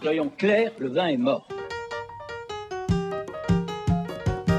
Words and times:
Soyons 0.00 0.30
clairs, 0.38 0.70
le 0.78 0.90
vin 0.90 1.08
est 1.08 1.16
mort. 1.16 1.48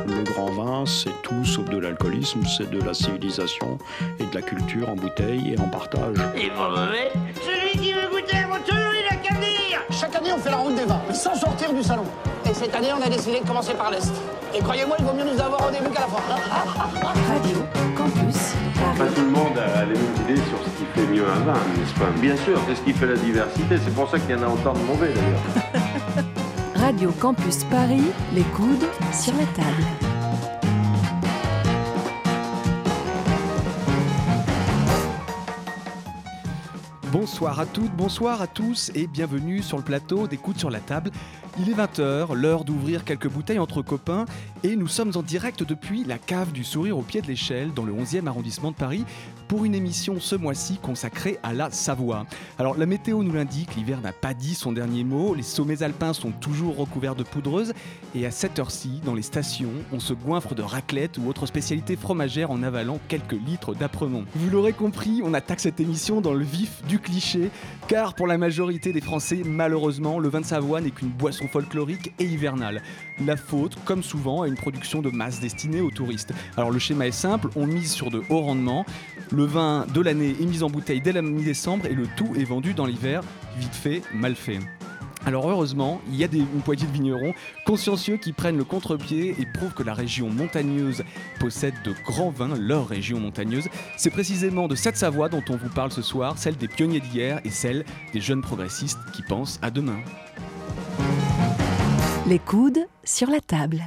Le 0.05 0.23
grand 0.25 0.51
vin, 0.51 0.85
c'est 0.85 1.13
tout 1.21 1.46
sauf 1.46 1.63
de 1.69 1.77
l'alcoolisme, 1.77 2.42
c'est 2.46 2.69
de 2.69 2.81
la 2.81 2.93
civilisation 2.93 3.78
et 4.20 4.25
de 4.25 4.36
la 4.36 4.41
culture 4.41 4.89
en 4.89 4.97
bouteille 4.97 5.54
et 5.54 5.60
en 5.62 5.70
partage. 5.70 6.17
Et 6.36 6.49
pour 6.49 6.67
mauvais, 6.67 7.13
celui 7.41 7.71
qui 7.71 7.94
veut 7.94 8.10
goûter 8.10 8.36
à 8.36 8.47
mon 8.47 8.55
tour, 8.55 8.75
il 8.75 9.07
a 9.10 9.15
qu'à 9.15 9.33
venir 9.36 9.81
Chaque 9.91 10.13
année, 10.17 10.33
on 10.33 10.39
fait 10.39 10.52
la 10.52 10.57
route 10.57 10.75
des 10.75 10.83
vins, 10.83 11.02
sans 11.13 11.36
sortir 11.36 11.71
du 11.71 11.83
salon. 11.83 12.03
Et 12.44 12.53
cette 12.53 12.76
année, 12.76 12.90
on 12.92 13.01
a 13.01 13.08
décidé 13.08 13.40
de 13.40 13.47
commencer 13.47 13.76
par 13.76 13.92
l'Est. 13.92 14.12
Et 14.53 14.60
croyez-moi, 14.60 14.97
il 14.99 15.06
vaut 15.06 15.13
mieux 15.13 15.24
nous 15.24 15.40
avoir 15.40 15.69
au 15.69 15.71
début 15.71 15.90
qu'à 15.90 16.02
la 16.02 16.08
fin. 16.08 16.20
Tout 19.20 19.26
le 19.26 19.31
monde 19.31 19.58
a 19.58 19.84
les 19.86 19.94
mêmes 19.94 20.16
idées 20.23 20.41
sur 20.49 20.59
ce 20.63 20.70
qui 20.77 20.85
fait 20.95 21.08
mieux 21.12 21.26
un 21.27 21.40
vin, 21.40 21.54
n'est-ce 21.54 21.99
pas? 21.99 22.09
Bien 22.22 22.38
sûr, 22.38 22.59
c'est 22.67 22.76
ce 22.76 22.81
qui 22.81 22.94
fait 22.94 23.08
la 23.08 23.16
diversité. 23.17 23.77
C'est 23.84 23.94
pour 23.94 24.09
ça 24.09 24.17
qu'il 24.17 24.31
y 24.31 24.35
en 24.35 24.44
a 24.44 24.48
autant 24.48 24.73
de 24.73 24.80
mauvais 24.80 25.13
d'ailleurs. 25.13 26.26
Radio 26.76 27.12
Campus 27.12 27.66
Paris, 27.66 28.12
les 28.34 28.43
coudes 28.43 28.88
sur 29.12 29.34
la 29.34 29.45
table. 29.62 30.09
Bonsoir 37.31 37.59
à 37.59 37.67
toutes, 37.67 37.95
bonsoir 37.95 38.41
à 38.41 38.47
tous 38.47 38.91
et 38.95 39.05
bienvenue 39.05 39.61
sur 39.61 39.77
le 39.77 39.83
plateau 39.83 40.27
des 40.27 40.35
coudes 40.35 40.57
sur 40.57 40.71
la 40.71 40.79
table. 40.79 41.11
Il 41.59 41.70
est 41.70 41.73
20h, 41.73 42.33
l'heure 42.33 42.63
d'ouvrir 42.63 43.05
quelques 43.05 43.29
bouteilles 43.29 43.59
entre 43.59 43.83
copains 43.83 44.25
et 44.63 44.75
nous 44.75 44.87
sommes 44.87 45.11
en 45.15 45.21
direct 45.21 45.63
depuis 45.63 46.03
la 46.03 46.17
cave 46.17 46.51
du 46.51 46.63
sourire 46.63 46.97
au 46.97 47.01
pied 47.01 47.21
de 47.21 47.27
l'échelle 47.27 47.71
dans 47.73 47.84
le 47.84 47.93
11e 47.93 48.27
arrondissement 48.27 48.71
de 48.71 48.75
Paris 48.75 49.05
pour 49.47 49.65
une 49.65 49.75
émission 49.75 50.20
ce 50.20 50.35
mois-ci 50.35 50.77
consacrée 50.77 51.39
à 51.43 51.53
la 51.53 51.70
Savoie. 51.71 52.25
Alors 52.57 52.77
la 52.77 52.85
météo 52.85 53.23
nous 53.23 53.34
l'indique, 53.34 53.75
l'hiver 53.75 53.99
n'a 54.01 54.11
pas 54.11 54.34
dit 54.34 54.53
son 54.53 54.71
dernier 54.71 55.03
mot, 55.03 55.34
les 55.34 55.43
sommets 55.43 55.84
alpins 55.84 56.13
sont 56.13 56.31
toujours 56.31 56.77
recouverts 56.77 57.15
de 57.15 57.23
poudreuse 57.23 57.73
et 58.15 58.25
à 58.25 58.31
cette 58.31 58.59
heure-ci, 58.59 59.01
dans 59.05 59.15
les 59.15 59.21
stations, 59.21 59.71
on 59.91 59.99
se 59.99 60.13
goinfre 60.13 60.55
de 60.55 60.61
raclette 60.61 61.17
ou 61.17 61.27
autre 61.27 61.45
spécialité 61.45 61.95
fromagère 61.95 62.51
en 62.51 62.63
avalant 62.63 62.99
quelques 63.07 63.34
litres 63.34 63.76
d'apremont. 63.76 64.26
Vous 64.36 64.50
l'aurez 64.50 64.73
compris, 64.73 65.22
on 65.23 65.34
attaque 65.34 65.59
cette 65.59 65.80
émission 65.80 66.22
dans 66.22 66.34
le 66.34 66.45
vif 66.45 66.84
du 66.88 67.00
car 67.88 68.14
pour 68.14 68.28
la 68.28 68.38
majorité 68.38 68.94
des 68.94 69.02
Français, 69.02 69.42
malheureusement, 69.45 70.20
le 70.20 70.30
vin 70.30 70.42
de 70.42 70.45
Savoie 70.45 70.81
n'est 70.81 70.92
qu'une 70.92 71.09
boisson 71.09 71.48
folklorique 71.48 72.14
et 72.20 72.26
hivernale. 72.26 72.81
La 73.26 73.36
faute, 73.36 73.78
comme 73.86 74.03
souvent, 74.03 74.44
à 74.44 74.48
une 74.48 74.56
production 74.56 75.02
de 75.02 75.09
masse 75.09 75.39
destinée 75.39 75.81
aux 75.81 75.92
touristes. 75.92 76.34
Alors 76.58 76.72
le 76.72 76.80
schéma 76.80 77.08
est 77.08 77.11
simple, 77.11 77.50
on 77.56 77.66
mise 77.66 77.92
sur 77.92 78.09
de 78.09 78.22
hauts 78.30 78.42
rendements, 78.42 78.86
le 79.31 79.44
vin 79.44 79.86
de 79.94 80.02
l'année 80.02 80.36
est 80.39 80.45
mis 80.45 80.64
en 80.64 80.70
bouteille 80.70 81.02
dès 81.02 81.11
la 81.11 81.22
mi-décembre 81.22 81.86
et 81.86 81.94
le 81.94 82.08
tout 82.16 82.34
est 82.38 82.45
vendu 82.45 82.73
dans 82.73 82.86
l'hiver, 82.86 83.22
vite 83.58 83.76
fait, 83.76 84.02
mal 84.14 84.36
fait. 84.36 84.59
Alors 85.25 85.50
heureusement, 85.50 86.02
il 86.08 86.16
y 86.16 86.23
a 86.23 86.28
des, 86.28 86.39
une 86.39 86.62
poignée 86.64 86.86
de 86.86 86.92
vignerons 86.92 87.34
consciencieux 87.66 88.17
qui 88.17 88.31
prennent 88.31 88.58
le 88.58 88.64
contre-pied 88.64 89.36
et 89.39 89.45
prouvent 89.45 89.73
que 89.73 89.84
la 89.84 89.94
région 89.94 90.30
montagneuse 90.30 91.03
possède 91.39 91.76
de 91.84 91.94
grands 92.06 92.30
vins, 92.30 92.56
leur 92.58 92.88
région 92.88 93.20
montagneuse. 93.20 93.67
C'est 93.98 94.09
précisément 94.09 94.67
de 94.67 94.76
cette 94.76 94.98
Savoie 94.98 95.30
dont 95.30 95.44
on 95.50 95.58
vous 95.58 95.70
parle 95.70 95.92
ce 95.92 96.02
soir, 96.02 96.38
celle 96.38 96.56
des 96.56 96.67
pionniers 96.67 97.02
d'hier 97.02 97.42
et 97.44 97.50
celle 97.50 97.86
des 98.14 98.22
jeunes 98.22 98.42
progressistes 98.42 99.00
qui 99.14 99.22
pensent 99.22 99.59
à 99.61 99.72
demain. 99.72 100.00
Les 102.28 102.39
coudes 102.39 102.86
sur 103.04 103.30
la 103.30 103.42
table. 103.42 103.83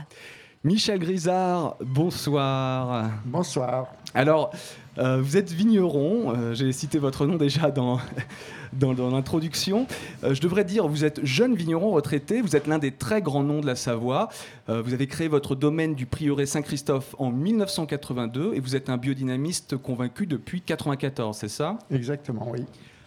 Michel 0.64 1.00
Grisard, 1.00 1.76
bonsoir. 1.84 3.10
Bonsoir. 3.24 3.88
Alors, 4.14 4.52
euh, 4.96 5.20
vous 5.20 5.36
êtes 5.36 5.50
vigneron, 5.50 6.32
euh, 6.36 6.54
j'ai 6.54 6.70
cité 6.70 7.00
votre 7.00 7.26
nom 7.26 7.34
déjà 7.34 7.72
dans, 7.72 7.98
dans, 8.72 8.94
dans 8.94 9.10
l'introduction. 9.10 9.88
Euh, 10.22 10.34
je 10.34 10.40
devrais 10.40 10.64
dire, 10.64 10.86
vous 10.86 11.04
êtes 11.04 11.24
jeune 11.26 11.56
vigneron 11.56 11.90
retraité, 11.90 12.40
vous 12.42 12.54
êtes 12.54 12.68
l'un 12.68 12.78
des 12.78 12.92
très 12.92 13.20
grands 13.20 13.42
noms 13.42 13.60
de 13.60 13.66
la 13.66 13.74
Savoie. 13.74 14.28
Vous 14.68 14.94
avez 14.94 15.08
créé 15.08 15.26
votre 15.26 15.56
domaine 15.56 15.96
du 15.96 16.06
prieuré 16.06 16.46
Saint-Christophe 16.46 17.16
en 17.18 17.32
1982 17.32 18.52
et 18.54 18.60
vous 18.60 18.76
êtes 18.76 18.88
un 18.88 18.98
biodynamiste 18.98 19.76
convaincu 19.76 20.26
depuis 20.26 20.58
1994, 20.58 21.36
c'est 21.36 21.48
ça? 21.48 21.76
Exactement, 21.90 22.48
oui. 22.48 22.60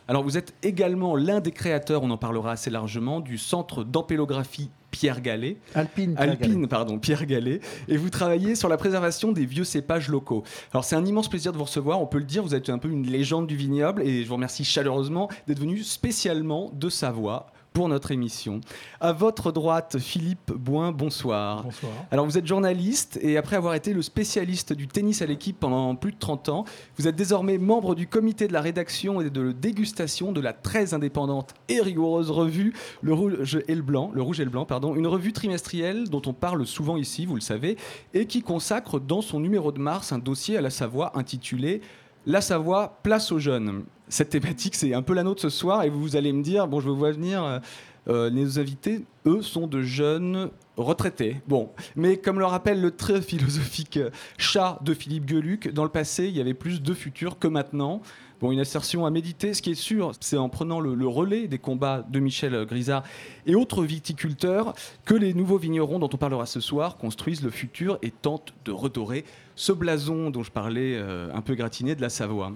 Alors 0.07 0.23
vous 0.23 0.37
êtes 0.37 0.53
également 0.61 1.15
l'un 1.15 1.39
des 1.39 1.51
créateurs, 1.51 2.03
on 2.03 2.11
en 2.11 2.17
parlera 2.17 2.51
assez 2.51 2.69
largement, 2.69 3.19
du 3.19 3.37
centre 3.37 3.83
d'ampélographie 3.83 4.69
Pierre 4.91 5.19
Gallet. 5.19 5.57
Alpine. 5.73 6.15
Pierre 6.15 6.29
Alpine, 6.29 6.53
Gallet. 6.53 6.67
pardon, 6.67 6.99
Pierre 6.99 7.25
Gallet, 7.25 7.59
et 7.87 7.97
vous 7.97 8.09
travaillez 8.09 8.55
sur 8.55 8.69
la 8.69 8.77
préservation 8.77 9.31
des 9.31 9.45
vieux 9.45 9.63
cépages 9.63 10.07
locaux. 10.07 10.43
Alors 10.71 10.85
c'est 10.85 10.95
un 10.95 11.05
immense 11.05 11.27
plaisir 11.27 11.51
de 11.51 11.57
vous 11.57 11.63
recevoir, 11.63 12.01
on 12.01 12.07
peut 12.07 12.19
le 12.19 12.23
dire, 12.23 12.43
vous 12.43 12.55
êtes 12.55 12.69
un 12.69 12.77
peu 12.77 12.89
une 12.89 13.07
légende 13.07 13.47
du 13.47 13.55
vignoble, 13.55 14.03
et 14.03 14.23
je 14.23 14.27
vous 14.27 14.35
remercie 14.35 14.63
chaleureusement 14.63 15.27
d'être 15.47 15.59
venu 15.59 15.79
spécialement 15.79 16.71
de 16.73 16.89
Savoie 16.89 17.47
pour 17.75 17.89
notre 17.89 18.11
émission. 18.11 18.61
À 19.01 19.11
votre 19.11 19.51
droite, 19.51 19.97
Philippe 19.99 20.53
Boin, 20.53 20.93
bonsoir. 20.93 21.63
Bonsoir. 21.63 21.91
Alors 22.09 22.25
vous 22.25 22.37
êtes 22.37 22.47
journaliste 22.47 23.19
et 23.21 23.35
après 23.35 23.57
avoir 23.57 23.73
été 23.73 23.93
le 23.93 24.01
spécialiste 24.01 24.71
du 24.71 24.87
tennis 24.87 25.21
à 25.21 25.25
l'équipe 25.25 25.59
pendant 25.59 25.93
plus 25.95 26.13
de 26.13 26.17
30 26.17 26.47
ans, 26.47 26.65
vous 26.97 27.09
êtes 27.09 27.17
désormais 27.17 27.57
membre 27.57 27.93
du 27.93 28.07
comité 28.07 28.47
de 28.47 28.53
la 28.53 28.61
rédaction 28.61 29.19
et 29.19 29.29
de 29.29 29.51
dégustation 29.51 30.31
de 30.31 30.39
la 30.39 30.53
très 30.53 30.93
indépendante 30.93 31.53
et 31.67 31.81
rigoureuse 31.81 32.31
revue 32.31 32.73
Le 33.01 33.13
Rouge 33.13 33.59
et 33.67 33.75
le 33.75 33.81
Blanc, 33.81 34.09
le 34.13 34.21
Rouge 34.21 34.39
et 34.39 34.45
le 34.45 34.51
Blanc, 34.51 34.63
pardon, 34.63 34.95
une 34.95 35.07
revue 35.07 35.33
trimestrielle 35.33 36.07
dont 36.07 36.21
on 36.27 36.33
parle 36.33 36.65
souvent 36.65 36.95
ici, 36.95 37.25
vous 37.25 37.35
le 37.35 37.41
savez, 37.41 37.75
et 38.13 38.25
qui 38.25 38.41
consacre 38.41 39.01
dans 39.01 39.21
son 39.21 39.41
numéro 39.41 39.73
de 39.73 39.81
mars 39.81 40.13
un 40.13 40.19
dossier 40.19 40.55
à 40.55 40.61
la 40.61 40.69
Savoie 40.69 41.11
intitulé 41.19 41.81
La 42.25 42.41
Savoie, 42.41 42.97
place 43.03 43.31
aux 43.31 43.39
jeunes. 43.39 43.83
Cette 44.07 44.29
thématique, 44.29 44.75
c'est 44.75 44.93
un 44.93 45.01
peu 45.01 45.13
la 45.13 45.23
nôtre 45.23 45.41
ce 45.41 45.49
soir 45.49 45.83
et 45.83 45.89
vous 45.89 46.15
allez 46.15 46.33
me 46.33 46.41
dire, 46.41 46.67
bon, 46.67 46.79
je 46.79 46.89
vous 46.89 46.95
vois 46.95 47.11
venir. 47.11 47.43
euh, 47.43 47.59
euh, 48.07 48.29
les 48.29 48.59
invités, 48.59 49.03
eux, 49.25 49.41
sont 49.41 49.65
de 49.67 49.81
jeunes 49.81 50.49
retraités. 50.77 51.41
Bon, 51.47 51.71
mais 51.95 52.17
comme 52.17 52.37
le 52.37 52.45
rappelle 52.45 52.79
le 52.81 52.91
très 52.91 53.21
philosophique 53.21 53.99
chat 54.37 54.79
de 54.83 54.93
Philippe 54.93 55.25
Gueluc, 55.25 55.73
dans 55.73 55.83
le 55.83 55.89
passé, 55.89 56.27
il 56.27 56.35
y 56.35 56.41
avait 56.41 56.53
plus 56.53 56.81
de 56.81 56.93
futurs 56.93 57.39
que 57.39 57.47
maintenant. 57.47 58.01
Bon, 58.41 58.51
une 58.51 58.59
assertion 58.59 59.05
à 59.05 59.09
méditer. 59.09 59.53
Ce 59.53 59.61
qui 59.61 59.71
est 59.71 59.75
sûr, 59.75 60.11
c'est 60.19 60.37
en 60.37 60.49
prenant 60.49 60.79
le, 60.79 60.93
le 60.93 61.07
relais 61.07 61.47
des 61.47 61.57
combats 61.57 62.05
de 62.07 62.19
Michel 62.19 62.65
Grisard 62.65 63.03
et 63.47 63.55
autres 63.55 63.83
viticulteurs 63.83 64.73
que 65.05 65.15
les 65.15 65.33
nouveaux 65.33 65.57
vignerons 65.57 65.99
dont 65.99 66.09
on 66.13 66.17
parlera 66.17 66.45
ce 66.45 66.59
soir 66.59 66.97
construisent 66.97 67.41
le 67.43 67.49
futur 67.49 67.97
et 68.03 68.11
tentent 68.11 68.53
de 68.65 68.71
redorer 68.71 69.25
ce 69.55 69.71
blason 69.71 70.29
dont 70.29 70.43
je 70.43 70.51
parlais 70.51 70.95
euh, 70.95 71.29
un 71.33 71.41
peu 71.41 71.55
gratiné 71.55 71.95
de 71.95 72.01
la 72.01 72.09
Savoie. 72.09 72.51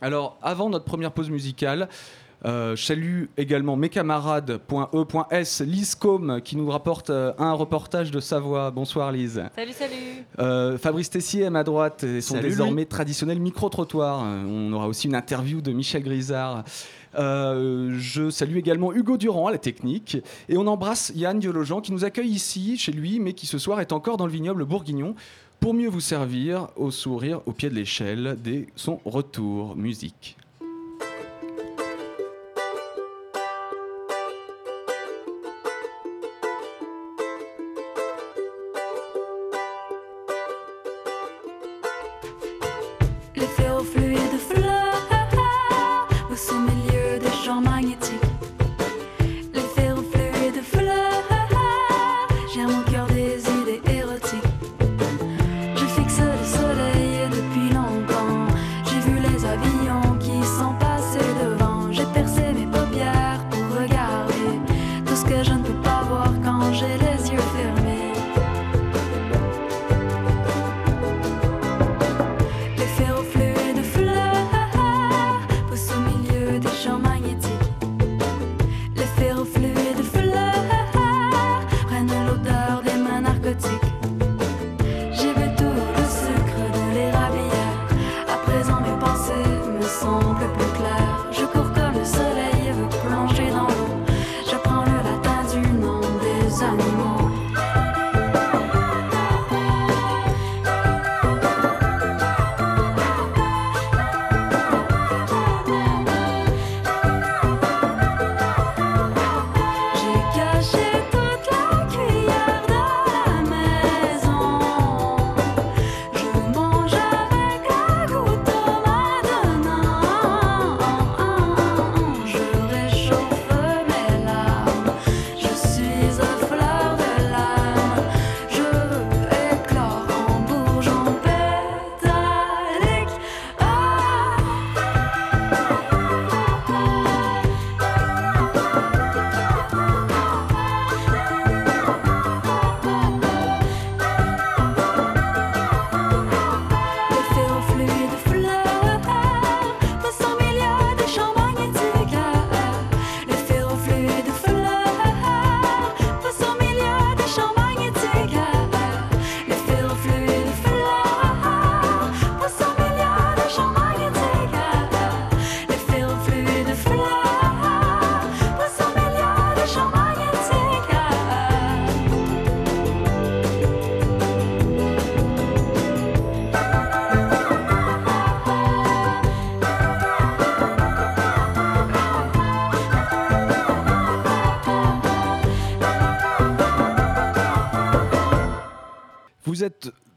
Alors, 0.00 0.38
avant 0.42 0.68
notre 0.68 0.84
première 0.84 1.12
pause 1.12 1.30
musicale, 1.30 1.88
euh, 2.44 2.76
je 2.76 2.84
salue 2.84 3.24
également 3.36 3.76
mes 3.76 3.88
camarades.e.s, 3.88 5.60
Lise 5.62 5.94
Combe, 5.94 6.40
qui 6.42 6.56
nous 6.56 6.68
rapporte 6.68 7.10
euh, 7.10 7.32
un 7.38 7.52
reportage 7.54 8.10
de 8.10 8.20
Savoie. 8.20 8.70
Bonsoir 8.70 9.10
Lise. 9.10 9.42
Salut, 9.56 9.72
salut. 9.72 9.94
Euh, 10.38 10.76
Fabrice 10.76 11.10
Tessier 11.10 11.46
à 11.46 11.50
ma 11.50 11.64
droite 11.64 12.04
et 12.04 12.20
son 12.20 12.34
Salut, 12.34 12.48
désormais 12.50 12.84
traditionnel 12.84 13.40
micro-trottoir. 13.40 14.22
On 14.22 14.72
aura 14.72 14.86
aussi 14.86 15.06
une 15.06 15.14
interview 15.14 15.62
de 15.62 15.72
Michel 15.72 16.02
Grisard. 16.02 16.64
Euh, 17.18 17.96
je 17.98 18.28
salue 18.28 18.56
également 18.56 18.92
Hugo 18.92 19.16
Durand 19.16 19.46
à 19.46 19.50
la 19.50 19.58
technique 19.58 20.18
et 20.50 20.58
on 20.58 20.66
embrasse 20.66 21.12
Yann 21.14 21.38
Diologen 21.38 21.80
qui 21.80 21.92
nous 21.92 22.04
accueille 22.04 22.28
ici 22.28 22.76
chez 22.76 22.92
lui 22.92 23.20
mais 23.20 23.32
qui 23.32 23.46
ce 23.46 23.56
soir 23.56 23.80
est 23.80 23.92
encore 23.92 24.18
dans 24.18 24.26
le 24.26 24.32
vignoble 24.32 24.66
bourguignon 24.66 25.14
pour 25.60 25.74
mieux 25.74 25.88
vous 25.88 26.00
servir 26.00 26.68
au 26.76 26.90
sourire 26.90 27.40
au 27.46 27.52
pied 27.52 27.68
de 27.68 27.74
l'échelle 27.74 28.36
dès 28.42 28.66
son 28.76 29.00
retour 29.04 29.76
musique. 29.76 30.36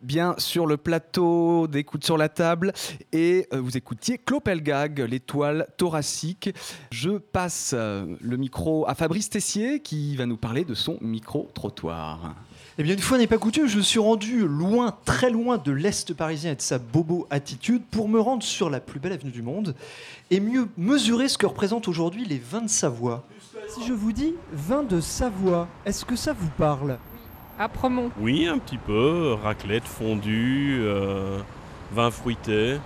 Bien 0.09 0.33
sur 0.39 0.65
le 0.65 0.75
plateau 0.75 1.67
d'écoute 1.67 2.03
sur 2.03 2.17
la 2.17 2.29
table 2.29 2.73
et 3.13 3.47
euh, 3.53 3.61
vous 3.61 3.77
écoutiez 3.77 4.17
Clopelgag, 4.17 5.01
l'étoile 5.01 5.67
thoracique. 5.77 6.49
Je 6.89 7.11
passe 7.11 7.75
euh, 7.77 8.15
le 8.19 8.35
micro 8.35 8.89
à 8.89 8.95
Fabrice 8.95 9.29
Tessier 9.29 9.81
qui 9.81 10.15
va 10.15 10.25
nous 10.25 10.35
parler 10.35 10.65
de 10.65 10.73
son 10.73 10.97
micro-trottoir. 11.01 12.33
Eh 12.79 12.83
bien, 12.83 12.93
une 12.93 12.99
fois 12.99 13.19
n'est 13.19 13.27
pas 13.27 13.37
coutume, 13.37 13.67
je 13.67 13.79
suis 13.79 13.99
rendu 13.99 14.47
loin, 14.47 14.97
très 15.05 15.29
loin 15.29 15.59
de 15.59 15.71
l'Est 15.71 16.15
parisien 16.15 16.53
et 16.53 16.55
de 16.55 16.61
sa 16.61 16.79
bobo 16.79 17.27
attitude 17.29 17.83
pour 17.91 18.09
me 18.09 18.19
rendre 18.19 18.41
sur 18.41 18.71
la 18.71 18.79
plus 18.79 18.99
belle 18.99 19.13
avenue 19.13 19.31
du 19.31 19.43
monde 19.43 19.75
et 20.31 20.39
mieux 20.39 20.69
mesurer 20.75 21.27
ce 21.27 21.37
que 21.37 21.45
représentent 21.45 21.87
aujourd'hui 21.87 22.25
les 22.25 22.39
vins 22.39 22.63
de 22.63 22.67
Savoie. 22.67 23.27
Si 23.67 23.85
je 23.85 23.93
vous 23.93 24.11
dis 24.11 24.33
vin 24.53 24.81
de 24.81 25.01
Savoie, 25.01 25.67
est-ce 25.85 26.03
que 26.03 26.15
ça 26.15 26.33
vous 26.33 26.49
parle? 26.57 26.97
À 27.59 27.67
Promont. 27.67 28.09
Oui, 28.19 28.47
un 28.47 28.57
petit 28.57 28.77
peu. 28.77 29.33
Raclette, 29.43 29.83
fondue, 29.83 30.79
euh, 30.81 31.39
vin 31.91 32.09
fruité, 32.09 32.77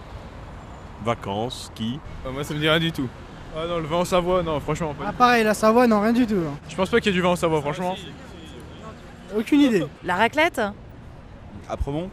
vacances, 1.06 1.70
ski. 1.72 2.00
Euh, 2.26 2.32
moi, 2.32 2.44
ça 2.44 2.54
me 2.56 2.60
dit 2.60 2.68
rien 2.68 2.80
du 2.80 2.92
tout. 2.92 3.08
Ah 3.56 3.68
non, 3.68 3.78
le 3.78 3.86
vin 3.86 3.98
en 3.98 4.06
Savoie, 4.06 4.42
non, 4.42 4.60
franchement. 4.60 4.96
Pas 4.98 5.06
Ah 5.10 5.14
pareil, 5.14 5.44
la 5.44 5.54
Savoie, 5.54 5.86
non, 5.86 6.02
rien 6.02 6.12
du 6.12 6.26
tout. 6.26 6.42
hein. 6.48 6.58
Je 6.68 6.76
pense 6.76 6.90
pas 6.90 7.00
qu'il 7.00 7.12
y 7.12 7.16
ait 7.16 7.18
du 7.18 7.22
vin 7.22 7.30
en 7.30 7.36
Savoie, 7.36 7.62
franchement. 7.62 7.96
Aucune 9.38 9.62
idée. 9.62 9.86
La 10.04 10.16
raclette? 10.16 10.60
À 11.70 11.78
Promont 11.78 12.10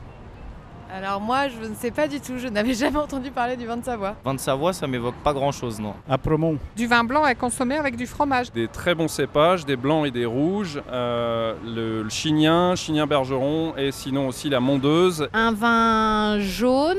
Alors 0.92 1.20
moi, 1.20 1.48
je 1.48 1.68
ne 1.68 1.74
sais 1.74 1.90
pas 1.92 2.08
du 2.08 2.20
tout. 2.20 2.38
Je 2.38 2.48
n'avais 2.48 2.74
jamais 2.74 2.98
entendu 2.98 3.30
parler 3.30 3.56
du 3.56 3.66
vin 3.66 3.76
de 3.76 3.84
Savoie. 3.84 4.16
Vin 4.24 4.34
de 4.34 4.40
Savoie, 4.40 4.72
ça 4.72 4.86
m'évoque 4.86 5.14
pas 5.22 5.32
grand 5.32 5.52
chose, 5.52 5.78
non. 5.78 5.94
À 6.08 6.18
Promont. 6.18 6.58
Du 6.76 6.86
vin 6.86 7.04
blanc 7.04 7.26
est 7.26 7.34
consommé 7.36 7.76
avec 7.76 7.96
du 7.96 8.06
fromage. 8.06 8.50
Des 8.52 8.66
très 8.66 8.94
bons 8.94 9.08
cépages, 9.08 9.64
des 9.64 9.76
blancs 9.76 10.06
et 10.06 10.10
des 10.10 10.26
rouges, 10.26 10.80
euh, 10.90 11.54
le, 11.64 12.02
le 12.02 12.08
chignin, 12.10 12.74
chignin 12.74 13.06
bergeron 13.06 13.74
et 13.76 13.92
sinon 13.92 14.28
aussi 14.28 14.48
la 14.48 14.58
mondeuse. 14.60 15.28
Un 15.32 15.52
vin 15.52 16.40
jaune, 16.40 16.96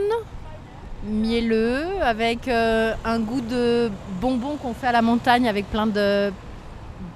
mielleux, 1.03 1.83
avec 2.01 2.47
euh, 2.47 2.93
un 3.03 3.19
goût 3.19 3.41
de 3.41 3.91
bonbon 4.21 4.55
qu'on 4.55 4.73
fait 4.73 4.87
à 4.87 4.91
la 4.93 5.01
montagne 5.01 5.49
avec 5.49 5.69
plein 5.69 5.87
de 5.87 6.31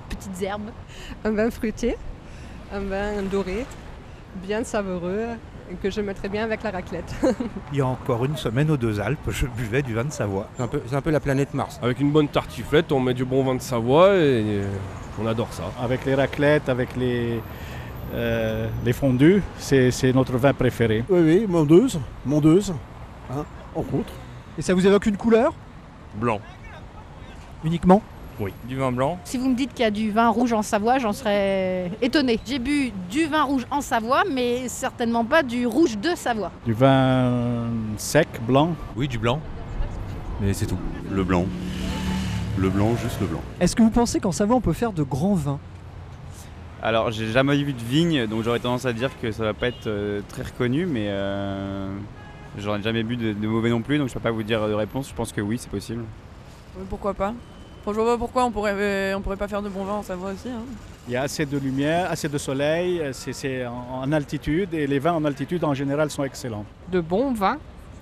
petites 0.10 0.42
herbes. 0.42 0.70
Un 1.24 1.32
vin 1.32 1.50
fruité, 1.52 1.96
un 2.74 2.82
vin 2.82 3.22
doré, 3.32 3.66
bien 4.36 4.64
savoureux, 4.64 5.28
que 5.82 5.90
je 5.90 6.02
mettrais 6.02 6.30
bien 6.30 6.44
avec 6.44 6.64
la 6.64 6.72
raclette. 6.72 7.14
Il 7.72 7.78
y 7.78 7.82
a 7.82 7.88
encore 7.88 8.26
une 8.26 8.38
semaine 8.38 8.70
aux 8.72 8.78
deux 8.78 9.00
Alpes, 9.00 9.30
je 9.30 9.48
buvais 9.48 9.82
du 9.82 9.94
vin 9.94 10.06
de 10.06 10.12
Savoie. 10.12 10.48
C'est 10.58 10.64
un 10.64 10.68
peu, 10.68 10.82
c'est 10.88 10.96
un 10.96 11.02
peu 11.02 11.12
la 11.12 11.20
planète 11.20 11.54
Mars. 11.54 11.80
Avec 11.82 12.00
une 12.00 12.12
bonne 12.12 12.28
tartiflette, 12.28 12.92
on 12.92 13.00
met 13.00 13.14
du 13.14 13.26
bon 13.26 13.44
vin 13.44 13.56
de 13.56 13.62
Savoie 13.62 14.16
et 14.16 14.62
euh, 14.62 14.68
on 15.22 15.26
adore 15.26 15.52
ça. 15.52 15.64
Avec 15.82 16.06
les 16.06 16.16
raclettes, 16.16 16.70
avec 16.70 16.96
les, 16.96 17.40
euh, 18.14 18.68
les 18.84 18.94
fondus, 18.94 19.42
c'est 19.58 19.92
c'est 19.92 20.14
notre 20.14 20.38
vin 20.38 20.54
préféré. 20.54 21.04
Oui, 21.10 21.20
oui, 21.22 21.46
mondeuse, 21.48 22.00
mondeuse, 22.26 22.74
hein, 23.32 23.46
en 23.76 23.82
contre. 23.82 24.14
Et 24.58 24.62
ça 24.62 24.74
vous 24.74 24.86
évoque 24.86 25.06
une 25.06 25.18
couleur? 25.18 25.54
Blanc. 26.16 26.40
Uniquement? 27.64 28.02
Oui. 28.40 28.52
Du 28.66 28.76
vin 28.76 28.92
blanc. 28.92 29.18
Si 29.24 29.38
vous 29.38 29.50
me 29.50 29.56
dites 29.56 29.74
qu'il 29.74 29.84
y 29.84 29.88
a 29.88 29.92
du 29.92 30.12
vin 30.12 30.30
rouge 30.30 30.52
en 30.52 30.62
Savoie, 30.62 31.00
j'en 31.00 31.14
serais 31.14 31.92
étonnée. 32.02 32.40
J'ai 32.46 32.60
bu 32.60 32.92
du 33.10 33.26
vin 33.26 33.44
rouge 33.44 33.66
en 33.72 33.82
Savoie, 33.82 34.24
mais 34.30 34.68
certainement 34.68 35.24
pas 35.24 35.42
du 35.42 35.66
rouge 35.66 35.98
de 35.98 36.10
Savoie. 36.16 36.52
Du 36.66 36.74
vin 36.74 37.68
sec, 37.98 38.28
blanc. 38.46 38.76
Oui, 38.96 39.08
du 39.08 39.18
blanc. 39.18 39.40
Mais 40.42 40.54
c'est 40.54 40.66
tout. 40.66 40.78
Le 41.10 41.24
blanc. 41.24 41.46
Le 42.58 42.70
blanc, 42.70 42.96
juste 43.02 43.20
le 43.22 43.28
blanc. 43.28 43.42
Est-ce 43.60 43.76
que 43.76 43.84
vous 43.84 43.90
pensez 43.90 44.20
qu'en 44.20 44.32
Savoie 44.32 44.56
on 44.56 44.62
peut 44.62 44.74
faire 44.74 44.92
de 44.92 45.04
grands 45.04 45.36
vins? 45.36 45.60
Alors, 46.82 47.12
j'ai 47.12 47.32
jamais 47.32 47.56
vu 47.64 47.74
de 47.74 47.82
vigne, 47.82 48.28
donc 48.28 48.44
j'aurais 48.44 48.60
tendance 48.60 48.86
à 48.86 48.94
dire 48.94 49.10
que 49.20 49.32
ça 49.32 49.44
va 49.44 49.54
pas 49.54 49.68
être 49.70 49.88
euh, 49.88 50.22
très 50.30 50.44
reconnu, 50.44 50.86
mais 50.86 51.08
euh, 51.08 51.90
j'aurais 52.58 52.82
jamais 52.82 53.02
bu 53.02 53.18
de, 53.18 53.34
de 53.34 53.48
mauvais 53.48 53.72
non 53.72 53.82
plus, 53.82 53.98
donc 53.98 54.10
je 54.10 54.14
peux 54.14 54.20
pas 54.20 54.30
vous 54.30 54.44
dire 54.44 54.68
de 54.68 54.74
réponse. 54.74 55.10
Je 55.10 55.16
pense 55.16 55.32
que 55.32 55.42
oui, 55.42 55.58
c'est 55.58 55.72
possible. 55.72 56.04
pourquoi 56.90 57.14
pas? 57.14 57.34
Enfin, 57.86 57.92
Je 57.96 58.02
vois 58.02 58.14
pas 58.14 58.18
pourquoi 58.18 58.46
on 58.46 58.52
pourrait, 58.52 58.74
euh, 58.76 59.14
on 59.16 59.22
pourrait 59.22 59.36
pas 59.38 59.48
faire 59.48 59.62
de 59.62 59.70
bon 59.70 59.84
vin 59.84 59.94
en 59.94 60.04
Savoie 60.04 60.32
aussi. 60.32 60.50
hein. 60.50 60.64
Il 61.08 61.14
y 61.14 61.18
a 61.18 61.22
assez 61.22 61.46
de 61.46 61.58
lumière, 61.60 62.10
assez 62.10 62.28
de 62.28 62.38
soleil, 62.40 63.00
c'est- 63.14 63.32
c'est 63.34 63.64
en, 63.68 64.02
en 64.02 64.12
altitude 64.12 64.74
et 64.74 64.88
les 64.88 64.98
vins 64.98 65.14
en 65.14 65.24
altitude 65.24 65.64
en 65.64 65.76
général 65.76 66.10
sont 66.10 66.24
excellents. 66.24 66.66
De 66.92 67.00
bons 67.00 67.32
vins 67.34 67.58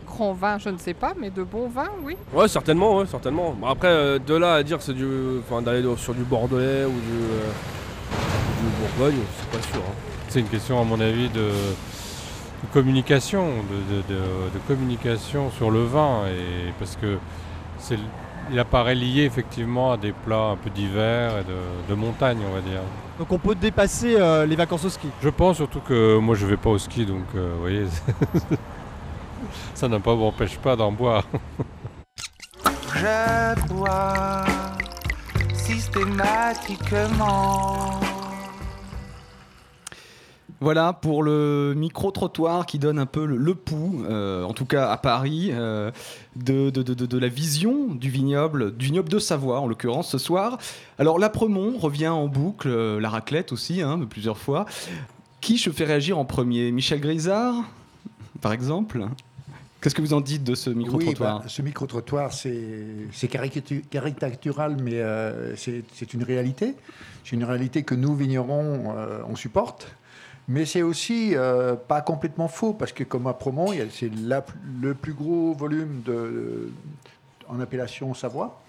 Grand 0.08 0.34
vin, 0.34 0.58
je 0.60 0.70
ne 0.70 0.78
sais 0.78 0.94
pas, 0.94 1.14
mais 1.20 1.30
de 1.32 1.44
bons 1.44 1.68
vins, 1.70 1.90
oui. 2.04 2.16
Ouais, 2.34 2.48
certainement, 2.48 2.98
ouais, 2.98 3.06
certainement. 3.08 3.52
Bon, 3.60 3.68
après, 3.68 3.88
euh, 3.88 4.20
de 4.20 4.36
là 4.36 4.54
à 4.56 4.64
dire 4.64 4.78
que 4.78 4.84
c'est 4.84 4.94
du, 4.94 5.40
enfin, 5.40 5.62
d'aller 5.62 5.84
sur 5.98 6.14
du 6.14 6.24
bordelais 6.24 6.86
ou 6.86 6.92
du, 6.92 7.18
euh, 7.32 7.50
du 8.62 8.98
Bourgogne, 8.98 9.20
c'est 9.40 9.50
pas 9.60 9.66
sûr. 9.68 9.82
hein. 9.82 9.94
C'est 10.30 10.40
une 10.42 10.48
question, 10.50 10.80
à 10.80 10.84
mon 10.84 11.00
avis, 11.00 11.30
de, 11.30 11.40
de 11.50 12.68
communication, 12.74 13.46
de, 13.48 13.96
de- 13.96 14.02
de- 14.20 14.54
de 14.54 14.60
communication 14.68 15.50
sur 15.52 15.72
le 15.72 15.84
vin, 15.84 16.28
et 16.28 16.72
parce 16.78 16.96
que 16.96 17.18
c'est, 17.80 17.98
il 18.52 18.60
apparaît 18.60 18.96
lié 18.96 19.24
effectivement 19.24 19.92
à 19.92 19.98
des 19.98 20.12
plats 20.12 20.52
un 20.52 20.56
peu 20.56 20.70
d'hiver 20.70 21.40
et 21.40 21.44
de, 21.44 21.58
de 21.90 21.96
montagne, 21.96 22.38
on 22.50 22.54
va 22.54 22.62
dire. 22.62 22.82
Donc 23.20 23.32
on 23.32 23.38
peut 23.38 23.56
dépasser 23.56 24.16
euh, 24.18 24.46
les 24.46 24.56
vacances 24.56 24.86
au 24.86 24.90
ski. 24.90 25.10
Je 25.22 25.30
pense 25.30 25.58
surtout 25.58 25.82
que 25.82 26.18
moi 26.18 26.36
je 26.36 26.46
vais 26.46 26.58
pas 26.58 26.70
au 26.70 26.78
ski, 26.78 27.06
donc 27.06 27.26
euh, 27.36 27.52
vous 27.56 27.62
voyez, 27.62 27.86
ça 29.74 29.88
ne 29.88 29.98
m'empêche 29.98 30.58
pas 30.58 30.76
d'en 30.76 30.92
boire. 30.92 31.24
Je 32.96 33.68
bois 33.68 34.46
systématiquement. 35.54 38.03
Voilà 40.64 40.94
pour 40.94 41.24
le 41.24 41.74
micro-trottoir 41.76 42.66
qui 42.66 42.80
donne 42.80 42.98
un 42.98 43.06
peu 43.06 43.26
le, 43.26 43.36
le 43.36 43.54
pouls, 43.54 44.06
euh, 44.08 44.44
en 44.46 44.54
tout 44.54 44.64
cas 44.66 44.90
à 44.90 44.96
Paris, 44.96 45.50
euh, 45.52 45.92
de, 46.38 46.70
de- 46.70 46.82
de- 46.84 46.94
de- 46.94 47.06
de 47.06 47.18
la 47.18 47.28
vision 47.28 47.88
du 47.94 48.10
vignoble, 48.10 48.74
du 48.78 48.86
vignoble 48.86 49.10
de 49.10 49.20
Savoie 49.20 49.60
en 49.60 49.68
l'occurrence 49.68 50.10
ce 50.10 50.18
soir. 50.18 50.58
Alors 51.00 51.20
l'Apremont 51.20 51.78
revient 51.78 52.08
en 52.08 52.30
boucle, 52.30 52.70
euh, 52.70 53.02
la 53.02 53.10
raclette 53.10 53.52
aussi, 53.52 53.82
hein, 53.82 54.00
plusieurs 54.10 54.38
fois. 54.38 54.66
Qui 55.42 55.58
je 55.58 55.70
fais 55.70 55.84
réagir 55.84 56.18
en 56.18 56.24
premier? 56.24 56.72
Michel 56.72 57.02
Grisard, 57.02 57.56
par 58.40 58.54
exemple? 58.54 59.06
Qu'est-ce 59.82 59.96
que 59.96 60.02
vous 60.02 60.14
en 60.14 60.22
dites 60.22 60.46
de 60.46 60.56
ce 60.56 60.70
micro-trottoir? 60.70 61.36
Oui, 61.40 61.42
bah, 61.44 61.50
ce 61.50 61.62
micro-trottoir, 61.62 62.32
c'est 62.32 62.64
c'est 63.12 63.28
caricatu- 63.30 63.84
caricatural, 63.90 64.78
mais 64.82 65.04
c'est 65.58 66.14
une 66.14 66.24
réalité. 66.24 66.76
C'est 67.26 67.36
une 67.36 67.44
réalité 67.44 67.84
que 67.84 67.96
nous, 67.96 68.16
vignerons, 68.16 68.96
on 69.28 69.36
supporte. 69.36 69.94
Mais 70.48 70.66
c'est 70.66 70.82
aussi 70.82 71.36
euh, 71.36 71.76
pas 71.76 72.02
complètement 72.02 72.48
faux, 72.50 72.74
parce 72.74 72.92
que 72.92 73.04
comme 73.04 73.28
à 73.28 73.34
Promont, 73.34 73.68
c'est 73.92 74.12
le 74.82 74.94
plus 74.94 75.14
gros 75.14 75.54
volume 75.54 76.02
de, 76.06 76.70
en 77.48 77.60
appellation 77.62 78.14
Savoie. 78.14 78.60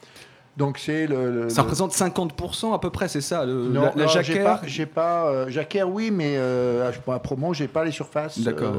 Donc 0.56 0.78
c'est 0.78 1.08
le, 1.08 1.32
le- 1.32 1.48
Ça 1.48 1.62
représente 1.62 1.92
50% 1.92 2.74
à 2.74 2.78
peu 2.78 2.90
près, 2.90 3.08
c'est 3.08 3.20
ça 3.20 3.44
le- 3.44 3.68
non, 3.70 3.90
La, 3.96 4.04
la 4.06 4.22
j'ai 4.22 4.40
pas, 4.40 4.60
pas 4.94 5.26
euh, 5.26 5.48
jacquère, 5.48 5.90
oui, 5.90 6.12
mais 6.12 6.34
euh, 6.36 6.92
à 7.08 7.18
Promont, 7.18 7.52
j'ai 7.52 7.66
pas 7.66 7.84
les 7.84 7.90
surfaces. 7.90 8.38
D'accord. 8.38 8.72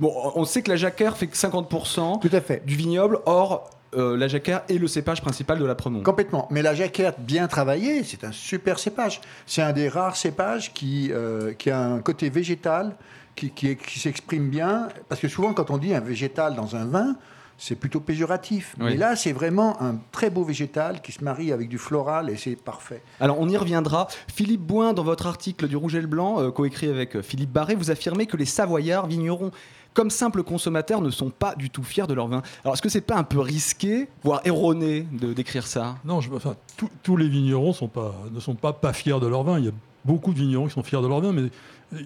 Bon, 0.00 0.10
on 0.34 0.44
sait 0.46 0.62
que 0.62 0.70
la 0.70 0.76
jacquère 0.76 1.16
fait 1.18 1.26
que 1.26 1.36
50% 1.36 2.20
Tout 2.20 2.30
à 2.32 2.40
fait. 2.40 2.64
du 2.64 2.76
vignoble, 2.76 3.18
or 3.26 3.68
euh, 3.96 4.16
la 4.16 4.28
jacquère 4.28 4.62
est 4.68 4.78
le 4.78 4.86
cépage 4.86 5.22
principal 5.22 5.58
de 5.58 5.64
la 5.64 5.74
Promont. 5.74 6.02
Complètement. 6.02 6.46
Mais 6.50 6.62
la 6.62 6.74
jacquère 6.74 7.14
bien 7.18 7.48
travaillée, 7.48 8.04
c'est 8.04 8.24
un 8.24 8.32
super 8.32 8.78
cépage. 8.78 9.20
C'est 9.46 9.62
un 9.62 9.72
des 9.72 9.88
rares 9.88 10.16
cépages 10.16 10.72
qui, 10.74 11.10
euh, 11.12 11.54
qui 11.54 11.70
a 11.70 11.80
un 11.80 12.00
côté 12.00 12.28
végétal, 12.28 12.96
qui, 13.34 13.50
qui, 13.50 13.98
s'exprime 13.98 14.48
bien. 14.48 14.88
Parce 15.08 15.20
que 15.20 15.28
souvent, 15.28 15.54
quand 15.54 15.70
on 15.70 15.78
dit 15.78 15.94
un 15.94 16.00
végétal 16.00 16.54
dans 16.54 16.76
un 16.76 16.84
vin, 16.84 17.16
c'est 17.56 17.76
plutôt 17.76 18.00
péjoratif. 18.00 18.76
Oui. 18.78 18.86
Mais 18.90 18.96
là, 18.96 19.16
c'est 19.16 19.32
vraiment 19.32 19.82
un 19.82 19.96
très 20.12 20.30
beau 20.30 20.44
végétal 20.44 21.00
qui 21.00 21.12
se 21.12 21.24
marie 21.24 21.50
avec 21.50 21.68
du 21.68 21.78
floral 21.78 22.30
et 22.30 22.36
c'est 22.36 22.56
parfait. 22.56 23.02
Alors 23.20 23.40
on 23.40 23.48
y 23.48 23.56
reviendra. 23.56 24.06
Philippe 24.32 24.60
Boin, 24.60 24.92
dans 24.92 25.02
votre 25.02 25.26
article 25.26 25.66
du 25.66 25.76
Rouge 25.76 25.96
et 25.96 26.00
le 26.00 26.06
Blanc, 26.06 26.40
euh, 26.40 26.50
coécrit 26.50 26.88
avec 26.88 27.20
Philippe 27.20 27.50
Barré, 27.50 27.74
vous 27.74 27.90
affirmez 27.90 28.26
que 28.26 28.36
les 28.36 28.44
Savoyards 28.44 29.08
vignerons, 29.08 29.50
comme 29.98 30.10
simples 30.10 30.44
consommateurs, 30.44 31.00
ne 31.00 31.10
sont 31.10 31.30
pas 31.30 31.56
du 31.56 31.70
tout 31.70 31.82
fiers 31.82 32.06
de 32.06 32.14
leur 32.14 32.28
vin. 32.28 32.40
Alors 32.62 32.74
est-ce 32.74 32.82
que 32.82 32.88
c'est 32.88 33.00
pas 33.00 33.16
un 33.16 33.24
peu 33.24 33.40
risqué, 33.40 34.06
voire 34.22 34.40
erroné, 34.44 35.08
de 35.10 35.32
décrire 35.32 35.66
ça? 35.66 35.96
Non, 36.04 36.20
je, 36.20 36.32
enfin, 36.32 36.54
tous- 37.02 37.16
les 37.16 37.28
vignerons 37.28 37.70
ne 37.70 38.38
sont 38.38 38.54
pas, 38.54 38.72
pas 38.74 38.92
fiers 38.92 39.18
de 39.18 39.26
leur 39.26 39.42
vin. 39.42 39.58
Il 39.58 39.64
y 39.64 39.68
a 39.68 39.72
beaucoup 40.04 40.32
de 40.32 40.38
vignerons 40.38 40.68
qui 40.68 40.74
sont 40.74 40.84
fiers 40.84 41.02
de 41.02 41.08
leur 41.08 41.20
vin, 41.20 41.32
mais 41.32 41.50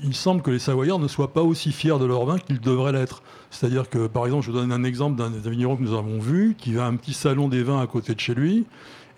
il 0.04 0.14
semble 0.14 0.40
que 0.40 0.50
les 0.50 0.58
Savoyards 0.58 1.00
ne 1.00 1.06
soient 1.06 1.34
pas 1.34 1.42
aussi 1.42 1.70
fiers 1.70 1.98
de 1.98 2.06
leur 2.06 2.24
vin 2.24 2.38
qu'ils 2.38 2.60
devraient 2.60 2.92
l'être. 2.92 3.22
C'est-à-dire 3.50 3.90
que, 3.90 4.06
par 4.06 4.24
exemple, 4.24 4.46
je 4.46 4.52
vous 4.52 4.56
donne 4.56 4.72
un 4.72 4.84
exemple 4.84 5.18
d'un 5.18 5.28
vigneron 5.50 5.76
que 5.76 5.82
nous 5.82 5.92
avons 5.92 6.18
vu, 6.18 6.54
qui 6.56 6.78
a 6.78 6.86
un 6.86 6.96
petit 6.96 7.12
salon 7.12 7.48
des 7.48 7.62
vins 7.62 7.82
à 7.82 7.86
côté 7.86 8.14
de 8.14 8.20
chez 8.20 8.34
lui, 8.34 8.64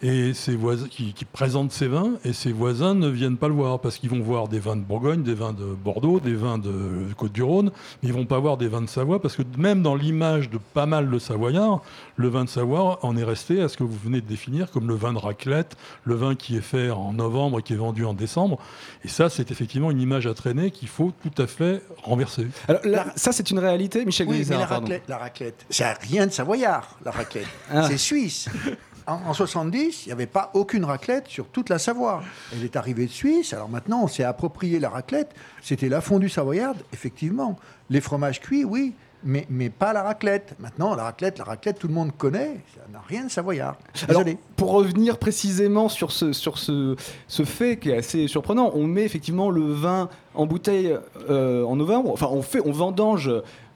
et 0.04 0.34
ses 0.34 0.54
voisins, 0.54 0.87
qui, 0.87 1.14
qui 1.14 1.25
présente 1.25 1.73
ses 1.73 1.88
vins, 1.88 2.12
et 2.26 2.34
ses 2.34 2.52
voisins 2.52 2.94
ne 2.94 3.08
viennent 3.08 3.38
pas 3.38 3.49
le 3.49 3.54
voir 3.54 3.80
parce 3.80 3.96
qu'ils 3.96 4.11
vont 4.11 4.20
voir 4.20 4.49
des 4.49 4.58
vins 4.58 4.76
de 4.76 4.82
Bourgogne, 4.82 5.23
des 5.23 5.32
vins 5.32 5.54
de 5.54 5.64
Bordeaux, 5.64 6.20
des 6.20 6.34
vins 6.34 6.58
de 6.58 7.06
Côte-du-Rhône, 7.16 7.70
mais 8.02 8.11
ils 8.11 8.12
vont 8.12 8.26
pas 8.26 8.38
voir 8.38 8.58
des 8.58 8.68
vins 8.68 8.82
de 8.82 8.87
Savoie 8.87 9.23
parce 9.23 9.34
que 9.34 9.42
même 9.56 9.80
dans 9.82 9.94
l'image 9.94 10.50
de 10.50 10.58
pas 10.58 10.84
mal 10.84 11.11
de 11.11 11.18
Savoyards, 11.18 11.80
le 12.16 12.28
vin 12.28 12.44
de 12.44 12.50
Savoie 12.50 12.99
en 13.02 13.16
est 13.16 13.25
resté 13.25 13.62
à 13.62 13.68
ce 13.70 13.78
que 13.78 13.82
vous 13.82 13.96
venez 13.96 14.20
de 14.20 14.26
définir 14.26 14.70
comme 14.70 14.88
le 14.88 14.94
vin 14.94 15.14
de 15.14 15.18
raclette, 15.18 15.75
le 16.04 16.16
vin 16.16 16.34
qui 16.34 16.58
est 16.58 16.61
fait 16.61 16.90
en 16.90 17.14
novembre 17.14 17.61
et 17.61 17.62
qui 17.62 17.73
est 17.73 17.76
vendu 17.76 18.04
en 18.04 18.12
décembre. 18.12 18.58
Et 19.04 19.08
ça, 19.08 19.30
c'est 19.30 19.50
effectivement 19.50 19.90
une 19.90 20.02
image 20.02 20.26
à 20.26 20.34
traîner 20.34 20.70
qu'il 20.70 20.88
faut 20.88 21.12
tout 21.23 21.42
à 21.42 21.46
fait 21.46 21.80
renverser. 22.02 22.49
Alors 22.68 22.82
là, 22.84 23.06
ça, 23.16 23.32
c'est 23.32 23.50
une 23.50 23.58
réalité, 23.58 24.04
Michel 24.04 24.26
Oui, 24.26 24.32
mais 24.34 24.40
Grisard, 24.40 24.61
la 24.61 24.66
pardon. 24.66 24.84
raclette, 24.84 25.08
la 25.08 25.16
raclette, 25.16 25.64
c'est 25.70 25.90
rien 26.02 26.26
de 26.26 26.32
savoyard, 26.32 26.99
la 27.06 27.11
raclette. 27.11 27.49
Ah. 27.70 27.88
C'est 27.88 27.96
suisse. 27.96 28.50
En, 29.06 29.20
en 29.26 29.34
70, 29.34 30.06
il 30.06 30.08
n'y 30.08 30.12
avait 30.12 30.26
pas 30.26 30.50
aucune 30.54 30.84
raclette 30.84 31.28
sur 31.28 31.46
toute 31.49 31.68
la 31.68 31.78
Savoie. 31.78 32.23
Elle 32.52 32.64
est 32.64 32.76
arrivée 32.76 33.06
de 33.06 33.11
Suisse, 33.11 33.52
alors 33.52 33.68
maintenant 33.68 34.02
on 34.02 34.08
s'est 34.08 34.25
approprié 34.25 34.78
la 34.78 34.88
raclette. 34.88 35.34
C'était 35.62 35.88
la 35.88 36.00
fondue 36.00 36.28
savoyarde, 36.28 36.78
effectivement. 36.92 37.58
Les 37.90 38.00
fromages 38.00 38.40
cuits, 38.40 38.64
oui, 38.64 38.94
mais, 39.25 39.47
mais 39.50 39.71
pas 39.71 39.93
la 39.93 40.02
raclette. 40.02 40.54
Maintenant, 40.59 40.95
la 40.95 41.04
raclette, 41.04 41.38
la 41.38 41.45
raclette, 41.45 41.78
tout 41.78 41.88
le 41.88 41.95
monde 41.95 42.11
connaît, 42.16 42.61
ça 42.75 42.83
n'a 42.93 43.00
rien 43.09 43.25
de 43.25 43.31
savoyard. 43.31 43.76
Alors, 44.09 44.23
Désolé. 44.25 44.38
pour 44.57 44.71
revenir 44.73 45.19
précisément 45.19 45.88
sur 45.88 46.12
ce, 46.12 46.33
sur 46.33 46.59
ce, 46.59 46.95
ce 47.28 47.45
fait 47.45 47.78
qui 47.78 47.90
est 47.90 47.97
assez 47.97 48.28
surprenant, 48.28 48.71
on 48.75 48.87
met 48.87 49.02
effectivement 49.04 49.50
le 49.50 49.73
vin 49.73 50.09
en 50.35 50.47
bouteille 50.47 50.97
euh, 51.31 51.64
en 51.64 51.76
novembre, 51.76 52.11
enfin 52.12 52.28
on, 52.31 52.43
fait, 52.43 52.61
on 52.64 52.73
vendange 52.73 53.31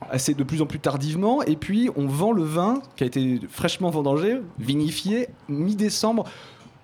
assez 0.09 0.33
de 0.33 0.43
plus 0.43 0.61
en 0.61 0.65
plus 0.65 0.79
tardivement, 0.79 1.41
et 1.43 1.55
puis 1.55 1.89
on 1.95 2.07
vend 2.07 2.31
le 2.31 2.43
vin 2.43 2.81
qui 2.95 3.03
a 3.03 3.07
été 3.07 3.39
fraîchement 3.49 3.89
vendangé, 3.89 4.37
vinifié, 4.59 5.27
mi-décembre, 5.49 6.25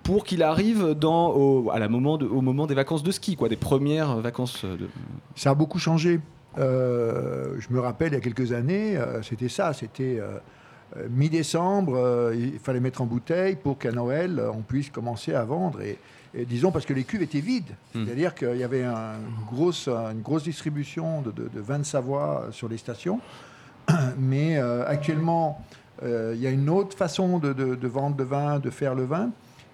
pour 0.02 0.24
qu'il 0.24 0.42
arrive 0.44 0.90
dans, 0.94 1.30
au, 1.30 1.70
à 1.72 1.78
la 1.78 1.88
moment 1.88 2.16
de- 2.16 2.26
au 2.26 2.40
moment 2.40 2.66
des 2.66 2.74
vacances 2.74 3.02
de 3.02 3.10
ski, 3.10 3.34
quoi, 3.36 3.48
des 3.48 3.56
premières 3.56 4.16
vacances 4.18 4.64
de... 4.64 4.88
Ça 5.34 5.50
a 5.50 5.54
beaucoup 5.54 5.78
changé. 5.80 6.20
Euh, 6.58 7.54
je 7.58 7.68
me 7.74 7.80
rappelle, 7.80 8.12
il 8.12 8.14
y 8.14 8.18
a 8.18 8.20
quelques 8.20 8.52
années, 8.52 8.96
euh, 8.96 9.22
c'était 9.22 9.48
ça, 9.48 9.72
c'était 9.72 10.18
euh, 10.20 10.38
mi-décembre, 11.10 11.94
euh, 11.96 12.34
il 12.36 12.58
fallait 12.58 12.80
mettre 12.80 13.02
en 13.02 13.06
bouteille 13.06 13.56
pour 13.56 13.78
qu'à 13.78 13.92
Noël, 13.92 14.40
on 14.54 14.62
puisse 14.62 14.90
commencer 14.90 15.34
à 15.34 15.44
vendre. 15.44 15.82
Et, 15.82 15.98
et 16.34 16.44
disons, 16.44 16.70
parce 16.70 16.86
que 16.86 16.94
les 16.94 17.04
cuves 17.04 17.22
étaient 17.22 17.40
vides. 17.40 17.74
C'est-à-dire 17.92 18.34
qu'il 18.34 18.56
y 18.56 18.64
avait 18.64 18.84
un- 18.84 19.14
une, 19.14 19.46
grosse, 19.54 19.88
une 19.88 20.20
grosse 20.22 20.44
distribution 20.44 21.22
de, 21.22 21.30
de, 21.30 21.48
de 21.48 21.60
vins 21.60 21.78
de 21.78 21.84
Savoie 21.84 22.48
sur 22.52 22.68
les 22.68 22.78
stations. 22.78 23.20
Mais 24.18 24.56
euh, 24.58 24.84
actuellement, 24.86 25.64
euh, 26.02 26.32
il 26.36 26.42
y 26.42 26.46
a 26.46 26.50
une 26.50 26.68
autre 26.68 26.96
façon 26.96 27.38
de, 27.38 27.52
de- 27.52 27.86
vendre 27.88 28.16
le 28.18 28.24
vin, 28.24 28.58
de 28.58 28.70
faire 28.70 28.94
le 28.94 29.04
vin. 29.04 29.30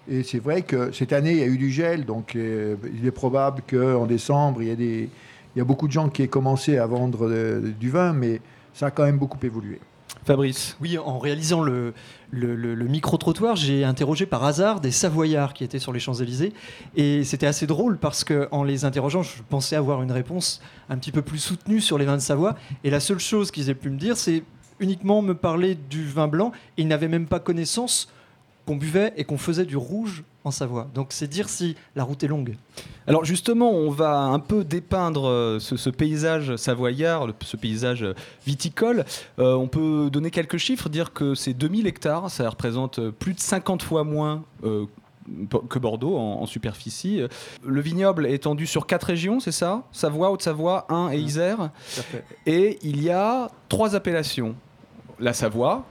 Et 0.09 0.23
c'est 0.23 0.39
vrai 0.39 0.61
que 0.63 0.91
cette 0.91 1.13
année, 1.13 1.31
il 1.31 1.37
y 1.39 1.43
a 1.43 1.47
eu 1.47 1.57
du 1.57 1.69
gel, 1.71 2.03
donc 2.05 2.33
il 2.35 3.05
est 3.05 3.11
probable 3.11 3.61
qu'en 3.69 4.05
décembre, 4.05 4.61
il 4.61 4.67
y, 4.67 4.71
a 4.71 4.75
des, 4.75 5.09
il 5.55 5.59
y 5.59 5.61
a 5.61 5.65
beaucoup 5.65 5.87
de 5.87 5.91
gens 5.93 6.09
qui 6.09 6.21
aient 6.23 6.27
commencé 6.27 6.77
à 6.77 6.85
vendre 6.85 7.27
euh, 7.29 7.71
du 7.79 7.89
vin, 7.89 8.13
mais 8.13 8.41
ça 8.73 8.87
a 8.87 8.91
quand 8.91 9.03
même 9.03 9.17
beaucoup 9.17 9.37
évolué. 9.43 9.79
Fabrice 10.25 10.77
Oui, 10.79 10.97
en 10.97 11.19
réalisant 11.19 11.61
le, 11.61 11.93
le, 12.31 12.55
le- 12.55 12.75
le 12.75 12.85
micro-trottoir, 12.85 13.55
j'ai 13.57 13.83
interrogé 13.83 14.25
par 14.25 14.43
hasard 14.45 14.79
des 14.79 14.91
Savoyards 14.91 15.53
qui 15.53 15.65
étaient 15.65 15.79
sur 15.79 15.91
les 15.91 15.99
Champs-Élysées. 15.99 16.53
Et 16.95 17.23
c'était 17.25 17.45
assez 17.45 17.67
drôle 17.67 17.97
parce 17.97 18.23
qu'en 18.23 18.63
les 18.63 18.85
interrogeant, 18.85 19.21
je 19.21 19.41
pensais 19.49 19.75
avoir 19.75 20.01
une 20.01 20.11
réponse 20.13 20.61
un 20.89 20.97
petit 20.97 21.11
peu 21.11 21.21
plus 21.21 21.39
soutenue 21.39 21.81
sur 21.81 21.97
les 21.97 22.05
vins 22.05 22.15
de 22.15 22.21
Savoie. 22.21 22.55
Et 22.85 22.89
la 22.89 23.01
seule 23.01 23.19
chose 23.19 23.51
qu'ils 23.51 23.69
aient 23.69 23.75
pu 23.75 23.89
me 23.89 23.97
dire, 23.97 24.15
c'est 24.15 24.43
uniquement 24.79 25.21
me 25.21 25.33
parler 25.33 25.75
du 25.75 26.05
vin 26.05 26.29
blanc. 26.29 26.53
Ils 26.77 26.87
n'avaient 26.87 27.09
même 27.09 27.27
pas 27.27 27.39
connaissance 27.39 28.07
qu'on 28.65 28.75
buvait 28.75 29.13
et 29.17 29.23
qu'on 29.23 29.37
faisait 29.37 29.65
du 29.65 29.77
rouge 29.77 30.23
en 30.43 30.51
Savoie. 30.51 30.89
Donc 30.93 31.07
c'est 31.11 31.27
dire 31.27 31.49
si 31.49 31.75
la 31.95 32.03
route 32.03 32.21
est 32.23 32.27
longue. 32.27 32.55
Alors 33.07 33.25
justement, 33.25 33.71
on 33.71 33.89
va 33.89 34.19
un 34.19 34.39
peu 34.39 34.63
dépeindre 34.63 35.27
euh, 35.27 35.59
ce, 35.59 35.77
ce 35.77 35.89
paysage 35.89 36.55
savoyard, 36.55 37.27
ce 37.41 37.57
paysage 37.57 38.03
euh, 38.03 38.13
viticole. 38.45 39.05
Euh, 39.39 39.53
on 39.55 39.67
peut 39.67 40.09
donner 40.11 40.31
quelques 40.31 40.57
chiffres, 40.57 40.89
dire 40.89 41.13
que 41.13 41.35
c'est 41.35 41.53
2000 41.53 41.87
hectares, 41.87 42.29
ça 42.29 42.49
représente 42.49 43.09
plus 43.11 43.33
de 43.33 43.39
50 43.39 43.83
fois 43.83 44.03
moins 44.03 44.43
euh, 44.63 44.85
que 45.69 45.79
Bordeaux 45.79 46.17
en, 46.17 46.41
en 46.41 46.45
superficie. 46.45 47.21
Le 47.65 47.81
vignoble 47.81 48.25
est 48.25 48.33
étendu 48.33 48.67
sur 48.67 48.85
quatre 48.85 49.05
régions, 49.05 49.39
c'est 49.39 49.53
ça? 49.53 49.83
Savoie, 49.93 50.31
Haute-Savoie, 50.31 50.85
Ain 50.89 51.09
et 51.11 51.17
Isère. 51.17 51.69
Et 52.45 52.79
il 52.83 53.01
y 53.01 53.09
a 53.09 53.49
trois 53.69 53.95
appellations. 53.95 54.55
La 55.19 55.31
Savoie, 55.31 55.85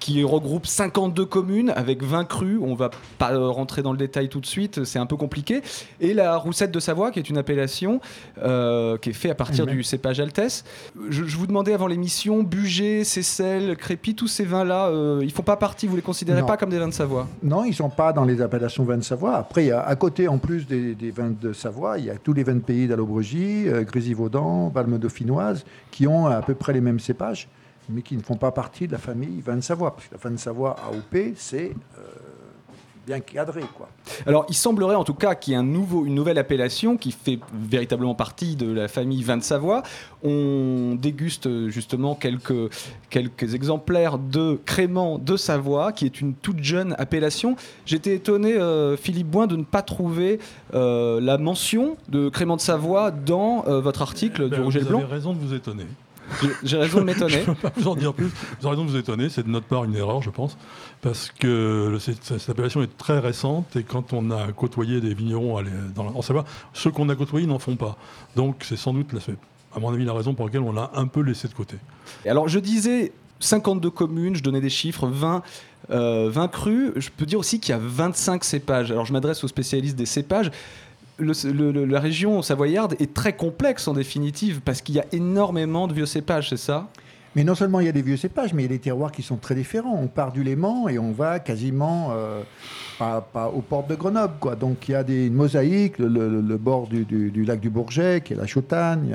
qui 0.00 0.22
regroupe 0.24 0.66
52 0.66 1.24
communes 1.24 1.72
avec 1.74 2.02
20 2.02 2.24
crus. 2.24 2.58
On 2.62 2.74
va 2.74 2.90
pas 3.18 3.32
euh, 3.32 3.48
rentrer 3.48 3.82
dans 3.82 3.92
le 3.92 3.98
détail 3.98 4.28
tout 4.28 4.40
de 4.40 4.46
suite, 4.46 4.84
c'est 4.84 4.98
un 4.98 5.06
peu 5.06 5.16
compliqué. 5.16 5.62
Et 6.00 6.14
la 6.14 6.36
Roussette 6.36 6.70
de 6.70 6.80
Savoie, 6.80 7.10
qui 7.10 7.18
est 7.18 7.28
une 7.28 7.38
appellation 7.38 8.00
euh, 8.42 8.96
qui 8.98 9.10
est 9.10 9.14
faite 9.14 9.32
à 9.32 9.34
partir 9.34 9.66
du 9.66 9.82
cépage 9.82 10.20
Altesse. 10.20 10.64
Je, 11.08 11.24
je 11.24 11.36
vous 11.36 11.46
demandais 11.46 11.72
avant 11.72 11.86
l'émission, 11.86 12.42
Buget, 12.42 13.04
Cécelle, 13.04 13.76
Crépy, 13.76 14.14
tous 14.14 14.28
ces 14.28 14.44
vins-là, 14.44 14.88
euh, 14.88 15.20
ils 15.22 15.32
font 15.32 15.42
pas 15.42 15.56
partie, 15.56 15.86
vous 15.86 15.96
les 15.96 16.02
considérez 16.02 16.40
Non. 16.40 16.46
pas 16.46 16.56
comme 16.56 16.70
des 16.70 16.78
vins 16.78 16.88
de 16.88 16.94
Savoie? 16.94 17.26
Non, 17.42 17.64
ils 17.64 17.70
ne 17.70 17.74
sont 17.74 17.90
pas 17.90 18.12
dans 18.12 18.24
les 18.24 18.40
appellations 18.40 18.84
vins 18.84 18.96
de 18.98 19.02
Savoie. 19.04 19.36
Après, 19.36 19.64
il 19.64 19.68
y 19.68 19.72
a, 19.72 19.80
à 19.80 19.96
côté, 19.96 20.28
en 20.28 20.38
plus 20.38 20.66
des, 20.66 20.94
des 20.94 21.10
vins 21.10 21.32
de 21.40 21.52
Savoie, 21.52 21.98
il 21.98 22.04
y 22.06 22.10
a 22.10 22.16
tous 22.16 22.32
les 22.32 22.44
vins 22.44 22.54
de 22.54 22.60
pays 22.60 22.86
d'Allobregie, 22.86 23.68
euh, 23.68 23.82
Grésivaudan, 23.82 24.68
Valme 24.68 24.98
dauphinoise, 24.98 25.64
qui 25.90 26.06
ont 26.06 26.26
à 26.26 26.42
peu 26.42 26.54
près 26.54 26.72
les 26.72 26.80
mêmes 26.80 27.00
cépages, 27.00 27.48
mais 27.88 28.02
qui 28.02 28.16
ne 28.16 28.22
font 28.22 28.36
pas 28.36 28.52
partie 28.52 28.86
de 28.86 28.92
la 28.92 28.98
famille 28.98 29.40
vin 29.40 29.56
de 29.56 29.60
Savoie. 29.60 29.94
Parce 29.94 30.06
que 30.08 30.14
la 30.14 30.20
vin 30.20 30.30
de 30.30 30.36
Savoie 30.38 30.76
AOP, 30.86 31.34
c'est 31.36 31.72
euh, 31.98 32.02
bien 33.06 33.20
cadré, 33.20 33.62
quoi. 33.74 33.88
Alors, 34.26 34.44
il 34.50 34.54
semblerait 34.54 34.94
en 34.94 35.04
tout 35.04 35.14
cas 35.14 35.34
qu'il 35.34 35.52
y 35.52 35.56
ait 35.56 35.58
un 35.58 35.62
nouveau, 35.62 36.04
une 36.04 36.14
nouvelle 36.14 36.36
appellation 36.36 36.98
qui 36.98 37.10
fait 37.10 37.38
véritablement 37.54 38.14
partie 38.14 38.54
de 38.54 38.70
la 38.70 38.86
famille 38.88 39.22
vin 39.22 39.38
de 39.38 39.42
Savoie. 39.42 39.82
On 40.22 40.94
déguste 41.00 41.68
justement 41.68 42.14
quelques, 42.14 42.70
quelques 43.08 43.54
exemplaires 43.54 44.18
de 44.18 44.60
crément 44.66 45.18
de 45.18 45.36
Savoie, 45.38 45.92
qui 45.92 46.04
est 46.04 46.20
une 46.20 46.34
toute 46.34 46.62
jeune 46.62 46.94
appellation. 46.98 47.56
J'étais 47.86 48.14
étonné, 48.16 48.54
euh, 48.54 48.96
Philippe 48.98 49.28
Boin, 49.28 49.46
de 49.46 49.56
ne 49.56 49.64
pas 49.64 49.80
trouver 49.82 50.38
euh, 50.74 51.18
la 51.20 51.38
mention 51.38 51.96
de 52.10 52.28
crément 52.28 52.56
de 52.56 52.60
Savoie 52.60 53.10
dans 53.10 53.64
euh, 53.68 53.80
votre 53.80 54.02
article 54.02 54.44
du 54.50 54.56
Ben, 54.56 54.64
Rouge 54.64 54.76
et 54.76 54.80
le 54.80 54.84
vous 54.84 54.90
Blanc. 54.90 54.98
avez 55.00 55.12
raison 55.14 55.32
de 55.32 55.38
vous 55.38 55.54
étonner. 55.54 55.84
J'ai- 56.62 56.76
raison 56.76 56.98
de 57.00 57.04
m'étonner. 57.04 57.32
je 57.44 57.50
ne 57.50 57.54
peux 57.54 57.54
pas 57.54 57.72
vous 57.76 57.88
en 57.88 57.94
dire 57.96 58.12
plus. 58.14 58.26
Vous 58.26 58.66
avez 58.66 58.70
raison 58.70 58.84
de 58.84 58.90
vous 58.90 58.96
étonner. 58.96 59.28
C'est 59.28 59.42
de 59.44 59.48
notre 59.50 59.66
part 59.66 59.84
une 59.84 59.94
erreur, 59.96 60.22
je 60.22 60.30
pense. 60.30 60.56
Parce 61.00 61.30
que 61.30 61.88
le- 61.90 61.98
cette, 61.98 62.22
cette 62.24 62.48
appellation 62.50 62.82
est 62.82 62.96
très 62.96 63.18
récente 63.18 63.76
et 63.76 63.82
quand 63.82 64.12
on 64.12 64.30
a 64.30 64.52
côtoyé 64.52 65.00
des 65.00 65.14
vignerons 65.14 65.60
les- 65.60 65.70
dans, 65.94 66.04
la- 66.04 66.10
en 66.10 66.22
Savoie, 66.22 66.44
ceux 66.72 66.90
qu'on 66.90 67.08
a 67.08 67.14
côtoyés 67.14 67.46
n'en 67.46 67.58
font 67.58 67.76
pas. 67.76 67.96
Donc 68.36 68.64
c'est 68.66 68.76
sans 68.76 68.92
doute, 68.92 69.12
la- 69.12 69.20
à 69.76 69.80
mon 69.80 69.92
avis, 69.92 70.04
la 70.04 70.12
raison 70.14 70.34
pour 70.34 70.46
laquelle 70.46 70.62
on 70.62 70.72
l'a 70.72 70.90
un 70.94 71.06
peu 71.06 71.20
laissé 71.20 71.46
de 71.48 71.54
côté. 71.54 71.76
Et 72.24 72.30
alors, 72.30 72.48
je 72.48 72.58
disais 72.58 73.12
52 73.40 73.90
communes, 73.90 74.34
je 74.34 74.42
donnais 74.42 74.60
des 74.60 74.70
chiffres, 74.70 75.06
20, 75.06 75.42
euh, 75.90 76.28
20 76.30 76.48
crus. 76.48 76.92
Je 76.96 77.10
peux 77.16 77.26
dire 77.26 77.38
aussi 77.38 77.60
qu'il 77.60 77.70
y 77.72 77.74
a 77.74 77.80
25 77.80 78.42
cépages. 78.44 78.90
Alors, 78.90 79.04
je 79.04 79.12
m'adresse 79.12 79.44
aux 79.44 79.48
spécialistes 79.48 79.94
des 79.96 80.06
cépages. 80.06 80.50
La 81.18 82.00
région 82.00 82.42
savoyarde 82.42 82.94
est 83.00 83.12
très 83.12 83.34
complexe 83.34 83.88
en 83.88 83.94
définitive 83.94 84.60
parce 84.64 84.82
qu'il 84.82 84.94
y 84.94 85.00
a 85.00 85.06
énormément 85.12 85.88
de 85.88 85.94
vieux 85.94 86.06
cépages, 86.06 86.50
c'est 86.50 86.56
ça? 86.56 86.88
Mais 87.36 87.44
non 87.44 87.54
seulement 87.54 87.80
il 87.80 87.86
y 87.86 87.88
a 87.88 87.92
des 87.92 88.02
vieux 88.02 88.16
cépages, 88.16 88.54
mais 88.54 88.62
il 88.62 88.66
y 88.66 88.68
a 88.68 88.76
des 88.76 88.78
terroirs 88.78 89.12
qui 89.12 89.22
sont 89.22 89.36
très 89.36 89.54
différents. 89.54 89.98
On 90.00 90.08
part 90.08 90.32
du 90.32 90.42
Léman 90.42 90.88
et 90.88 90.98
on 90.98 91.12
va 91.12 91.38
quasiment 91.38 92.08
euh, 92.12 92.42
pas, 92.98 93.52
aux 93.54 93.60
portes 93.60 93.88
de 93.88 93.94
Grenoble. 93.94 94.34
Quoi. 94.40 94.56
Donc 94.56 94.88
il 94.88 94.92
y 94.92 94.94
a 94.94 95.04
des 95.04 95.28
mosaïques, 95.28 95.98
le, 95.98 96.56
bord 96.56 96.88
du, 96.88 97.44
lac 97.44 97.60
du 97.60 97.70
Bourget, 97.70 98.22
qui 98.24 98.32
est 98.32 98.36
la 98.36 98.46
Chautagne, 98.46 99.14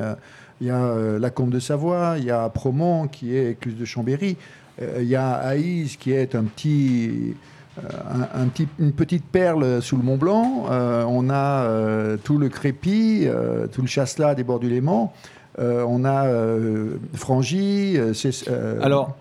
il 0.61 0.67
y 0.67 0.69
a, 0.69 0.83
euh, 0.83 1.19
la 1.19 1.29
Combe 1.31 1.49
de 1.49 1.59
Savoie, 1.59 2.15
il 2.17 2.25
y 2.25 2.31
a 2.31 2.47
Promont, 2.49 3.07
qui 3.07 3.35
est 3.35 3.51
Écluse 3.51 3.77
de 3.77 3.85
Chambéry, 3.85 4.37
Euh, 4.81 4.99
il 5.01 5.07
y 5.07 5.15
a 5.15 5.33
Haïs, 5.33 5.97
qui 5.97 6.11
est 6.11 6.35
un 6.35 6.43
petit... 6.43 7.35
euh, 7.79 7.87
un, 8.35 8.41
un 8.43 8.47
petit, 8.47 8.67
une 8.79 8.91
petite 8.91 9.25
perle 9.25 9.81
sous 9.81 9.97
le 9.97 10.03
Mont 10.03 10.17
Blanc. 10.17 10.65
Euh, 10.69 11.03
on 11.07 11.29
a 11.29 11.63
euh, 11.63 12.17
tout 12.23 12.37
le 12.37 12.49
Crépi, 12.49 13.23
euh, 13.25 13.67
tout 13.67 13.81
le 13.81 13.87
Chasselas 13.87 14.35
des 14.35 14.43
bords 14.43 14.59
du 14.59 14.69
Léman. 14.69 15.11
On 15.59 16.03
a 16.05 16.25
Frangy, 17.13 17.97
Alors, 18.81 19.15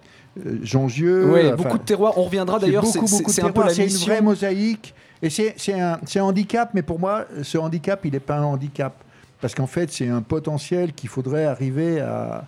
Jongieux. 0.63 1.31
Oui, 1.31 1.41
enfin, 1.47 1.57
beaucoup 1.57 1.79
de 1.79 1.83
terroirs. 1.83 2.15
On 2.17 2.25
reviendra 2.25 2.59
d'ailleurs, 2.59 2.87
c'est- 2.87 3.43
un 3.43 3.51
peu 3.51 3.65
la 3.65 3.75
une 3.75 3.89
vraie 3.89 4.23
mosaïque. 4.23 4.95
Et 5.23 5.29
c'est 5.31 5.55
un, 5.81 5.99
handicap, 6.21 6.71
mais 6.75 6.83
pour 6.83 6.99
moi, 6.99 7.27
ce 7.43 7.59
handicap, 7.59 8.01
il 8.05 8.13
n'est 8.13 8.21
pas 8.21 8.39
un 8.39 8.45
handicap. 8.45 8.95
Parce 9.41 9.55
qu'en 9.55 9.67
fait, 9.67 9.91
c'est 9.93 10.09
un 10.09 10.23
potentiel 10.23 10.93
qu'il 10.93 11.09
faudrait 11.11 11.45
arriver 11.45 12.01
à, 12.01 12.45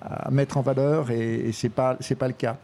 à 0.00 0.30
mettre 0.30 0.56
en 0.56 0.62
valeur 0.62 1.10
et, 1.10 1.34
et 1.48 1.52
ce 1.52 1.66
n'est 1.66 1.70
pas 1.70 1.96
le 2.00 2.32
cas. 2.32 2.56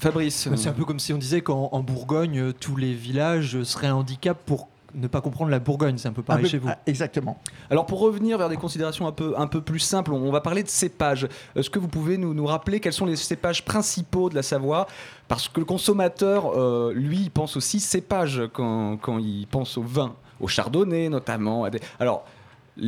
Fabrice 0.00 0.48
C'est 0.56 0.68
un 0.68 0.72
peu 0.72 0.84
comme 0.84 0.98
si 1.00 1.12
on 1.12 1.18
disait 1.18 1.40
qu'en 1.42 1.68
en 1.72 1.80
Bourgogne, 1.80 2.38
euh, 2.40 2.52
tous 2.52 2.76
les 2.76 2.94
villages 2.94 3.62
seraient 3.62 3.88
un 3.88 3.94
handicap 3.94 4.36
pour 4.46 4.68
ne 4.94 5.06
pas 5.06 5.20
comprendre 5.20 5.50
la 5.52 5.60
Bourgogne. 5.60 5.98
C'est 5.98 6.08
un 6.08 6.12
peu 6.12 6.22
Un 6.22 6.24
pareil 6.24 6.42
peu- 6.42 6.48
chez 6.48 6.58
vous. 6.58 6.68
ah, 6.68 6.78
Exactement. 6.86 7.38
Alors 7.70 7.86
pour 7.86 8.00
revenir 8.00 8.38
vers 8.38 8.48
des 8.48 8.56
considérations 8.56 9.06
un 9.06 9.12
peu, 9.12 9.34
un 9.36 9.46
peu 9.46 9.60
plus 9.60 9.78
simples, 9.78 10.12
on 10.12 10.32
va 10.32 10.40
parler 10.40 10.62
de 10.64 10.68
cépages. 10.68 11.28
Est-ce 11.54 11.70
que 11.70 11.78
vous 11.78 11.86
pouvez 11.86 12.16
nous, 12.18 12.34
nous 12.34 12.46
rappeler 12.46 12.80
quels 12.80 12.92
sont 12.92 13.06
les 13.06 13.14
cépages 13.16 13.64
principaux 13.64 14.30
de 14.30 14.34
la 14.34 14.42
Savoie? 14.42 14.86
Parce 15.28 15.48
que 15.48 15.60
le 15.60 15.66
consommateur, 15.66 16.58
euh, 16.58 16.92
lui, 16.92 17.18
il 17.20 17.30
pense 17.30 17.56
aussi 17.56 17.78
cépages 17.78 18.42
quand, 18.52 18.96
quand 18.96 19.18
il 19.18 19.46
pense 19.46 19.78
au 19.78 19.82
vin, 19.82 20.14
au 20.40 20.48
chardonnay 20.48 21.08
notamment. 21.08 21.62
à 21.64 21.70
des- 21.70 21.80
Alors, 22.00 22.24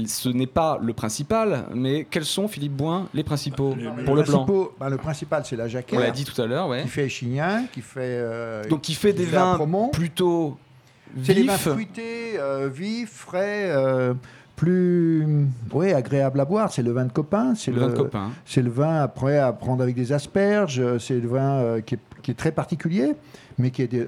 ce 0.07 0.29
n'est 0.29 0.47
pas 0.47 0.79
le 0.83 0.93
principal, 0.93 1.65
mais 1.75 2.07
quels 2.11 2.25
sont, 2.25 2.49
Philippe 2.49 2.73
Boin, 2.73 3.09
les 3.15 3.23
principaux 3.25 3.75
pour 4.05 4.17
le 4.17 4.23
blanc 4.23 4.45
principaux- 4.45 4.73
bah, 4.81 4.89
le 4.89 4.97
principal, 4.97 5.43
c'est 5.45 5.57
la 5.57 5.69
jacquère. 5.69 5.99
On 5.99 6.03
l'a 6.03 6.11
dit 6.11 6.25
tout 6.25 6.41
à 6.41 6.47
l'heure, 6.47 6.69
ouais. 6.69 6.83
Qui 6.83 6.89
fait 6.89 7.09
chignin, 7.09 7.65
qui 7.73 7.81
fait. 7.83 8.01
euh, 8.03 8.65
Donc 8.69 8.81
qui 8.83 8.95
fait 8.95 9.13
des 9.13 9.25
vins 9.27 9.59
plutôt 9.93 10.57
C'est 11.23 11.35
des 11.35 11.43
vins 11.43 11.59
fruités, 11.59 12.39
euh, 12.39 12.69
vifs, 12.73 13.11
frais, 13.13 13.67
euh, 13.71 14.15
plus 14.57 15.27
ouais, 15.73 15.93
agréables 15.93 16.41
à 16.41 16.45
boire. 16.45 16.73
C'est 16.73 16.83
le 16.83 16.93
vin 16.93 17.05
de 17.05 17.13
copain. 17.13 17.55
C'est 17.57 17.71
Le 17.73 17.81
vin 17.81 17.89
de 17.89 17.97
copain. 17.97 18.31
C'est 18.45 18.63
le 18.63 18.71
vin 18.71 19.01
après 19.03 19.39
à 19.39 19.53
prendre 19.53 19.83
avec 19.83 19.95
des 19.95 20.13
asperges. 20.13 20.81
C'est 20.99 21.19
le 21.21 21.29
vin 21.29 21.55
euh, 21.61 21.81
qui, 21.81 21.97
est, 21.97 21.99
qui 22.23 22.31
est 22.31 22.35
très 22.35 22.53
particulier, 22.53 23.13
mais 23.59 23.71
qui 23.71 23.83
est 23.83 24.07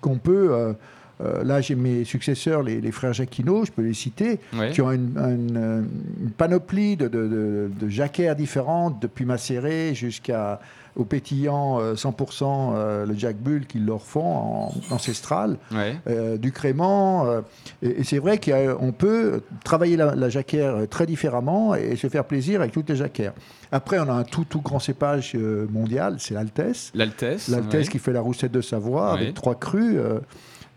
qu'on 0.00 0.18
peut. 0.18 0.74
Euh, 1.20 1.42
là, 1.44 1.60
j'ai 1.60 1.74
mes 1.74 2.04
successeurs, 2.04 2.62
les, 2.62 2.80
les 2.80 2.92
frères 2.92 3.12
Jacquinot, 3.12 3.64
je 3.64 3.72
peux 3.72 3.82
les 3.82 3.94
citer, 3.94 4.38
qui 4.72 4.80
ont 4.82 4.92
une, 4.92 5.16
une, 5.18 5.56
euh, 5.56 5.82
une 6.22 6.30
panoplie 6.30 6.96
de, 6.96 7.08
de, 7.08 7.26
de, 7.26 7.70
de 7.80 7.88
jacquères 7.88 8.36
différentes, 8.36 9.00
depuis 9.02 9.24
macéré 9.24 9.94
jusqu'à 9.94 10.60
au 10.96 11.04
pétillant 11.04 11.78
euh, 11.80 11.94
100% 11.94 12.72
euh, 12.74 13.06
le 13.06 13.14
Jack 13.16 13.36
Bull 13.36 13.66
qu'ils 13.66 13.86
leur 13.86 14.02
font 14.02 14.20
en 14.20 14.72
ancestral, 14.90 15.56
Ouais. 15.72 15.96
euh, 16.08 16.36
du 16.36 16.50
crément. 16.50 17.26
euh, 17.26 17.40
et 17.82 18.00
et 18.00 18.04
c'est 18.04 18.18
vrai 18.18 18.38
qu'on 18.40 18.90
peut 18.92 19.42
travailler 19.64 19.96
la, 19.96 20.16
la 20.16 20.28
jacquère 20.28 20.88
très 20.88 21.06
différemment 21.06 21.74
et 21.76 21.94
se 21.94 22.08
faire 22.08 22.24
plaisir 22.24 22.60
avec 22.60 22.72
toutes 22.72 22.88
les 22.90 22.96
jacquères. 22.96 23.32
Après, 23.70 23.98
on 24.00 24.08
a 24.08 24.12
un 24.12 24.24
tout, 24.24 24.44
tout 24.44 24.60
grand 24.60 24.78
cépage 24.80 25.36
mondial, 25.70 26.16
c'est 26.18 26.34
l'Altesse. 26.34 26.90
L'Altesse. 26.94 27.46
L'Altesse 27.48 27.86
ouais. 27.86 27.92
qui 27.92 27.98
fait 28.00 28.12
la 28.12 28.20
roussette 28.20 28.50
de 28.52 28.60
Savoie 28.60 29.14
Ouais. 29.14 29.20
avec 29.22 29.34
trois 29.34 29.54
crus. 29.54 29.98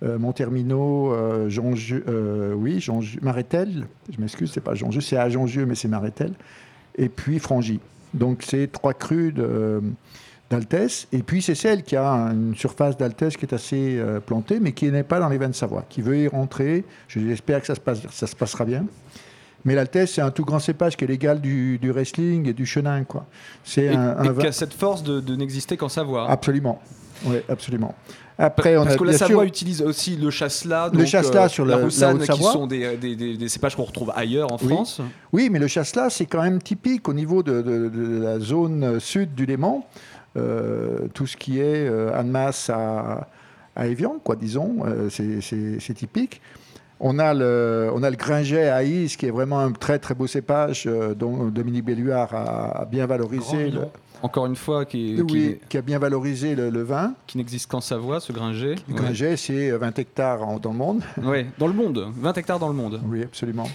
Euh, 0.04 0.16
euh, 0.16 0.18
Montermino, 0.20 1.14
euh, 1.14 1.50
Jongieu- 1.50 2.04
euh, 2.08 2.54
oui, 2.54 2.80
Jongieu- 2.80 3.20
Marétel, 3.22 3.86
je 4.12 4.20
m'excuse, 4.20 4.52
c'est 4.54 4.62
pas 4.62 4.74
Jongieu, 4.76 5.02
c'est 5.02 5.18
à 5.18 5.30
Jongieu, 5.30 5.66
mais 5.66 5.76
c'est 5.76 5.88
Marétel, 5.88 6.34
et 6.98 7.10
puis 7.10 7.40
Frangy. 7.40 7.80
Donc 8.14 8.44
c'est 8.46 8.72
trois 8.72 8.94
crus 8.94 9.34
de- 9.34 9.82
d'Altesse, 10.50 11.08
et 11.14 11.24
puis 11.24 11.42
c'est 11.42 11.56
celle 11.56 11.84
qui 11.84 11.96
a 11.96 12.12
une 12.34 12.56
surface 12.56 12.98
d'Altesse 12.98 13.38
qui 13.38 13.46
est 13.46 13.54
assez 13.54 13.98
euh, 14.00 14.20
plantée, 14.20 14.60
mais 14.60 14.74
qui 14.74 14.92
n'est 14.92 15.04
pas 15.04 15.20
dans 15.20 15.30
les 15.30 15.38
vins 15.38 15.48
de 15.50 15.56
Savoie, 15.56 15.86
qui 15.88 16.02
veut 16.02 16.18
y 16.18 16.28
rentrer. 16.28 16.84
J'espère 17.08 17.62
que 17.62 17.68
ça 17.68 17.76
se, 17.76 17.80
passe, 17.80 18.02
ça 18.12 18.28
se 18.28 18.36
passera 18.36 18.66
bien. 18.66 18.86
Mais 19.64 19.76
l'Altesse, 19.76 20.14
c'est 20.16 20.22
un 20.22 20.32
tout 20.32 20.44
grand 20.44 20.58
cépage 20.60 20.98
qui 20.98 21.04
est 21.04 21.08
l'égal 21.08 21.40
du, 21.40 21.78
du 21.78 21.92
wrestling 21.92 22.50
et 22.50 22.54
du 22.54 22.66
chenin. 22.66 23.04
quoi. 23.04 23.28
C'est 23.64 23.84
Et, 23.86 23.90
un, 23.96 24.18
un 24.18 24.24
et 24.34 24.38
qui 24.40 24.48
a 24.48 24.52
cette 24.52 24.74
force 24.74 25.04
de, 25.04 25.20
de 25.20 25.36
n'exister 25.36 25.78
qu'en 25.78 25.88
Savoie. 25.88 26.28
Absolument. 26.30 26.82
Oui, 27.26 27.38
absolument. 27.48 27.94
Après, 28.44 28.76
on 28.76 28.84
Parce 28.84 28.96
a 28.96 28.98
que 28.98 29.04
la 29.04 29.14
Savoie 29.14 29.36
sûr- 29.36 29.44
utilise 29.44 29.82
aussi 29.84 30.16
le 30.16 30.30
chasselas, 30.32 30.90
Le 30.94 31.06
chasselas 31.06 31.46
euh, 31.46 31.50
sur 31.50 31.64
la, 31.66 31.74
la- 31.76 31.78
la 31.80 31.84
roussanne, 31.86 32.18
qui 32.18 32.24
Haute-Savoie. 32.32 32.52
sont 32.54 32.66
des, 32.68 32.98
des- 32.98 33.16
des- 33.16 33.38
des 33.38 33.48
cépages 33.50 33.76
qu'on 33.76 33.84
retrouve 33.84 34.12
ailleurs 34.16 34.52
en 34.52 34.58
Oui. 34.62 34.68
France. 34.74 35.00
Oui, 35.32 35.50
mais 35.52 35.60
le 35.60 35.68
chasselas, 35.68 36.10
c'est 36.10 36.26
quand 36.26 36.42
même 36.42 36.62
typique 36.62 37.08
au 37.08 37.14
niveau 37.14 37.44
de, 37.44 37.62
de- 37.62 37.90
de 37.90 38.22
la 38.24 38.40
zone 38.40 39.00
sud 39.00 39.36
du 39.36 39.46
Léman. 39.46 39.86
Euh, 40.38 41.08
tout 41.14 41.28
ce 41.28 41.36
qui 41.38 41.60
est 41.60 41.88
euh, 41.88 42.18
Annemasse 42.18 42.70
à, 42.70 43.28
à 43.76 43.88
Évian, 43.88 44.16
quoi, 44.24 44.36
disons, 44.36 44.78
euh, 44.88 45.10
c'est- 45.10 45.94
typique. 45.94 46.42
On 47.00 47.20
a 47.20 47.34
le, 47.34 47.90
on 47.94 48.02
a 48.04 48.10
le 48.10 48.16
Gringet 48.16 48.70
à 48.70 48.84
Is, 48.84 49.16
qui 49.18 49.26
est 49.26 49.32
vraiment 49.32 49.60
un 49.60 49.72
très 49.72 50.00
très 50.00 50.14
beau 50.14 50.28
cépage 50.28 50.86
euh, 50.88 51.14
dont 51.16 51.46
Dominique 51.50 51.84
Belluard 51.86 52.34
a, 52.34 52.82
a 52.82 52.86
bien 52.86 53.06
valorisé. 53.08 53.70
le- 53.72 53.82
Encore 54.24 54.46
une 54.46 54.56
fois, 54.56 54.86
qui, 54.86 55.20
oui, 55.22 55.26
qui- 55.62 55.68
qui 55.70 55.78
a 55.78 55.82
bien 55.82 55.98
valorisé 56.00 56.56
le, 56.56 56.70
le 56.70 56.84
vin. 56.84 57.14
qui 57.28 57.38
n'existe 57.38 57.70
qu'en 57.72 57.82
Savoie, 57.82 58.20
ce 58.20 58.32
Gringet. 58.32 58.76
Le 58.88 58.94
Gringet, 58.96 59.36
c'est 59.38 59.72
20 59.72 59.98
hectares 60.00 60.48
en- 60.48 60.60
dans 60.60 60.72
le 60.72 60.78
monde. 60.78 61.02
Ouais, 61.24 61.48
dans 61.58 61.68
le 61.68 61.74
monde, 61.74 62.08
20 62.18 62.38
hectares 62.38 62.60
dans 62.60 62.68
le 62.70 62.74
monde. 62.76 63.02
Oui, 63.06 63.24
absolument. 63.24 63.68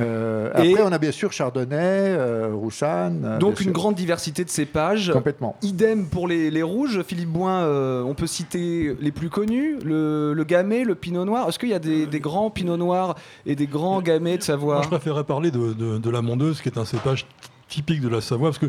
Euh, 0.00 0.50
Et- 0.62 0.70
après, 0.72 0.82
on 0.84 0.92
a 0.92 0.96
bien 0.96 1.12
sûr 1.12 1.32
Chardonnay, 1.32 1.76
euh, 1.76 2.50
Roussanne. 2.54 3.22
euh, 3.26 3.38
Donc 3.38 3.60
une 3.60 3.64
sûr. 3.64 3.72
grande 3.74 3.94
diversité 3.94 4.42
de 4.42 4.48
cépages. 4.48 5.12
Complètement. 5.12 5.54
Idem 5.60 6.06
pour 6.06 6.26
les, 6.28 6.50
les 6.50 6.62
rouges. 6.62 7.02
Philippe 7.02 7.28
Boin, 7.28 7.60
euh, 7.64 8.02
on 8.02 8.14
peut 8.14 8.26
citer 8.26 8.96
les 9.00 9.12
plus 9.12 9.28
connus, 9.28 9.76
le, 9.84 10.32
le 10.32 10.44
Gamay, 10.44 10.84
le 10.84 10.94
Pinot 10.94 11.26
Noir. 11.26 11.46
Est-ce 11.46 11.58
qu'il 11.58 11.68
y 11.68 11.74
a 11.74 11.78
des, 11.78 12.06
des 12.06 12.20
grands 12.20 12.48
Pinot 12.48 12.78
Noirs 12.78 13.16
et 13.44 13.54
des 13.54 13.66
grands 13.66 14.00
Gamay 14.00 14.38
de 14.38 14.42
Savoie? 14.42 14.76
Moi, 14.76 14.82
je 14.84 14.88
préférais 14.88 15.24
parler 15.24 15.50
de, 15.50 15.74
de- 15.74 15.98
de 15.98 16.10
la 16.10 16.22
mondeuse, 16.22 16.62
qui 16.62 16.70
est 16.70 16.78
un 16.78 16.86
cépage 16.86 17.26
typique 17.72 18.00
de 18.00 18.08
la 18.08 18.20
Savoie, 18.20 18.50
parce 18.50 18.58
que 18.58 18.66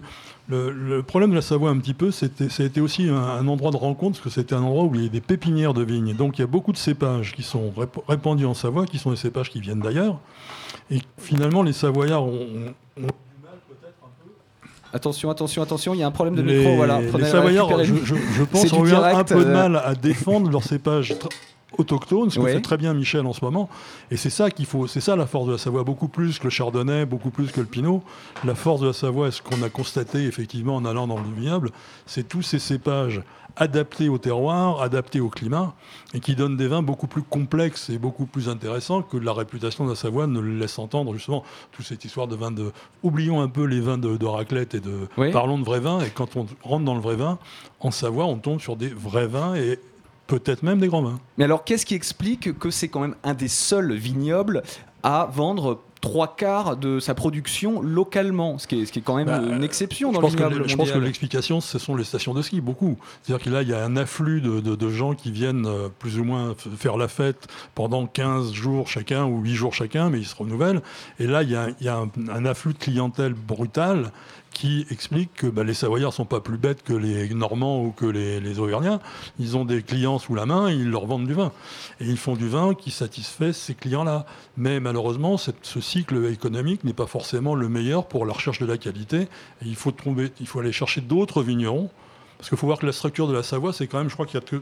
le, 0.48 0.72
le 0.72 1.04
problème 1.04 1.30
de 1.32 1.36
la 1.36 1.42
Savoie, 1.42 1.70
un 1.70 1.78
petit 1.78 1.94
peu, 1.94 2.10
c'était, 2.12 2.50
ça 2.50 2.63
a 2.63 2.66
été 2.66 2.80
aussi 2.82 3.08
un, 3.10 3.16
un 3.16 3.48
endroit 3.48 3.72
de 3.72 3.78
rencontre, 3.78 4.13
parce 4.20 4.24
que 4.24 4.30
c'était 4.42 4.56
un 4.56 4.62
endroit 4.63 4.86
où 4.86 4.96
il 4.96 5.04
y 5.04 5.06
a 5.06 5.10
des 5.10 5.22
pépinières 5.22 5.74
de 5.74 5.84
vignes. 5.84 6.13
Donc 6.16 6.38
il 6.38 6.42
y 6.42 6.44
a 6.44 6.48
beaucoup 6.48 6.72
de 6.72 6.78
cépages 6.78 7.34
qui 7.34 7.44
sont 7.44 7.72
rép- 7.78 8.02
répandus 8.08 8.46
en 8.46 8.54
Savoie, 8.54 8.86
qui 8.86 8.98
sont 8.98 9.12
des 9.12 9.18
cépages 9.18 9.50
qui 9.50 9.60
viennent 9.60 9.82
d'ailleurs. 9.82 10.20
Et 10.89 11.00
finalement, 11.18 11.63
les 11.63 11.74
Savoyards 11.74 12.24
ont, 12.26 12.48
ont- 13.02 13.08
Attention, 14.96 15.32
attention, 15.32 15.63
attention, 15.63 15.94
il 15.96 16.02
y 16.02 16.04
a 16.04 16.08
un 16.08 16.12
problème 16.12 16.36
de 16.36 16.44
les, 16.44 16.60
micro. 16.60 16.76
Voilà, 16.76 17.02
les 17.02 17.26
Savoyards, 17.26 17.68
je, 17.70 17.74
récupérez-le. 17.94 18.06
je- 18.06 18.34
je 18.38 18.44
pense, 18.44 18.72
ont 18.74 18.86
eu 18.86 18.94
un- 18.94 19.24
peu 19.24 19.44
de 19.44 19.50
euh, 19.50 19.54
mal 19.54 19.76
à 19.84 19.96
défendre 19.96 20.52
leur 20.52 20.63
cépage 20.63 21.13
tr- 21.13 21.30
autochtone, 21.77 22.29
ce 22.29 22.38
que 22.39 22.43
Ouais. 22.43 22.53
fait 22.53 22.62
très 22.62 22.77
bien 22.77 22.93
Michel 22.93 23.25
en 23.25 23.33
ce 23.33 23.43
moment. 23.43 23.69
Et 24.12 24.17
c'est 24.17 24.29
ça 24.29 24.51
qu'il 24.51 24.65
faut, 24.65 24.88
c'est 24.88 25.01
ça 25.01 25.15
la 25.15 25.25
force 25.27 25.47
de 25.47 25.51
la 25.53 25.57
Savoie, 25.57 25.83
beaucoup 25.83 26.07
plus 26.07 26.39
que 26.39 26.45
le 26.45 26.49
Chardonnay, 26.49 27.05
beaucoup 27.05 27.29
plus 27.31 27.51
que 27.51 27.59
le 27.62 27.67
Pinot. 27.67 28.03
La 28.43 28.55
force 28.55 28.81
de 28.81 28.88
la 28.88 28.93
Savoie, 28.93 29.31
ce 29.31 29.41
qu'on 29.41 29.62
a 29.63 29.69
constaté 29.69 30.25
effectivement 30.25 30.75
en 30.75 30.86
allant 30.86 31.07
dans 31.07 31.17
le 31.17 31.23
vignoble, 31.36 31.71
c'est 32.05 32.27
tous 32.27 32.41
ces 32.41 32.59
cépages 32.59 33.21
adaptés 33.55 34.09
au 34.09 34.17
terroir, 34.17 34.81
adaptés 34.81 35.19
au 35.19 35.29
climat, 35.29 35.75
et 36.15 36.19
qui 36.19 36.33
donnent 36.36 36.57
des 36.57 36.67
vins 36.67 36.81
beaucoup 36.81 37.05
plus 37.05 37.21
complexes 37.21 37.91
et 37.91 37.99
beaucoup 37.99 38.25
plus 38.25 38.49
intéressants 38.49 39.03
que 39.03 39.15
la 39.15 39.31
réputation 39.31 39.83
de 39.86 39.91
la 39.91 39.95
Savoie 39.95 40.25
ne 40.25 40.39
le 40.39 40.57
laisse 40.57 40.79
entendre 40.79 41.13
justement. 41.13 41.43
Toute 41.71 41.86
cette 41.86 42.03
histoire 42.03 42.27
de 42.27 42.36
vin 42.36 42.49
de, 42.49 42.71
oublions 43.03 43.41
un 43.41 43.47
peu 43.49 43.65
les 43.65 43.79
vins 43.79 43.99
de, 43.99 44.17
de 44.17 44.25
raclette 44.25 44.73
et 44.73 44.79
de, 44.79 45.07
Oui. 45.17 45.31
parlons 45.31 45.59
de 45.59 45.63
vrais 45.65 45.79
vins. 45.81 46.01
Et 46.01 46.09
quand 46.09 46.36
on 46.36 46.47
rentre 46.63 46.83
dans 46.86 46.95
le 46.95 47.01
vrai 47.01 47.15
vin, 47.15 47.38
en 47.79 47.91
Savoie, 47.91 48.25
on 48.25 48.38
tombe 48.38 48.59
sur 48.59 48.75
des 48.75 48.88
vrais 48.89 49.27
vins 49.27 49.53
et 49.53 49.77
peut-être 50.27 50.63
même 50.63 50.79
des 50.79 50.88
grands 50.88 51.01
vins. 51.03 51.19
Mais 51.38 51.43
alors, 51.45 51.63
qu'est-ce 51.63 51.86
qui 51.86 51.95
explique 51.95 52.57
que 52.57 52.69
c'est 52.71 52.88
quand 52.88 53.01
même 53.01 53.15
un 53.23 53.33
des 53.33 53.47
seuls 53.47 53.93
vignobles 53.93 54.63
à 55.03 55.29
vendre 55.31 55.81
trois 55.99 56.36
quarts 56.36 56.75
de 56.75 56.99
sa 56.99 57.13
production 57.13 57.81
localement, 57.81 58.57
ce 58.57 58.67
qui 58.67 58.81
est, 58.81 58.86
ce 58.86 58.91
qui 58.91 58.99
est 58.99 59.03
quand 59.03 59.15
même 59.15 59.27
Bah, 59.27 59.41
une 59.41 59.63
exception 59.63 60.09
Je 60.09 60.15
dans 60.15 60.19
pense, 60.21 60.33
le 60.33 60.38
que, 60.38 60.43
vignoble 60.43 60.67
je 60.69 60.75
pense 60.75 60.91
que 60.91 60.97
l'explication, 60.97 61.62
ce 61.62 61.79
sont 61.79 61.95
les 61.95 62.03
stations 62.03 62.33
de 62.33 62.41
ski, 62.41 62.59
beaucoup. 62.59 62.97
C'est-à-dire 63.21 63.45
que 63.45 63.49
là, 63.49 63.62
il 63.62 63.69
y 63.69 63.73
a 63.73 63.83
un 63.86 63.95
afflux 63.95 64.41
de, 64.41 64.59
de- 64.59 64.75
de 64.75 64.89
gens 64.89 65.13
qui 65.13 65.31
viennent 65.31 65.65
euh, 65.65 65.88
plus 65.99 66.19
ou 66.19 66.25
moins 66.25 66.55
faire 66.77 66.97
la 66.97 67.07
fête 67.07 67.47
pendant 67.73 68.05
15 68.05 68.51
jours 68.51 68.89
chacun 68.89 69.23
ou 69.25 69.39
8 69.41 69.53
jours 69.55 69.73
chacun, 69.73 70.09
mais 70.09 70.19
ils 70.19 70.25
se 70.25 70.36
renouvellent. 70.36 70.81
Et 71.19 71.27
là, 71.27 71.41
il 71.43 71.51
y 71.51 71.55
a, 71.55 71.69
il 71.79 71.86
y 71.86 71.89
a 71.89 71.95
un, 71.97 72.09
un 72.29 72.45
afflux 72.45 72.73
de 72.73 72.79
clientèle 72.79 73.33
brutal 73.33 74.12
qui 74.54 74.86
explique 74.89 75.34
que 75.34 75.48
bah, 75.48 75.63
les 75.63 75.74
Savoyards 75.74 76.13
sont 76.13 76.26
pas 76.26 76.39
plus 76.39 76.58
bêtes 76.58 76.84
que 76.84 76.94
les 76.94 77.30
Normands 77.34 77.84
ou 77.84 77.92
que 77.92 78.06
les, 78.06 78.39
les 78.39 78.60
Auvergnats. 78.60 79.00
Ils 79.39 79.58
ont 79.58 79.66
des 79.66 79.82
clients 79.82 80.20
sous 80.20 80.36
la 80.36 80.46
main, 80.46 80.70
ils 80.70 80.89
leur 80.89 81.06
vendent 81.06 81.28
du 81.28 81.34
vin. 81.34 81.52
Et 82.00 82.06
ils 82.06 82.18
font 82.18 82.36
du 82.36 82.48
vin 82.48 82.74
qui 82.74 82.92
satisfait 82.92 83.54
ces 83.54 83.74
clients-là. 83.74 84.26
Mais 84.58 84.80
malheureusement, 84.80 85.38
ce 85.38 85.82
cycle 85.82 86.26
économique 86.26 86.84
n'est 86.84 86.94
pas 86.94 87.08
forcément 87.08 87.56
le 87.56 87.68
meilleur 87.70 88.08
pour 88.08 88.26
la 88.26 88.34
recherche 88.34 88.60
de 88.60 88.66
la 88.66 88.78
qualité. 88.78 89.28
Il 89.63 89.76
faut, 89.76 89.92
trouver, 89.92 90.32
il 90.39 90.48
faut 90.48 90.60
aller 90.60 90.72
chercher 90.72 91.02
d'autres 91.02 91.44
vignerons. 91.44 91.89
Parce 92.38 92.50
qu'il 92.50 92.58
faut 92.58 92.68
voir 92.68 92.80
que 92.80 92.86
la 92.86 92.92
structure 92.92 93.28
de 93.28 93.34
la 93.34 93.42
Savoie, 93.42 93.72
c'est 93.72 93.88
quand 93.88 94.00
même, 94.00 94.10
je 94.10 94.16
crois 94.16 94.26
qu'il 94.26 94.36
y 94.36 94.44
a 94.44 94.46
que. 94.46 94.62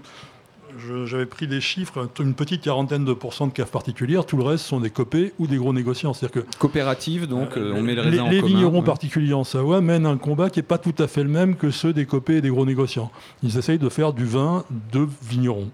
J'avais 1.06 1.26
pris 1.26 1.48
des 1.48 1.62
chiffres, 1.62 2.10
une 2.20 2.34
petite 2.34 2.62
quarantaine 2.62 3.06
de 3.06 3.14
pourcents 3.14 3.48
de 3.48 3.52
caves 3.54 3.70
particulières, 3.72 4.26
tout 4.26 4.38
le 4.38 4.44
reste 4.44 4.66
sont 4.66 4.80
des 4.80 4.90
copés 4.90 5.34
ou 5.40 5.48
des 5.48 5.58
gros 5.58 5.74
négociants. 5.74 6.14
C'est-à-dire 6.14 6.44
que 6.44 6.58
Coopérative, 6.58 7.28
donc 7.28 7.58
euh, 7.58 7.74
on 7.76 7.82
met 7.82 7.96
les 7.96 8.02
les, 8.04 8.10
raisins 8.10 8.22
en 8.22 8.30
les 8.30 8.42
commun. 8.42 8.54
vignerons 8.56 8.80
ouais. 8.80 8.86
particuliers 8.86 9.34
en 9.34 9.44
Savoie 9.44 9.82
mènent 9.82 10.06
un 10.06 10.18
combat 10.18 10.50
qui 10.50 10.60
n'est 10.60 10.64
pas 10.64 10.78
tout 10.78 10.96
à 11.00 11.08
fait 11.08 11.24
le 11.24 11.30
même 11.30 11.56
que 11.56 11.72
ceux 11.72 11.94
des 11.94 12.06
copés 12.06 12.38
et 12.38 12.42
des 12.42 12.50
gros 12.50 12.66
négociants. 12.66 13.12
Ils 13.44 13.58
essayent 13.58 13.80
de 13.80 13.90
faire 13.90 14.14
du 14.14 14.26
vin 14.26 14.64
de 14.92 15.08
vignerons. 15.24 15.70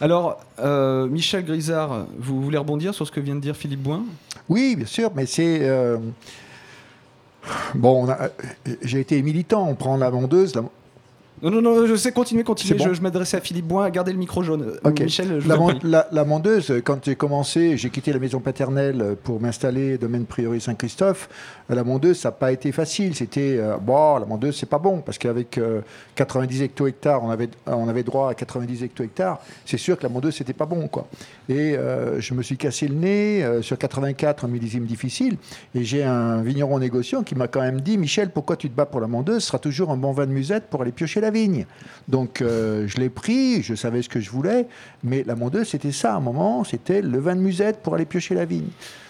Alors, 0.00 0.38
euh, 0.60 1.06
Michel 1.08 1.44
Grisard, 1.44 2.06
vous 2.18 2.40
voulez 2.40 2.58
rebondir 2.58 2.94
sur 2.94 3.04
ce 3.06 3.10
que 3.10 3.20
vient 3.20 3.34
de 3.34 3.40
dire 3.40 3.56
Philippe 3.56 3.82
Boin 3.82 4.04
Oui, 4.48 4.76
bien 4.76 4.86
sûr, 4.86 5.10
mais 5.14 5.26
c'est. 5.26 5.58
euh, 5.62 5.96
Bon, 7.74 8.06
j'ai 8.82 9.00
été 9.00 9.22
militant, 9.22 9.66
on 9.68 9.74
prend 9.74 9.96
la 9.96 10.10
vendeuse. 10.10 10.54
la- 10.54 10.64
Non, 11.42 11.50
non, 11.50 11.62
non, 11.62 11.86
je 11.86 11.94
sais, 11.96 12.12
continuer, 12.12 12.44
continuer. 12.44 12.78
Bon 12.78 12.84
Je, 12.88 12.94
je 12.94 13.00
m'adressais 13.02 13.36
à 13.36 13.40
Philippe 13.40 13.66
Boin. 13.66 13.88
Gardez 13.90 14.12
le 14.12 14.18
micro 14.18 14.42
jaune. 14.42 14.62
Euh, 14.62 14.88
Ok. 14.88 15.00
Michel, 15.00 15.40
je 15.40 15.48
la, 15.48 15.56
prie. 15.56 15.78
la- 15.82 16.08
la 16.12 16.24
mondeuse, 16.24 16.72
quand 16.84 17.04
j'ai 17.04 17.14
commencé, 17.16 17.76
j'ai 17.76 17.90
quitté 17.90 18.12
la 18.12 18.18
maison 18.18 18.40
paternelle 18.40 19.16
pour 19.22 19.40
m'installer 19.40 19.98
domaine 19.98 20.24
priori 20.24 20.60
Saint-Christophe. 20.60 21.28
Euh, 21.70 21.74
La 21.74 21.84
mondeuse, 21.84 22.18
ça 22.18 22.28
n'a 22.28 22.32
pas 22.32 22.50
été 22.52 22.72
facile. 22.72 23.14
C'était, 23.14 23.56
euh, 23.58 23.76
bon, 23.76 24.16
la 24.18 24.26
mondeuse, 24.26 24.56
c'est 24.58 24.68
pas 24.68 24.78
bon, 24.78 25.00
parce 25.00 25.18
qu'avec 25.18 25.58
euh, 25.58 25.80
90 26.16 26.62
hecto-hectares, 26.62 27.22
on 27.22 27.30
avait, 27.30 27.48
on 27.66 27.88
avait 27.88 28.02
droit 28.02 28.30
à 28.30 28.34
90 28.34 28.82
hecto-hectares. 28.84 29.38
C'est 29.66 29.78
sûr 29.78 29.96
que 29.98 30.02
la 30.02 30.08
mondeuse, 30.08 30.34
c'était 30.36 30.52
pas 30.54 30.66
bon, 30.66 30.88
quoi. 30.88 31.06
Et 31.48 31.76
euh, 31.76 32.20
je 32.20 32.34
me 32.34 32.42
suis 32.42 32.56
cassé 32.56 32.88
le 32.88 32.94
nez 32.94 33.44
sur 33.62 33.78
84, 33.78 34.44
un 34.44 34.48
millésime 34.48 34.84
difficile. 34.86 35.36
Et 35.74 35.84
j'ai 35.84 36.02
un 36.04 36.42
vigneron 36.42 36.78
négociant 36.78 37.22
qui 37.22 37.34
m'a 37.34 37.48
quand 37.48 37.60
même 37.60 37.80
dit 37.80 37.96
Michel, 37.98 38.30
pourquoi 38.30 38.56
tu 38.56 38.68
te 38.70 38.74
bats 38.76 38.86
pour 38.86 39.00
la 39.00 39.06
mondeuse 39.06 39.42
Ce 39.42 39.48
sera 39.48 39.58
toujours 39.58 39.90
un 39.90 39.96
bon 39.96 40.12
vin 40.12 40.26
de 40.26 40.32
musette 40.32 40.64
pour 40.70 40.82
aller 40.82 40.92
piocher 40.92 41.20
la 41.20 41.27
vigne. 41.30 41.66
Donc 42.08 42.40
euh, 42.40 42.86
je 42.86 42.98
l'ai 42.98 43.10
pris, 43.10 43.62
je 43.62 43.74
savais 43.74 44.02
ce 44.02 44.08
que 44.08 44.20
je 44.20 44.30
voulais, 44.30 44.66
mais 45.04 45.24
la 45.24 45.34
mondeuse, 45.34 45.68
c'était 45.68 45.92
ça 45.92 46.14
à 46.14 46.16
un 46.16 46.20
moment 46.20 46.64
c'était 46.64 47.02
le 47.02 47.18
vin 47.18 47.36
de 47.36 47.40
musette 47.40 47.82
pour 47.82 47.94
aller 47.94 48.06
piocher 48.06 48.34
la 48.34 48.44
vigne. 48.44 48.68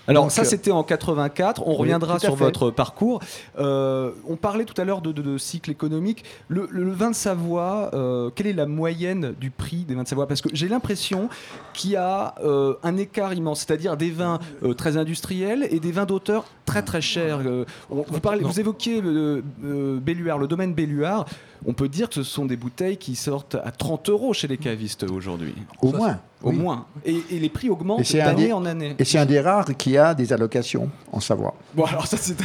Alors 0.08 0.24
Donc, 0.24 0.32
ça 0.32 0.42
euh, 0.42 0.44
c'était 0.44 0.70
en 0.72 0.82
84, 0.82 1.62
on 1.66 1.72
Oui, 1.72 1.76
reviendra 1.76 2.18
sur 2.18 2.36
fait. 2.36 2.44
votre 2.44 2.70
parcours. 2.70 3.20
Euh, 3.58 4.10
on 4.26 4.36
parlait 4.36 4.64
tout 4.64 4.78
à 4.80 4.84
l'heure 4.84 5.02
de, 5.02 5.12
de- 5.12 5.22
de 5.22 5.36
cycle 5.38 5.70
économique. 5.70 6.24
Le, 6.48 6.66
le- 6.70 6.82
le 6.84 6.92
vin 6.92 7.10
de 7.10 7.14
Savoie, 7.14 7.90
euh, 7.92 8.30
quelle 8.34 8.46
est 8.46 8.52
la 8.54 8.64
moyenne 8.66 9.34
du 9.38 9.50
prix 9.50 9.84
des 9.84 9.94
vins 9.94 10.02
de 10.04 10.08
Savoie? 10.08 10.26
Parce 10.26 10.40
que 10.40 10.48
j'ai 10.52 10.66
l'impression 10.68 11.28
qu'il 11.74 11.90
y 11.90 11.96
a 11.96 12.34
euh, 12.42 12.74
un 12.82 12.96
écart 12.96 13.34
immense, 13.34 13.60
c'est-à-dire 13.66 13.96
des 13.98 14.10
vins 14.10 14.38
euh, 14.62 14.72
très 14.74 14.96
industriels 14.96 15.68
et 15.70 15.78
des 15.78 15.92
vins 15.92 16.06
d'auteur 16.06 16.44
très 16.64 16.82
très 16.82 17.02
chers. 17.02 17.40
Euh, 17.44 17.64
on- 17.90 18.02
vous, 18.08 18.20
parlez, 18.20 18.42
vous 18.42 18.58
évoquiez 18.60 19.02
le, 19.02 19.44
euh, 19.64 19.98
Belluard, 20.00 20.38
le 20.38 20.46
domaine 20.46 20.72
Belluard. 20.72 21.26
On 21.66 21.72
peut 21.72 21.88
dire 21.88 22.08
que 22.08 22.14
ce 22.14 22.22
sont 22.22 22.46
des 22.46 22.56
bouteilles 22.56 22.96
qui 22.98 23.16
sortent 23.16 23.56
à 23.56 23.72
30 23.72 24.08
euros 24.10 24.32
chez 24.32 24.46
les 24.46 24.56
cavistes 24.58 25.02
aujourd'hui. 25.02 25.54
Au 25.82 25.90
Ça, 25.90 25.96
moins, 25.96 26.18
Au 26.42 26.50
oui. 26.50 26.56
moins. 26.56 26.86
Et, 27.04 27.16
et 27.30 27.38
les 27.40 27.48
prix 27.48 27.68
augmentent 27.68 28.12
d'année 28.12 28.52
en 28.52 28.64
année. 28.64 28.94
Et 28.98 29.04
c'est 29.04 29.18
un 29.18 29.26
des 29.26 29.40
rares 29.40 29.76
qui 29.76 29.98
a 29.98 30.14
des 30.14 30.32
allocations 30.32 30.88
en 31.10 31.18
Savoie. 31.20 31.54
Bon, 31.74 31.84
alors 31.84 32.06
ça, 32.06 32.16
c'est 32.16 32.36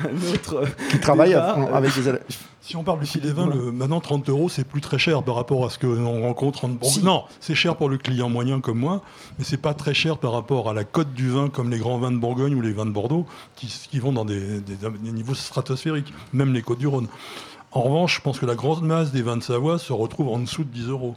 un 0.00 0.32
autre. 0.32 0.64
Qui 0.90 0.98
travaille 1.00 1.34
avec 1.34 1.94
des 1.94 2.08
allocations. 2.08 2.40
Si 2.64 2.76
on 2.76 2.84
parle 2.84 3.02
ici 3.02 3.18
des 3.18 3.32
vins, 3.32 3.48
le- 3.48 3.72
maintenant 3.72 4.00
30 4.00 4.28
euros, 4.28 4.48
c'est 4.48 4.62
plus 4.64 4.80
très 4.80 4.96
cher 4.96 5.24
par 5.24 5.34
rapport 5.34 5.66
à 5.66 5.70
ce 5.70 5.78
que 5.78 5.86
l'on 5.88 6.22
rencontre 6.22 6.64
en 6.64 6.68
Bourgogne. 6.68 7.02
Non, 7.02 7.24
c'est 7.40 7.56
cher 7.56 7.74
pour 7.76 7.88
le 7.88 7.98
client 7.98 8.28
moyen 8.28 8.60
comme 8.60 8.78
moi, 8.78 9.02
mais 9.36 9.44
c'est 9.44 9.56
pas 9.60 9.74
très 9.74 9.94
cher 9.94 10.16
par 10.16 10.30
rapport 10.32 10.70
à 10.70 10.72
la 10.72 10.84
cote 10.84 11.12
du 11.12 11.28
vin 11.28 11.48
comme 11.48 11.70
les 11.70 11.78
grands 11.78 11.98
vins 11.98 12.12
de 12.12 12.18
Bourgogne 12.18 12.54
ou 12.54 12.60
les 12.60 12.72
vins 12.72 12.86
de 12.86 12.92
Bordeaux, 12.92 13.26
qui, 13.56 13.66
qui 13.66 13.98
vont 13.98 14.12
dans 14.12 14.24
des, 14.24 14.60
des- 14.60 14.76
des 14.76 15.12
niveaux 15.12 15.34
stratosphériques, 15.34 16.14
même 16.32 16.54
les 16.54 16.62
côtes 16.62 16.78
du 16.78 16.86
Rhône. 16.86 17.08
En 17.72 17.82
revanche, 17.82 18.16
je 18.16 18.20
pense 18.20 18.38
que 18.38 18.46
la 18.46 18.54
grande 18.54 18.82
masse 18.82 19.12
des 19.12 19.22
vins 19.22 19.36
de 19.36 19.42
Savoie 19.42 19.78
se 19.78 19.92
retrouve 19.92 20.28
en 20.28 20.38
dessous 20.38 20.64
de 20.64 20.68
10 20.68 20.88
euros. 20.88 21.14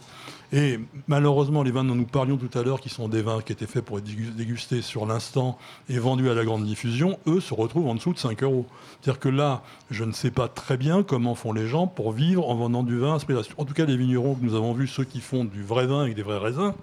Et 0.53 0.79
malheureusement, 1.07 1.63
les 1.63 1.71
vins 1.71 1.83
dont 1.83 1.95
nous 1.95 2.05
parlions 2.05 2.37
tout 2.37 2.55
à 2.57 2.63
l'heure, 2.63 2.79
qui 2.79 2.87
sont 2.87 3.09
des 3.09 3.21
vins 3.21 3.41
qui 3.41 3.51
étaient 3.51 3.65
faits 3.65 3.83
pour 3.83 3.97
être 3.97 4.05
dégu- 4.05 4.33
dégustés 4.33 4.81
sur 4.81 5.05
l'instant 5.05 5.57
et 5.89 5.99
vendus 5.99 6.29
à 6.29 6.33
la 6.33 6.45
grande 6.45 6.63
diffusion, 6.63 7.17
eux 7.27 7.41
se 7.41 7.53
retrouvent 7.53 7.87
en 7.87 7.95
dessous 7.95 8.13
de 8.13 8.19
5 8.19 8.41
euros. 8.43 8.65
C'est-à-dire 9.01 9.19
que 9.19 9.27
là, 9.27 9.63
je 9.91 10.05
ne 10.05 10.13
sais 10.13 10.31
pas 10.31 10.47
très 10.47 10.77
bien 10.77 11.03
comment 11.03 11.35
font 11.35 11.51
les 11.51 11.67
gens 11.67 11.87
pour 11.87 12.13
vivre 12.13 12.47
en 12.47 12.55
vendant 12.55 12.83
du 12.83 12.97
vin 12.97 13.15
à 13.15 13.19
ce 13.19 13.25
prix-là. 13.25 13.41
En 13.57 13.65
tout 13.65 13.73
cas, 13.73 13.83
les 13.85 13.97
vignerons 13.97 14.35
que 14.35 14.45
nous 14.45 14.55
avons 14.55 14.71
vus, 14.73 14.87
ceux 14.87 15.03
qui 15.03 15.19
font 15.19 15.43
du 15.43 15.61
vrai 15.63 15.87
vin 15.87 16.03
avec 16.03 16.15
des 16.15 16.23
vrais 16.23 16.37
raisins, 16.37 16.73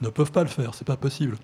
ne 0.00 0.08
peuvent 0.08 0.32
pas 0.32 0.42
le 0.42 0.48
faire. 0.48 0.74
C'est 0.74 0.86
pas 0.86 0.96
possible. 0.96 1.36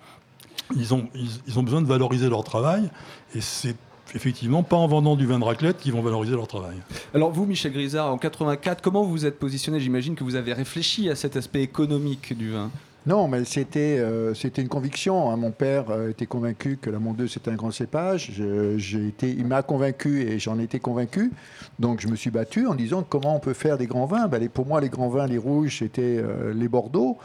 Ils 0.75 0.93
ont, 0.93 1.09
ils 1.47 1.59
ont 1.59 1.63
besoin 1.63 1.83
de 1.83 1.87
valoriser 1.87 2.29
leur 2.29 2.43
travail 2.43 2.91
et 3.35 3.41
c'est 3.41 3.77
effectivement 4.14 4.62
pas 4.62 4.77
en 4.77 4.87
vendant 4.87 5.16
du 5.16 5.27
vin 5.27 5.38
de 5.38 5.44
raclette 5.44 5.79
qu'ils 5.79 5.92
vont 5.92 6.03
valoriser 6.03 6.35
leur 6.35 6.46
travail. 6.49 6.77
Alors 7.14 7.31
vous, 7.33 7.46
Michel 7.46 7.73
Grisard, 7.73 8.12
en 8.12 8.18
84, 8.18 8.81
comment 8.83 9.03
vous 9.05 9.11
vous 9.11 9.27
êtes 9.27 9.38
positionné? 9.38 9.81
J'imagine 9.81 10.14
que 10.14 10.25
vous 10.25 10.35
avez 10.37 10.53
réfléchi 10.53 11.09
à 11.11 11.14
cet 11.14 11.37
aspect 11.37 11.62
économique 11.62 12.37
du 12.37 12.51
vin. 12.53 12.70
Non, 13.07 13.29
mais 13.29 13.46
c'était 13.46 13.99
euh, 13.99 14.35
c'était 14.35 14.61
une 14.61 14.68
conviction. 14.68 15.31
hein. 15.31 15.37
Mon 15.37 15.53
père 15.53 15.85
euh, 15.88 16.11
était 16.11 16.27
convaincu 16.27 16.77
que 16.81 16.90
la 16.90 16.99
mondeuse 16.99 17.33
c'était 17.33 17.51
un 17.51 17.55
grand 17.55 17.70
cépage. 17.70 18.31
Je- 18.35 18.77
j'ai 18.77 19.09
été, 19.09 19.31
il 19.31 19.46
m'a 19.46 19.62
convaincu 19.62 20.20
et 20.20 20.38
j'en 20.38 20.59
étais 20.59 20.81
convaincu. 20.81 21.33
Donc 21.79 22.01
je 22.03 22.09
me 22.09 22.14
suis 22.14 22.31
battu 22.31 22.66
en 22.66 22.75
disant 22.75 23.03
comment 23.09 23.35
on 23.37 23.40
peut 23.40 23.55
faire 23.55 23.79
des 23.79 23.87
grands 23.87 24.05
vins? 24.05 24.29
Ben, 24.29 24.38
les- 24.38 24.51
pour 24.51 24.66
moi, 24.66 24.83
les 24.83 24.90
grands 24.90 25.09
vins, 25.09 25.27
les 25.27 25.38
rouges, 25.38 25.79
c'était 25.79 26.18
euh, 26.18 26.53
les 26.55 26.68
Bordeaux, 26.68 27.16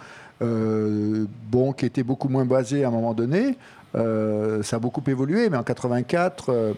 euh, 0.41 1.25
bon, 1.51 1.73
qui 1.73 1.85
étaient 1.85 2.03
beaucoup 2.03 2.29
moins 2.29 2.45
basés 2.45 2.83
à 2.83 2.87
un 2.87 2.91
moment 2.91 3.13
donné. 3.13 3.57
Euh, 3.95 4.63
ça 4.63 4.77
a 4.77 4.79
beaucoup 4.79 5.03
évolué, 5.07 5.49
mais 5.49 5.57
en 5.57 5.63
84, 5.63 6.49
euh, 6.49 6.73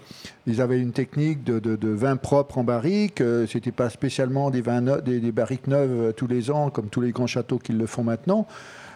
ils 0.46 0.62
avaient 0.62 0.80
une 0.80 0.91
technique 0.91 1.43
de, 1.43 1.60
de, 1.60 1.76
de 1.76 1.89
vin 1.89 2.15
propre 2.15 2.58
en 2.58 2.63
barrique. 2.63 3.22
Euh, 3.22 3.48
C'était 3.48 3.72
pas 3.72 3.89
spécialement 3.89 4.50
des, 4.52 4.62
vins 4.62 4.82
barriques 4.82 5.67
neuves 5.67 5.89
euh, 5.91 6.12
tous 6.12 6.28
les 6.28 6.52
ans, 6.52 6.70
comme 6.70 6.89
tous 6.89 7.02
les 7.02 7.12
grands 7.12 7.28
châteaux 7.28 7.58
qui 7.58 7.74
le 7.74 7.86
font 7.88 8.04
maintenant. 8.04 8.48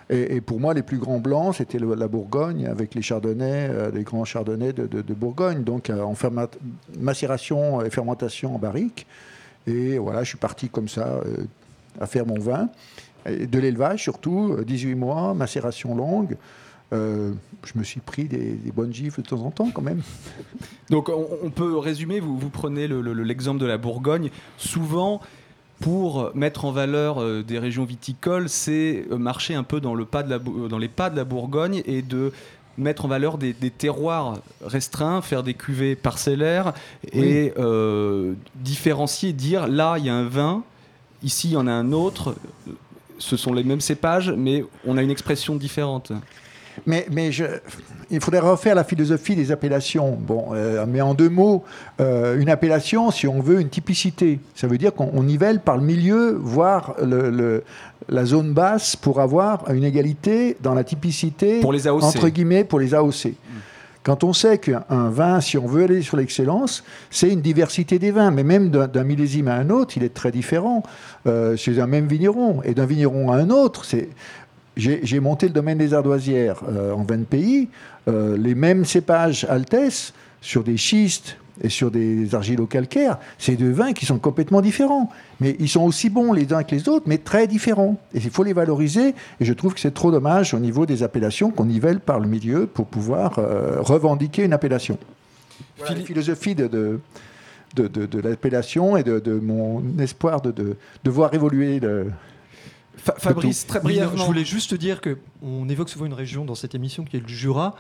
Et, 0.10 0.42
pour 0.42 0.60
moi, 0.60 0.74
les 0.74 0.84
plus 0.84 0.98
grands 0.98 1.20
blancs, 1.20 1.56
c'était 1.56 1.80
la 1.80 2.10
Bourgogne, 2.10 2.68
avec 2.68 2.96
les 2.96 3.02
chardonnays, 3.02 3.72
les 3.94 4.04
grands 4.04 4.26
chardonnays 4.26 4.74
de, 4.74 5.14
Bourgogne. 5.14 5.64
Donc, 5.64 5.90
en 5.90 6.14
macération 7.00 7.82
et 7.82 7.90
fermentation 7.90 8.54
en 8.54 8.60
barrique. 8.60 9.08
Et 9.68 9.98
voilà, 10.00 10.24
je 10.24 10.30
suis 10.30 10.38
parti 10.38 10.68
comme 10.68 10.90
ça 10.90 11.22
à 12.02 12.08
faire 12.08 12.26
mon 12.26 12.40
vin. 12.40 12.68
De 13.26 13.60
l'élevage 13.60 14.02
surtout, 14.02 14.56
euh, 14.58 14.64
18 14.64 14.96
mois, 14.96 15.34
macération 15.34 15.96
longue. 15.96 16.38
Euh, 16.94 17.32
je 17.64 17.80
me 17.80 17.84
suis 17.84 18.02
pris 18.02 18.26
des, 18.26 18.54
des 18.54 18.72
bonnes 18.72 18.94
gifles 18.94 19.22
de 19.22 19.28
temps 19.28 19.42
en 19.46 19.52
temps 19.52 19.70
quand 19.74 19.82
même. 19.82 20.02
Donc 20.90 21.08
on, 21.10 21.26
on 21.44 21.50
peut 21.50 21.78
résumer, 21.78 22.20
vous, 22.20 22.38
vous 22.38 22.50
prenez 22.50 22.88
le- 22.88 23.02
le- 23.02 23.14
l'exemple 23.24 23.60
de 23.60 23.66
la 23.66 23.78
Bourgogne. 23.78 24.30
Souvent, 24.58 25.22
pour 25.80 26.32
mettre 26.36 26.66
en 26.66 26.72
valeur 26.72 27.22
euh, 27.22 27.44
des 27.44 27.60
régions 27.60 27.86
viticoles, 27.86 28.50
c'est 28.50 29.06
euh, 29.10 29.18
marcher 29.18 29.56
un 29.56 29.64
peu 29.64 29.80
dans, 29.80 29.96
le 29.96 30.04
pas 30.06 30.22
de 30.22 30.30
la, 30.30 30.38
Bou- 30.38 30.68
dans 30.68 30.78
les 30.78 30.90
pas 30.90 31.10
de 31.10 31.16
la 31.16 31.24
Bourgogne 31.24 31.82
et 31.86 32.02
de 32.02 32.34
mettre 32.78 33.06
en 33.06 33.08
valeur 33.08 33.38
des, 33.38 33.54
des 33.54 33.72
terroirs 33.72 34.40
restreints, 34.64 35.22
faire 35.22 35.44
des 35.44 35.54
cuvées 35.54 35.96
parcellaires 35.96 36.74
et 37.14 37.54
euh, 37.58 38.34
différencier, 38.56 39.34
dire 39.34 39.68
là 39.68 39.96
il 39.98 40.06
y 40.06 40.10
a 40.10 40.16
un 40.16 40.28
vin, 40.28 40.64
ici 41.24 41.50
il 41.50 41.54
y 41.54 41.58
en 41.58 41.68
a 41.68 41.72
un 41.72 41.92
autre, 41.94 42.36
ce 43.18 43.38
sont 43.38 43.54
les 43.54 43.64
mêmes 43.64 43.82
cépages, 43.82 44.32
mais 44.38 44.66
on 44.86 44.98
a 44.98 45.04
une 45.04 45.12
expression 45.12 45.56
différente. 45.56 46.12
Mais, 46.86 47.06
mais 47.12 47.32
je- 47.32 47.44
il 48.10 48.20
faudrait 48.22 48.40
refaire 48.40 48.76
la 48.76 48.84
philosophie 48.84 49.36
des 49.36 49.52
appellations. 49.52 50.18
Bon, 50.20 50.50
euh, 50.54 50.86
mais 50.88 51.02
en 51.02 51.14
deux 51.14 51.30
mots, 51.30 51.64
euh, 52.00 52.40
une 52.40 52.50
appellation, 52.50 53.12
si 53.12 53.28
on 53.28 53.40
veut, 53.42 53.62
une 53.62 53.70
typicité. 53.70 54.40
Ça 54.56 54.68
veut 54.68 54.78
dire 54.78 54.94
qu'on 54.94 55.10
on 55.14 55.24
nivelle 55.24 55.60
par 55.60 55.78
le 55.78 55.84
milieu, 55.84 56.38
voire 56.42 56.96
le- 57.02 57.30
le- 57.30 57.64
la 58.10 58.26
zone 58.26 58.54
basse, 58.54 58.96
pour 58.96 59.22
avoir 59.22 59.70
une 59.72 59.84
égalité 59.84 60.58
dans 60.62 60.74
la 60.74 60.84
typicité, 60.84 61.60
Pour 61.62 61.72
les 61.74 61.88
AOC. 61.88 62.04
entre 62.04 62.30
guillemets, 62.30 62.64
pour 62.64 62.80
les 62.80 62.94
AOC. 62.94 63.34
Quand 64.04 64.24
on 64.24 64.34
sait 64.34 64.58
qu'un 64.58 64.84
un 64.90 65.10
vin, 65.12 65.42
si 65.42 65.60
on 65.60 65.68
veut 65.68 65.84
aller 65.84 66.02
sur 66.02 66.18
l'excellence, 66.18 66.84
c'est 67.12 67.30
une 67.30 67.42
diversité 67.42 68.00
des 68.00 68.10
vins, 68.10 68.32
mais 68.32 68.42
même 68.44 68.72
d'un 68.72 68.88
d'un 68.88 69.04
millésime 69.04 69.48
à 69.48 69.54
un 69.54 69.70
autre, 69.70 69.96
il 69.96 70.04
est 70.04 70.14
très 70.14 70.32
différent 70.32 70.82
euh, 71.28 71.56
chez 71.56 71.80
un 71.80 71.86
même 71.86 72.08
vigneron. 72.08 72.62
Et 72.64 72.74
d'un 72.74 72.88
vigneron 72.88 73.32
à 73.32 73.36
un 73.36 73.52
autre, 73.52 73.86
c'est 73.86 74.10
j'ai 74.78 75.20
monté 75.20 75.48
le 75.48 75.54
domaine 75.54 75.78
des 75.78 75.94
ardoisières 75.94 76.62
euh, 76.70 76.94
en 76.94 77.04
20 77.04 77.26
pays. 77.28 77.70
Euh, 78.08 78.38
les 78.38 78.56
mêmes 78.56 78.86
cépages 78.86 79.46
Altesse 79.50 80.14
sur 80.42 80.64
des 80.64 80.78
schistes 80.78 81.38
et 81.64 81.70
sur 81.70 81.92
des 81.92 82.34
argilo-calcaires, 82.34 83.20
c'est 83.38 83.56
deux 83.56 83.70
vins 83.72 83.94
qui 83.94 84.06
sont 84.08 84.18
complètement 84.18 84.62
différents. 84.62 85.10
Mais 85.42 85.56
ils 85.60 85.70
sont 85.70 85.84
aussi 85.84 86.10
bons 86.10 86.34
les 86.34 86.52
uns 86.54 86.64
que 86.64 86.74
les 86.74 86.90
autres, 86.90 87.04
mais 87.08 87.20
très 87.20 87.46
différents. 87.46 87.98
Et 88.16 88.18
il 88.18 88.30
faut 88.32 88.44
les 88.44 88.54
valoriser. 88.54 89.14
Et 89.40 89.46
je 89.46 89.54
trouve 89.54 89.74
que 89.76 89.80
c'est 89.80 89.94
trop 89.94 90.10
dommage 90.10 90.54
au 90.56 90.60
niveau 90.60 90.86
des 90.88 91.04
appellations 91.04 91.52
qu'on 91.52 91.66
nivelle 91.66 92.00
par 92.00 92.20
le 92.20 92.28
milieu 92.28 92.66
pour 92.66 92.88
pouvoir 92.88 93.38
euh, 93.38 93.76
revendiquer 93.82 94.44
une 94.46 94.54
appellation. 94.54 94.98
Voilà 95.78 95.96
la 95.96 96.02
philosophie 96.06 96.56
de, 96.56 96.68
de, 96.68 97.00
de, 97.76 97.88
de- 97.88 98.06
de 98.08 98.20
l'appellation 98.20 98.98
et 98.98 99.04
de, 99.04 99.20
de 99.20 99.34
mon 99.34 99.84
espoir 100.00 100.42
de, 100.42 100.50
de, 100.52 100.76
de 101.04 101.10
voir 101.12 101.34
évoluer 101.36 101.80
le, 101.80 102.08
Fabrice, 103.18 103.66
très 103.68 103.80
brièvement. 103.80 104.18
je 104.18 104.24
voulais 104.24 104.46
juste 104.46 104.74
dire 104.74 105.02
que 105.02 105.18
on 105.42 105.68
évoque 105.70 105.90
souvent 105.90 106.06
une 106.06 106.14
région 106.14 106.46
dans 106.46 106.56
cette 106.56 106.76
émission 106.76 107.04
qui 107.04 107.18
est 107.18 107.22
le 107.22 107.28
Jura. 107.28 107.76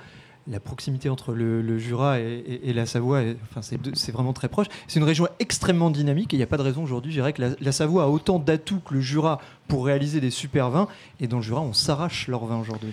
La 0.48 0.60
proximité 0.60 1.08
entre 1.08 1.34
le, 1.34 1.62
le 1.62 1.78
Jura 1.78 2.20
et, 2.20 2.24
et- 2.24 2.70
et 2.70 2.74
la 2.74 2.88
Savoie, 2.88 3.22
enfin, 3.44 3.62
c'est 3.62 4.12
vraiment 4.12 4.34
très 4.34 4.50
proche. 4.50 4.66
C'est 4.88 5.00
une 5.00 5.06
région 5.06 5.28
extrêmement 5.38 5.92
dynamique 5.92 6.34
et 6.34 6.36
il 6.36 6.40
n'y 6.40 6.44
a 6.44 6.48
pas 6.48 6.58
de 6.58 6.64
raison 6.64 6.82
aujourd'hui, 6.84 7.12
je 7.12 7.18
dirais, 7.18 7.32
que 7.32 7.42
la, 7.44 7.50
la 7.62 7.72
Savoie 7.72 8.04
a 8.06 8.08
autant 8.08 8.40
d'atouts 8.40 8.80
que 8.84 8.96
le 8.96 9.02
Jura 9.02 9.40
pour 9.68 9.86
réaliser 9.86 10.20
des 10.20 10.32
super 10.32 10.72
vins. 10.72 10.88
Et 11.20 11.28
dans 11.28 11.38
le 11.38 11.44
Jura, 11.44 11.62
on 11.62 11.74
s'arrache 11.74 12.28
leur 12.28 12.44
vin 12.46 12.58
aujourd'hui. 12.60 12.92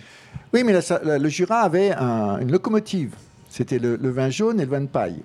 Oui, 0.53 0.63
mais 0.63 0.75
la- 0.75 1.01
la- 1.03 1.19
le 1.19 1.29
Jura 1.31 1.61
avait 1.61 1.93
un- 1.93 2.39
une 2.39 2.53
locomotive. 2.53 3.15
C'était 3.49 3.79
le, 3.79 3.97
le 3.97 4.11
vin 4.11 4.29
jaune 4.29 4.61
et 4.61 4.65
le 4.67 4.71
vin 4.71 4.83
de 4.83 4.87
paille, 4.87 5.23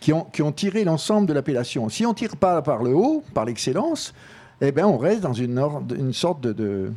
qui 0.00 0.14
ont, 0.14 0.24
qui 0.32 0.40
ont 0.40 0.52
tiré 0.52 0.82
l'ensemble 0.84 1.26
de 1.26 1.34
l'appellation. 1.34 1.90
Si 1.90 2.06
on 2.06 2.14
tire 2.14 2.36
pas 2.38 2.62
par 2.62 2.82
le 2.82 2.94
haut, 2.94 3.22
par 3.34 3.44
l'excellence, 3.44 4.14
eh 4.60 4.72
ben 4.72 4.84
on 4.86 4.98
reste 4.98 5.20
dans 5.22 5.32
une, 5.32 5.54
sorte 6.12 6.40
de, 6.42 6.52
de, 6.52 6.92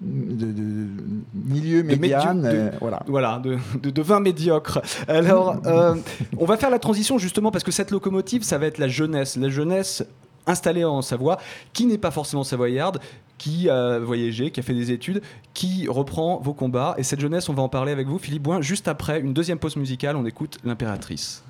de- 0.00 0.52
de 0.52 0.86
milieu 1.34 1.82
médiane. 1.82 2.42
de- 2.42 2.46
euh, 2.48 2.70
voilà. 2.80 3.02
Voilà, 3.06 3.42
de 3.42 4.02
vin 4.02 4.20
médiocre. 4.20 4.80
Alors, 5.08 5.56
euh, 5.66 5.94
on 6.38 6.44
va 6.44 6.56
faire 6.56 6.70
la 6.70 6.78
transition 6.78 7.18
justement 7.18 7.50
parce 7.50 7.64
que 7.64 7.72
cette 7.72 7.90
locomotive, 7.90 8.42
ça 8.42 8.58
va 8.58 8.66
être 8.66 8.78
la 8.78 8.88
jeunesse. 8.88 9.36
La 9.36 9.48
jeunesse 9.48 10.04
installée 10.46 10.84
en 10.84 11.02
Savoie, 11.02 11.38
qui 11.74 11.84
n'est 11.84 11.98
pas 11.98 12.10
forcément 12.10 12.42
savoyarde, 12.42 13.00
qui 13.36 13.68
a 13.68 13.98
voyagé, 13.98 14.50
qui 14.50 14.60
a 14.60 14.62
fait 14.62 14.72
des 14.72 14.90
études, 14.90 15.20
qui 15.52 15.86
reprend 15.88 16.40
vos 16.40 16.54
combats. 16.54 16.94
Et 16.96 17.02
cette 17.02 17.20
jeunesse, 17.20 17.48
on 17.50 17.54
va 17.54 17.62
en 17.62 17.68
parler 17.68 17.92
avec 17.92 18.06
vous, 18.08 18.18
Philippe 18.18 18.44
Boin. 18.44 18.62
Juste 18.62 18.88
après 18.88 19.20
une 19.20 19.34
deuxième 19.34 19.58
pause 19.58 19.76
musicale, 19.76 20.16
on 20.16 20.24
écoute 20.24 20.58
l'impératrice. 20.64 21.42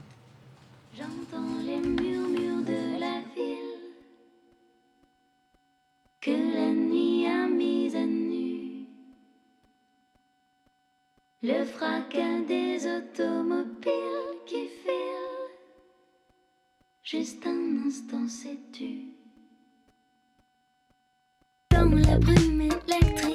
Des 12.48 12.86
automobiles 12.86 14.38
qui 14.46 14.68
filent. 14.82 15.50
Juste 17.02 17.46
un 17.46 17.86
instant, 17.86 18.26
sais-tu? 18.26 19.12
Dans 21.70 21.94
la 21.94 22.18
brume 22.18 22.62
électrique, 22.62 23.27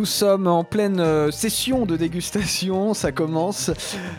Nous 0.00 0.06
sommes 0.06 0.46
en 0.46 0.64
pleine 0.64 0.98
euh, 0.98 1.30
session 1.30 1.84
de 1.84 1.94
dégustation, 1.94 2.94
ça 2.94 3.12
commence. 3.12 3.70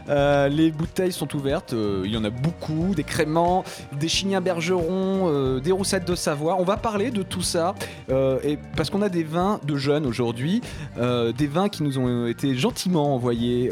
Euh, 0.10 0.48
les 0.48 0.70
bouteilles 0.70 1.12
sont 1.12 1.36
ouvertes, 1.36 1.74
euh, 1.74 2.04
il 2.06 2.12
y 2.12 2.18
en 2.18 2.24
a 2.24 2.30
beaucoup, 2.30 2.94
des 2.94 3.04
créments, 3.04 3.64
des 4.00 4.08
chignins 4.08 4.42
bergerons, 4.42 5.60
des 5.60 5.72
roussettes 5.72 6.08
de 6.08 6.14
Savoie. 6.14 6.58
On 6.60 6.64
va 6.64 6.78
parler 6.78 7.10
de 7.10 7.24
tout 7.24 7.42
ça, 7.42 7.74
et 8.12 8.60
parce 8.78 8.92
qu'on 8.92 9.02
a 9.02 9.10
des 9.10 9.24
vins 9.24 9.60
de 9.66 9.76
jeunes 9.76 10.06
aujourd'hui, 10.06 10.62
des 10.98 11.48
vins 11.48 11.68
qui 11.68 11.82
nous 11.82 11.98
ont 11.98 12.28
été 12.28 12.54
gentiment 12.54 13.16
envoyés 13.16 13.72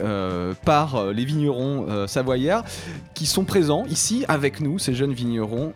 par 0.65 1.11
les 1.11 1.25
vignerons 1.25 2.07
savoyards, 2.07 2.63
qui 3.13 3.27
sont 3.27 3.43
présents 3.43 3.85
ici 3.87 4.25
avec 4.27 4.61
nous, 4.61 4.79
ces 4.79 4.95
jeunes 4.95 5.13
vignerons. 5.13 5.73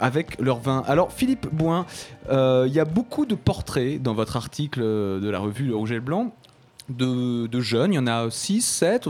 Euh, 0.00 0.04
avec 0.04 0.40
leur 0.40 0.58
vin. 0.58 0.82
Alors 0.86 1.12
Philippe 1.12 1.48
Boin, 1.52 1.86
euh, 2.30 2.64
il 2.66 2.74
y 2.74 2.80
a 2.80 2.84
beaucoup 2.84 3.26
de 3.26 3.34
portraits 3.34 4.00
dans 4.00 4.14
votre 4.14 4.36
article 4.36 4.80
euh, 4.82 5.20
de 5.20 5.28
la 5.28 5.38
revue 5.38 5.66
Le 5.66 5.76
Rouge 5.76 5.92
et 5.92 5.96
le 5.96 6.00
Blanc. 6.00 6.32
De, 6.88 7.48
de 7.48 7.60
jeunes, 7.60 7.94
il 7.94 7.96
y 7.96 7.98
en 7.98 8.06
a 8.06 8.30
6, 8.30 8.60
7, 8.62 9.08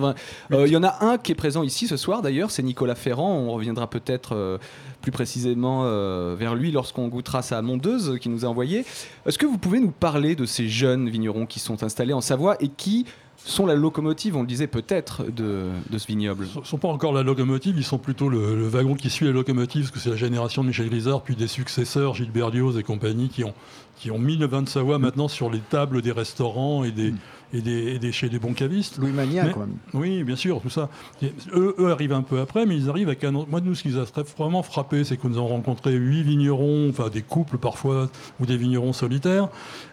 il 0.50 0.68
y 0.68 0.76
en 0.78 0.82
a 0.82 1.04
un 1.04 1.18
qui 1.18 1.32
est 1.32 1.34
présent 1.34 1.62
ici 1.62 1.86
ce 1.86 1.98
soir 1.98 2.22
d'ailleurs, 2.22 2.50
c'est 2.50 2.62
Nicolas 2.62 2.94
Ferrand, 2.94 3.34
on 3.34 3.50
reviendra 3.50 3.90
peut-être 3.90 4.34
euh, 4.34 4.56
plus 5.02 5.12
précisément 5.12 5.82
euh, 5.84 6.34
vers 6.38 6.54
lui 6.54 6.72
lorsqu'on 6.72 7.08
goûtera 7.08 7.42
sa 7.42 7.60
mondeuse 7.60 8.18
qui 8.18 8.30
nous 8.30 8.46
a 8.46 8.48
envoyé. 8.48 8.86
Est-ce 9.26 9.36
que 9.36 9.44
vous 9.44 9.58
pouvez 9.58 9.78
nous 9.78 9.90
parler 9.90 10.34
de 10.36 10.46
ces 10.46 10.68
jeunes 10.68 11.10
vignerons 11.10 11.44
qui 11.44 11.60
sont 11.60 11.82
installés 11.82 12.14
en 12.14 12.22
Savoie 12.22 12.56
et 12.60 12.68
qui 12.68 13.04
sont 13.52 13.66
la 13.66 13.74
locomotive, 13.74 14.36
on 14.36 14.40
le 14.40 14.46
disait 14.46 14.66
peut-être, 14.66 15.24
de, 15.24 15.68
de 15.90 15.98
ce 15.98 16.06
vignoble 16.06 16.46
Ils 16.54 16.60
ne 16.60 16.64
sont 16.64 16.78
pas 16.78 16.88
encore 16.88 17.12
la 17.12 17.22
locomotive, 17.22 17.74
ils 17.78 17.84
sont 17.84 17.98
plutôt 17.98 18.28
le, 18.28 18.56
le 18.56 18.66
wagon 18.68 18.94
qui 18.94 19.10
suit 19.10 19.26
la 19.26 19.32
locomotive, 19.32 19.82
parce 19.84 19.92
que 19.92 19.98
c'est 20.00 20.10
la 20.10 20.16
génération 20.16 20.62
de 20.62 20.68
Michel 20.68 20.88
Grisard, 20.88 21.22
puis 21.22 21.36
des 21.36 21.46
successeurs, 21.48 22.14
Gilles 22.14 22.30
Berlioz 22.32 22.78
et 22.78 22.82
compagnie, 22.82 23.28
qui 23.28 23.44
ont, 23.44 23.54
qui 23.96 24.10
ont 24.10 24.18
mis 24.18 24.36
le 24.36 24.46
vin 24.46 24.62
de 24.62 24.68
Savoie 24.68 24.98
maintenant 24.98 25.28
sur 25.28 25.50
les 25.50 25.60
tables 25.60 26.02
des 26.02 26.12
restaurants 26.12 26.84
et 26.84 26.90
des, 26.90 27.14
et 27.54 27.60
des, 27.62 27.94
et 27.94 27.98
des- 27.98 28.12
chez 28.12 28.28
des 28.28 28.38
bons 28.38 28.52
cavistes. 28.52 28.98
Louis 28.98 29.12
Magnin, 29.12 29.44
Mais- 29.44 29.52
quand 29.52 29.60
même. 29.60 29.76
Oui, 29.94 30.24
bien 30.24 30.36
sûr, 30.36 30.60
tout 30.60 30.68
ça. 30.68 30.88
Et 31.22 31.32
eux, 31.54 31.74
eux 31.78 31.90
arrivent 31.92 32.12
un 32.12 32.22
peu 32.22 32.40
après, 32.40 32.66
mais 32.66 32.76
ils 32.76 32.90
arrivent 32.90 33.06
avec 33.08 33.22
un 33.24 33.34
autre- 33.36 33.48
Moi, 33.50 33.60
nous, 33.60 33.74
ce 33.74 33.82
qui 33.82 33.88
nous 33.90 33.98
a 33.98 34.04
très- 34.06 34.24
vraiment 34.36 34.62
frappé, 34.64 35.04
c'est 35.04 35.16
que 35.16 35.26
nous 35.28 35.36
avons 35.38 35.46
rencontré 35.48 35.92
huit 35.92 36.22
vignerons, 36.24 36.88
enfin 36.90 37.08
des 37.08 37.22
couples 37.22 37.58
parfois, 37.58 38.10
ou 38.40 38.46
des 38.46 38.56
vignerons 38.56 38.92
solitaires, 38.92 39.48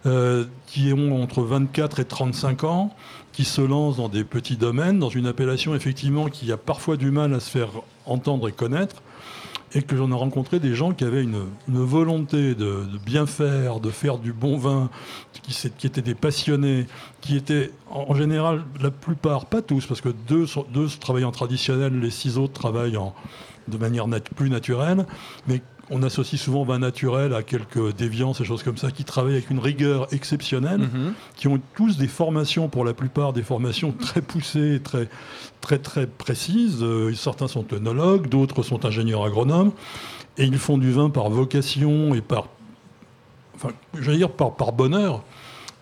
euh, 0.05 0.45
qui 0.67 0.91
ont 0.93 1.21
entre 1.21 1.43
24 1.43 1.99
et 1.99 2.05
35 2.05 2.63
ans, 2.63 2.93
qui 3.33 3.43
se 3.43 3.61
lancent 3.61 3.97
dans 3.97 4.09
des 4.09 4.23
petits 4.23 4.55
domaines, 4.55 4.99
dans 4.99 5.09
une 5.09 5.27
appellation 5.27 5.75
effectivement 5.75 6.29
qui 6.29 6.51
a 6.51 6.57
parfois 6.57 6.95
du 6.95 7.11
mal 7.11 7.33
à 7.33 7.39
se 7.39 7.49
faire 7.49 7.69
entendre 8.05 8.47
et 8.47 8.51
connaître 8.51 9.01
et 9.75 9.81
que 9.81 9.95
j'en 9.97 10.11
ai 10.11 10.15
rencontré 10.15 10.59
des 10.59 10.75
gens 10.75 10.93
qui 10.93 11.03
avaient 11.03 11.23
une, 11.23 11.47
volonté 11.67 12.53
de, 12.53 12.85
bien 13.05 13.25
faire, 13.25 13.79
de 13.79 13.89
faire 13.89 14.19
du 14.19 14.31
bon 14.31 14.57
vin, 14.57 14.89
qui, 15.41 15.87
étaient 15.87 16.01
des 16.01 16.13
passionnés, 16.13 16.85
qui 17.21 17.35
étaient 17.35 17.71
en, 17.89 18.13
général, 18.13 18.63
la 18.79 18.91
plupart, 18.91 19.47
pas 19.47 19.61
tous, 19.61 19.85
parce 19.87 20.01
que 20.01 20.09
deux, 20.27 20.45
travaillent 20.99 21.25
en 21.25 21.31
traditionnel, 21.31 21.99
les 21.99 22.11
six 22.11 22.37
autres 22.37 22.53
travaillent 22.53 22.97
en, 22.97 23.15
de 23.67 23.77
manière 23.77 24.05
plus 24.35 24.49
naturelle, 24.49 25.05
mais 25.47 25.61
on 25.89 26.01
associe 26.01 26.39
souvent 26.41 26.63
vin 26.63 26.79
naturel 26.79 27.33
à 27.33 27.43
quelques 27.43 27.93
déviances 27.95 28.39
et 28.41 28.45
choses 28.45 28.63
comme 28.63 28.77
ça, 28.77 28.89
qui 28.91 29.03
travaillent 29.03 29.33
avec 29.33 29.49
une 29.49 29.59
rigueur 29.59 30.07
exceptionnelle, 30.13 30.79
Mhm. 30.81 31.13
qui 31.35 31.47
ont 31.47 31.59
tous 31.75 31.97
des 31.97 32.07
formations, 32.07 32.69
pour 32.69 32.85
la 32.85 32.93
plupart, 32.93 33.33
des 33.33 33.43
formations 33.43 33.91
très 33.91 34.21
poussées, 34.21 34.79
très, 34.83 35.09
très, 35.61 35.79
très 35.79 36.07
précises. 36.07 36.79
Euh, 36.81 37.13
certains 37.13 37.47
sont 37.47 37.65
œnologues, 37.73 38.27
d'autres 38.29 38.63
sont 38.63 38.85
ingénieurs 38.85 39.23
agronomes, 39.25 39.71
et 40.37 40.45
ils 40.45 40.57
font 40.57 40.77
du 40.77 40.91
vin 40.91 41.09
par 41.09 41.29
vocation 41.29 42.15
et 42.15 42.21
par, 42.21 42.47
enfin, 43.55 43.69
j'allais 43.99 44.17
dire 44.17 44.31
par, 44.31 44.55
par 44.55 44.71
bonheur. 44.71 45.23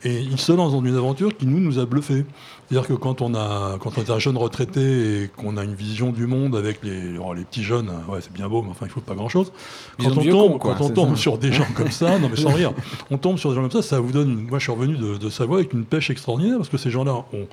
Et 0.04 0.20
il 0.20 0.40
se 0.40 0.52
lance 0.52 0.72
dans 0.72 0.84
une 0.84 0.96
aventure 0.96 1.36
qui 1.38 1.46
nous, 1.46 1.60
nous 1.60 1.78
a 1.78 1.86
bluffé. 1.86 2.26
C'est-à-dire 2.68 2.88
que 2.88 2.94
quand 2.94 3.22
on, 3.22 3.36
a, 3.36 3.78
quand 3.80 3.98
on 3.98 4.02
est 4.02 4.10
un 4.10 4.18
jeune 4.18 4.36
retraité 4.38 5.24
et 5.24 5.28
qu'on 5.28 5.58
a 5.58 5.64
une 5.64 5.76
vision 5.76 6.12
du 6.12 6.26
monde 6.26 6.56
avec 6.56 6.80
les, 6.84 7.18
oh, 7.24 7.34
les 7.36 7.44
petits 7.44 7.62
jeunes, 7.64 7.92
ouais, 8.10 8.20
c'est 8.22 8.34
bien 8.34 8.50
beau, 8.50 8.64
mais 8.64 8.70
enfin, 8.72 8.88
il 8.88 8.92
faut 8.92 9.02
pas 9.02 9.14
grand-chose. 9.14 9.52
Quand 10.00 10.06
on 10.18 10.24
tombe, 10.32 10.52
con, 10.54 10.58
quoi, 10.58 10.74
quand 10.76 10.86
on 10.86 10.90
tombe 10.90 11.16
sur 11.18 11.38
des 11.38 11.52
gens 11.54 11.68
comme 11.76 11.92
ça, 11.92 12.18
non 12.18 12.30
mais 12.30 12.36
sans 12.38 12.50
rire, 12.54 12.74
on 13.12 13.18
tombe 13.20 13.38
sur 13.38 13.50
des 13.52 13.56
gens 13.58 13.62
comme 13.62 13.72
ça, 13.72 13.82
ça 13.84 14.00
vous 14.00 14.12
donne. 14.12 14.32
une- 14.32 14.48
Moi, 14.48 14.58
je 14.58 14.64
suis 14.64 14.72
revenu 14.72 14.98
de, 14.98 15.18
de 15.18 15.30
Savoie 15.30 15.58
avec 15.58 15.74
une 15.74 15.86
pêche 15.86 16.10
extraordinaire 16.10 16.58
parce 16.58 16.70
que 16.70 16.78
ces 16.78 16.90
gens-là 16.90 17.14
ont 17.34 17.48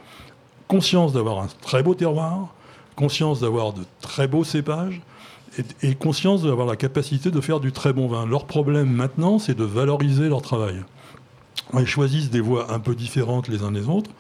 conscience 0.69 1.13
d'avoir 1.13 1.41
un 1.41 1.49
très 1.61 1.83
beau 1.83 1.95
terroir, 1.95 2.55
conscience 2.97 3.41
d'avoir 3.41 3.73
de 3.75 3.83
très 4.01 4.27
beaux 4.29 4.45
cépages 4.45 5.01
et, 5.59 5.89
et 5.91 5.95
conscience 5.95 6.43
d'avoir 6.45 6.67
la 6.67 6.77
capacité 6.77 7.31
de 7.31 7.41
faire 7.41 7.61
du 7.61 7.73
très 7.73 7.93
bon 7.93 8.09
vin. 8.09 8.25
Leur 8.27 8.45
problème 8.47 8.91
maintenant, 8.91 9.39
c'est 9.39 9.57
de 9.57 9.65
valoriser 9.65 10.29
leur 10.29 10.43
travail. 10.43 10.77
Ils 11.79 11.87
choisissent 11.87 12.31
des 12.31 12.41
voies 12.41 12.73
un 12.73 12.81
peu 12.81 12.95
différentes 12.95 13.49
les 13.49 13.63
uns 13.63 13.73
des 13.73 13.89
autres. 13.89 14.11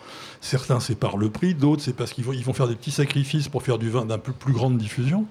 Certains, 0.40 0.80
c'est 0.80 0.94
par 0.94 1.16
le 1.16 1.30
prix, 1.30 1.54
d'autres, 1.54 1.82
c'est 1.82 1.94
parce 1.94 2.12
qu'ils 2.12 2.24
vont, 2.24 2.32
ils 2.32 2.44
vont 2.44 2.52
faire 2.52 2.68
des 2.68 2.76
petits 2.76 2.90
sacrifices 2.90 3.48
pour 3.48 3.62
faire 3.62 3.78
du 3.78 3.90
vin 3.90 4.04
d'un 4.04 4.18
peu 4.18 4.32
plus 4.32 4.52
grande 4.52 4.78
diffusion. 4.78 5.26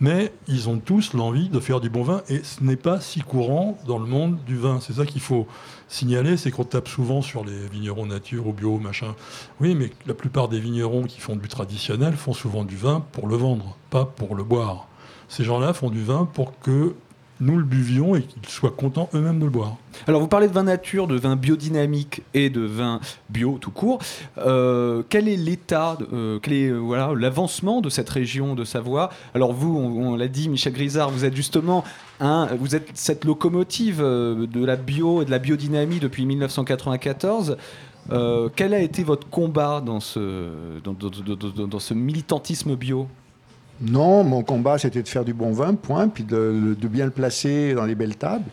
Mais 0.00 0.32
ils 0.46 0.68
ont 0.68 0.78
tous 0.78 1.12
l'envie 1.12 1.48
de 1.48 1.58
faire 1.58 1.80
du 1.80 1.90
bon 1.90 2.04
vin 2.04 2.22
et 2.28 2.42
ce 2.44 2.62
n'est 2.62 2.76
pas 2.76 3.00
si 3.00 3.20
courant 3.20 3.76
dans 3.86 3.98
le 3.98 4.06
monde 4.06 4.38
du 4.46 4.56
vin. 4.56 4.78
C'est 4.80 4.92
ça 4.94 5.06
qu'il 5.06 5.20
faut 5.20 5.48
signaler, 5.88 6.36
c'est 6.36 6.52
qu'on 6.52 6.64
tape 6.64 6.86
souvent 6.86 7.20
sur 7.20 7.44
les 7.44 7.66
vignerons 7.66 8.06
nature 8.06 8.46
ou 8.46 8.52
bio, 8.52 8.78
machin. 8.78 9.16
Oui, 9.60 9.74
mais 9.74 9.90
la 10.06 10.14
plupart 10.14 10.48
des 10.48 10.60
vignerons 10.60 11.02
qui 11.02 11.20
font 11.20 11.34
du 11.34 11.48
traditionnel 11.48 12.14
font 12.14 12.32
souvent 12.32 12.64
du 12.64 12.76
vin 12.76 13.04
pour 13.12 13.26
le 13.26 13.34
vendre, 13.34 13.76
pas 13.90 14.04
pour 14.04 14.36
le 14.36 14.44
boire. 14.44 14.86
Ces 15.28 15.42
gens-là 15.42 15.74
font 15.74 15.90
du 15.90 16.04
vin 16.04 16.26
pour 16.32 16.58
que 16.60 16.94
nous 17.40 17.56
le 17.56 17.64
buvions 17.64 18.14
et 18.16 18.22
qu'ils 18.22 18.48
soient 18.48 18.70
contents 18.70 19.08
eux-mêmes 19.14 19.38
de 19.38 19.44
le 19.44 19.50
boire. 19.50 19.76
Alors 20.06 20.20
vous 20.20 20.28
parlez 20.28 20.48
de 20.48 20.52
vin 20.52 20.64
nature, 20.64 21.06
de 21.06 21.16
vin 21.16 21.36
biodynamique 21.36 22.22
et 22.34 22.50
de 22.50 22.60
vin 22.60 23.00
bio 23.30 23.58
tout 23.60 23.70
court. 23.70 24.00
Euh, 24.38 25.02
quel 25.08 25.28
est 25.28 25.36
l'état, 25.36 25.96
euh, 26.12 26.38
euh, 26.48 27.14
l'avancement 27.16 27.80
de 27.80 27.90
cette 27.90 28.08
région 28.08 28.54
de 28.54 28.64
Savoie? 28.64 29.10
Alors 29.34 29.52
vous, 29.52 29.76
on, 29.76 30.16
l'a 30.16 30.28
dit, 30.28 30.48
Michel 30.48 30.72
Grisard, 30.72 31.10
vous 31.10 31.24
êtes 31.24 31.34
justement 31.34 31.84
un, 32.20 32.46
vous 32.58 32.74
êtes 32.74 32.90
cette 32.94 33.24
locomotive 33.24 34.00
de 34.00 34.64
la 34.64 34.76
bio 34.76 35.22
et 35.22 35.24
de 35.24 35.30
la 35.30 35.38
biodynamie 35.38 36.00
depuis 36.00 36.26
1994. 36.26 37.56
Euh, 38.10 38.48
quel 38.54 38.72
a 38.72 38.80
été 38.80 39.04
votre 39.04 39.28
combat 39.28 39.82
dans 39.84 40.00
ce, 40.00 40.80
dans 40.80 41.78
ce 41.78 41.94
militantisme 41.94 42.74
bio? 42.74 43.06
Non, 43.80 44.24
mon 44.24 44.42
combat, 44.42 44.78
c'était 44.78 45.02
de 45.02 45.08
faire 45.08 45.24
du 45.24 45.34
bon 45.34 45.52
vin, 45.52 45.74
point, 45.74 46.08
puis 46.08 46.24
de, 46.24 46.76
de 46.78 46.88
bien 46.88 47.04
le 47.04 47.10
placer 47.10 47.74
dans 47.74 47.84
les 47.84 47.94
belles 47.94 48.16
tables. 48.16 48.44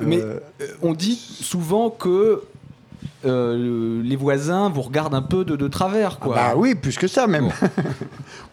Mais 0.00 0.20
Euh, 0.20 0.38
euh, 0.62 0.66
on 0.80 0.94
dit 0.94 1.16
souvent 1.16 1.90
que 1.90 2.42
euh, 3.26 4.02
les 4.02 4.16
voisins 4.16 4.70
vous 4.70 4.80
regardent 4.82 5.14
un 5.14 5.22
peu 5.22 5.44
de, 5.44 5.56
de 5.56 5.68
travers, 5.68 6.18
quoi. 6.18 6.34
Bah 6.34 6.52
oui, 6.56 6.74
plus 6.74 6.96
que 6.96 7.06
ça 7.06 7.26
même. 7.26 7.50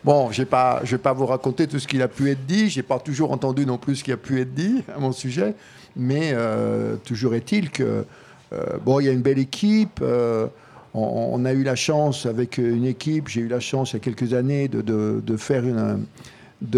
bon, 0.04 0.30
pas, 0.50 0.82
je 0.84 0.92
vais 0.92 1.02
pas 1.02 1.14
vous 1.14 1.26
raconter 1.26 1.68
tout 1.68 1.80
ce 1.80 1.88
qu'il 1.88 2.02
a 2.02 2.10
pu 2.10 2.30
être 2.30 2.46
dit. 2.46 2.70
J'ai 2.70 2.84
pas 2.84 3.00
toujours 3.00 3.32
entendu 3.32 3.66
non 3.66 3.78
plus 3.78 3.98
ce 3.98 4.04
qui 4.04 4.12
a 4.12 4.18
pu 4.18 4.42
être 4.42 4.54
dit 4.54 4.84
à 4.94 5.00
mon 5.00 5.14
sujet, 5.14 5.56
mais 5.96 6.32
euh, 6.34 6.98
toujours 6.98 7.34
est-il 7.36 7.70
que 7.70 8.06
euh, 8.54 8.78
bon, 8.84 9.00
il 9.00 9.06
y 9.06 9.10
a 9.10 9.14
une 9.14 9.22
belle 9.22 9.40
équipe. 9.40 10.04
Euh, 10.98 11.30
on, 11.32 11.46
a 11.46 11.54
eu 11.54 11.64
la 11.64 11.76
chance 11.76 12.26
avec 12.26 12.58
une 12.58 12.86
équipe. 12.86 13.28
J'ai 13.28 13.42
eu 13.42 13.48
la 13.48 13.60
chance 13.60 13.92
il 13.92 13.96
y 13.96 13.98
a 13.98 14.00
quelques 14.00 14.34
années 14.34 14.68
de, 14.68 15.38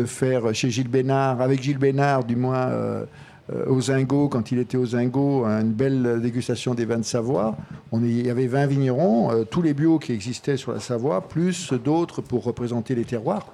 faire 0.05 0.53
chez 0.53 0.69
Gilles 0.69 0.87
Bénard, 0.89 1.41
avec 1.41 1.61
Gilles 1.61 1.77
Bénard, 1.77 2.23
du 2.23 2.35
moins. 2.35 2.67
euh, 2.67 3.05
euh, 3.51 3.65
au 3.67 3.81
Zingo, 3.81 4.27
quand 4.29 4.51
il 4.51 4.59
était 4.59 4.77
au 4.77 4.85
Zingo, 4.85 5.43
une 5.45 5.71
belle 5.71 6.19
dégustation 6.21 6.75
des 6.75 6.85
vins 6.85 6.99
de 6.99 7.03
Savoie. 7.03 7.57
On 7.91 8.03
est- 8.03 8.09
il 8.09 8.27
y 8.27 8.29
avait 8.29 8.47
20 8.47 8.67
vignerons, 8.67 9.31
euh, 9.31 9.43
tous 9.43 9.61
les 9.61 9.73
bios 9.73 9.97
qui 9.97 10.11
existaient 10.13 10.57
sur 10.57 10.71
la 10.71 10.79
Savoie, 10.79 11.27
plus 11.27 11.73
d'autres 11.73 12.21
pour 12.21 12.43
représenter 12.43 12.93
les 12.95 13.05
terroirs. 13.05 13.47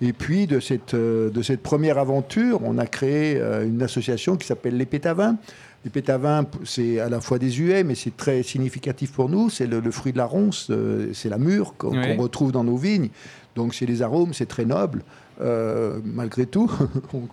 Et 0.00 0.12
puis, 0.12 0.46
de 0.46 0.60
cette, 0.60 0.94
euh, 0.94 1.30
de 1.30 1.42
cette 1.42 1.60
première 1.62 1.98
aventure, 1.98 2.60
on 2.64 2.78
a 2.78 2.86
créé 2.86 3.36
euh, 3.40 3.66
une 3.66 3.82
association 3.82 4.36
qui 4.36 4.46
s'appelle 4.46 4.76
les 4.76 4.86
Pétavins. 4.86 5.36
Les 5.84 5.90
Pétavins, 5.90 6.46
c'est 6.64 7.00
à 7.00 7.08
la 7.08 7.20
fois 7.20 7.38
des 7.38 7.50
huets, 7.50 7.82
mais 7.82 7.96
c'est 7.96 8.16
très 8.16 8.42
significatif 8.42 9.12
pour 9.12 9.28
nous. 9.28 9.50
C'est 9.50 9.66
le, 9.66 9.80
le 9.80 9.90
fruit 9.90 10.12
de 10.12 10.18
la 10.18 10.26
ronce, 10.26 10.68
euh, 10.70 11.10
c'est 11.12 11.28
la 11.28 11.38
mûre 11.38 11.74
qu'on 11.76 12.16
retrouve 12.16 12.52
dans 12.52 12.62
nos 12.64 12.76
vignes. 12.76 13.08
Donc, 13.56 13.74
c'est 13.74 13.86
les 13.86 14.00
arômes, 14.00 14.32
c'est 14.32 14.46
très 14.46 14.64
noble, 14.64 15.02
euh, 15.40 15.98
malgré 16.04 16.46
tout, 16.46 16.70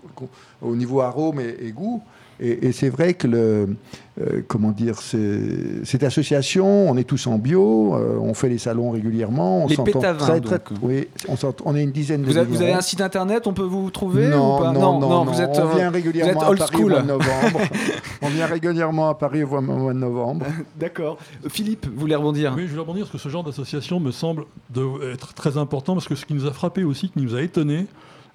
au 0.62 0.76
niveau 0.76 1.02
arôme 1.02 1.40
et, 1.40 1.56
et 1.62 1.72
goût. 1.72 2.02
Et, 2.42 2.68
et 2.68 2.72
c'est 2.72 2.90
vrai 2.90 3.14
que 3.16 3.28
le, 3.28 3.76
euh, 4.22 4.42
comment 4.48 4.72
dire, 4.72 4.96
cette 5.02 6.04
association, 6.04 6.90
on 6.90 6.96
est 6.98 7.04
tous 7.04 7.28
en 7.28 7.38
bio, 7.38 7.96
euh, 7.96 8.18
on 8.22 8.34
fait 8.34 8.50
les 8.50 8.58
salons 8.58 8.92
régulièrement, 8.92 9.66
on 9.66 9.68
Les 9.68 9.76
s'entend 9.76 9.92
Pétavins, 10.00 10.18
très, 10.26 10.40
très, 10.42 10.58
donc. 10.58 10.80
oui, 10.82 11.08
on, 11.28 11.36
on 11.66 11.76
est 11.76 11.84
une 11.84 11.92
dizaine 11.92 12.22
de 12.22 12.28
Vous 12.28 12.38
avez, 12.38 12.48
vous 12.48 12.62
avez 12.62 12.74
un 12.74 12.82
site 12.82 13.02
internet, 13.02 13.46
on 13.48 13.54
peut 13.54 13.64
vous 13.64 13.90
trouver 13.92 14.28
Non, 14.28 14.56
ou 14.56 14.60
pas? 14.62 14.72
non, 14.72 15.00
non, 15.00 15.26
vous 15.26 15.42
êtes, 15.42 15.50
on 15.58 15.68
euh, 15.68 15.76
vient 15.76 15.88
vous 15.90 15.94
régulièrement 15.96 16.42
à 16.42 16.56
Paris 16.56 16.84
au 16.84 16.88
mois 16.88 17.02
de 17.02 17.08
novembre. 17.08 17.60
on 18.22 18.28
vient 18.30 18.46
régulièrement 18.46 19.10
à 19.10 19.16
Paris 19.16 19.44
au 19.44 19.48
mois, 19.48 19.60
au 19.60 19.78
mois 19.80 19.94
de 19.94 20.00
novembre. 20.00 20.46
D'accord. 20.80 21.18
Philippe, 21.50 21.88
vous 21.88 22.00
voulez 22.00 22.16
rebondir? 22.16 22.54
Oui, 22.56 22.64
je 22.64 22.70
voulais 22.70 22.82
rebondir 22.82 23.04
parce 23.06 23.12
que 23.12 23.18
ce 23.18 23.30
genre 23.30 23.44
d'association 23.44 24.00
me 24.00 24.12
semble 24.12 24.46
de- 24.74 25.12
être 25.14 25.34
très 25.34 25.58
important 25.58 25.94
parce 25.94 26.08
que 26.08 26.16
ce 26.16 26.26
qui 26.26 26.34
nous 26.34 26.46
a 26.46 26.52
frappé 26.52 26.84
aussi, 26.84 27.10
qui 27.10 27.20
nous 27.22 27.36
a 27.36 27.42
étonné, 27.42 27.86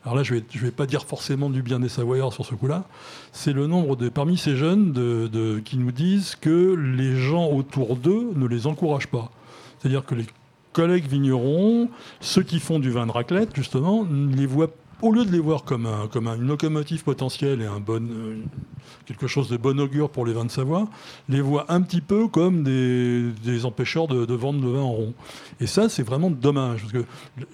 alors 0.05 0.17
là 0.17 0.23
je 0.23 0.35
ne 0.35 0.41
vais, 0.55 0.71
pas 0.71 0.87
dire 0.87 1.05
forcément 1.05 1.49
du 1.49 1.63
bien 1.63 1.81
des 1.81 1.89
Savoyards 1.89 2.33
sur 2.33 2.45
ce 2.45 2.55
coup-là, 2.55 2.85
c'est 3.33 3.55
le 3.55 3.67
nombre 3.67 3.97
de 3.97 4.11
parmi 4.11 4.37
ces 4.37 4.55
jeunes 4.55 4.93
de, 4.93 5.61
qui 5.65 5.79
nous 5.79 5.93
disent 5.93 6.37
que 6.37 6.75
les 6.75 7.17
gens 7.17 7.49
autour 7.49 7.97
d'eux 7.97 8.33
ne 8.37 8.47
les 8.47 8.67
encouragent 8.67 9.09
pas. 9.09 9.31
C'est-à-dire 9.79 10.05
que 10.05 10.15
les 10.15 10.27
collègues 10.73 11.09
vignerons, 11.09 11.89
ceux 12.21 12.43
qui 12.43 12.61
font 12.61 12.79
du 12.79 12.91
vin 12.91 13.07
de 13.07 13.13
raclette 13.13 13.57
justement, 13.57 14.07
les 14.37 14.47
voient 14.47 14.71
au 15.05 15.13
lieu 15.13 15.25
de 15.25 15.31
les 15.33 15.39
voir 15.39 15.65
comme, 15.65 15.87
un, 15.87 16.09
comme 16.09 16.27
un- 16.29 16.37
une 16.37 16.47
locomotive 16.47 17.05
potentielle 17.05 17.61
et 17.63 17.67
un 17.67 17.81
bon, 17.81 18.03
euh, 18.11 18.37
quelque 19.07 19.27
chose 19.27 19.49
de 19.49 19.57
bon 19.57 19.79
augure 19.81 20.11
pour 20.11 20.25
les 20.27 20.33
vins 20.33 20.45
de 20.45 20.51
Savoie, 20.51 20.89
les 21.29 21.41
voient 21.41 21.67
un 21.69 21.81
petit 21.83 22.01
peu 22.01 22.29
comme 22.29 22.63
des, 22.65 23.31
des 23.45 23.65
empêcheurs 23.67 24.07
de, 24.09 24.25
de 24.25 24.35
vendre 24.35 24.63
le 24.65 24.73
vin 24.73 24.81
en 24.81 24.93
rond. 24.93 25.15
Et 25.61 25.67
ça, 25.67 25.89
c'est 25.89 26.03
vraiment 26.03 26.31
dommage, 26.31 26.81
parce 26.81 26.93
que 26.93 27.05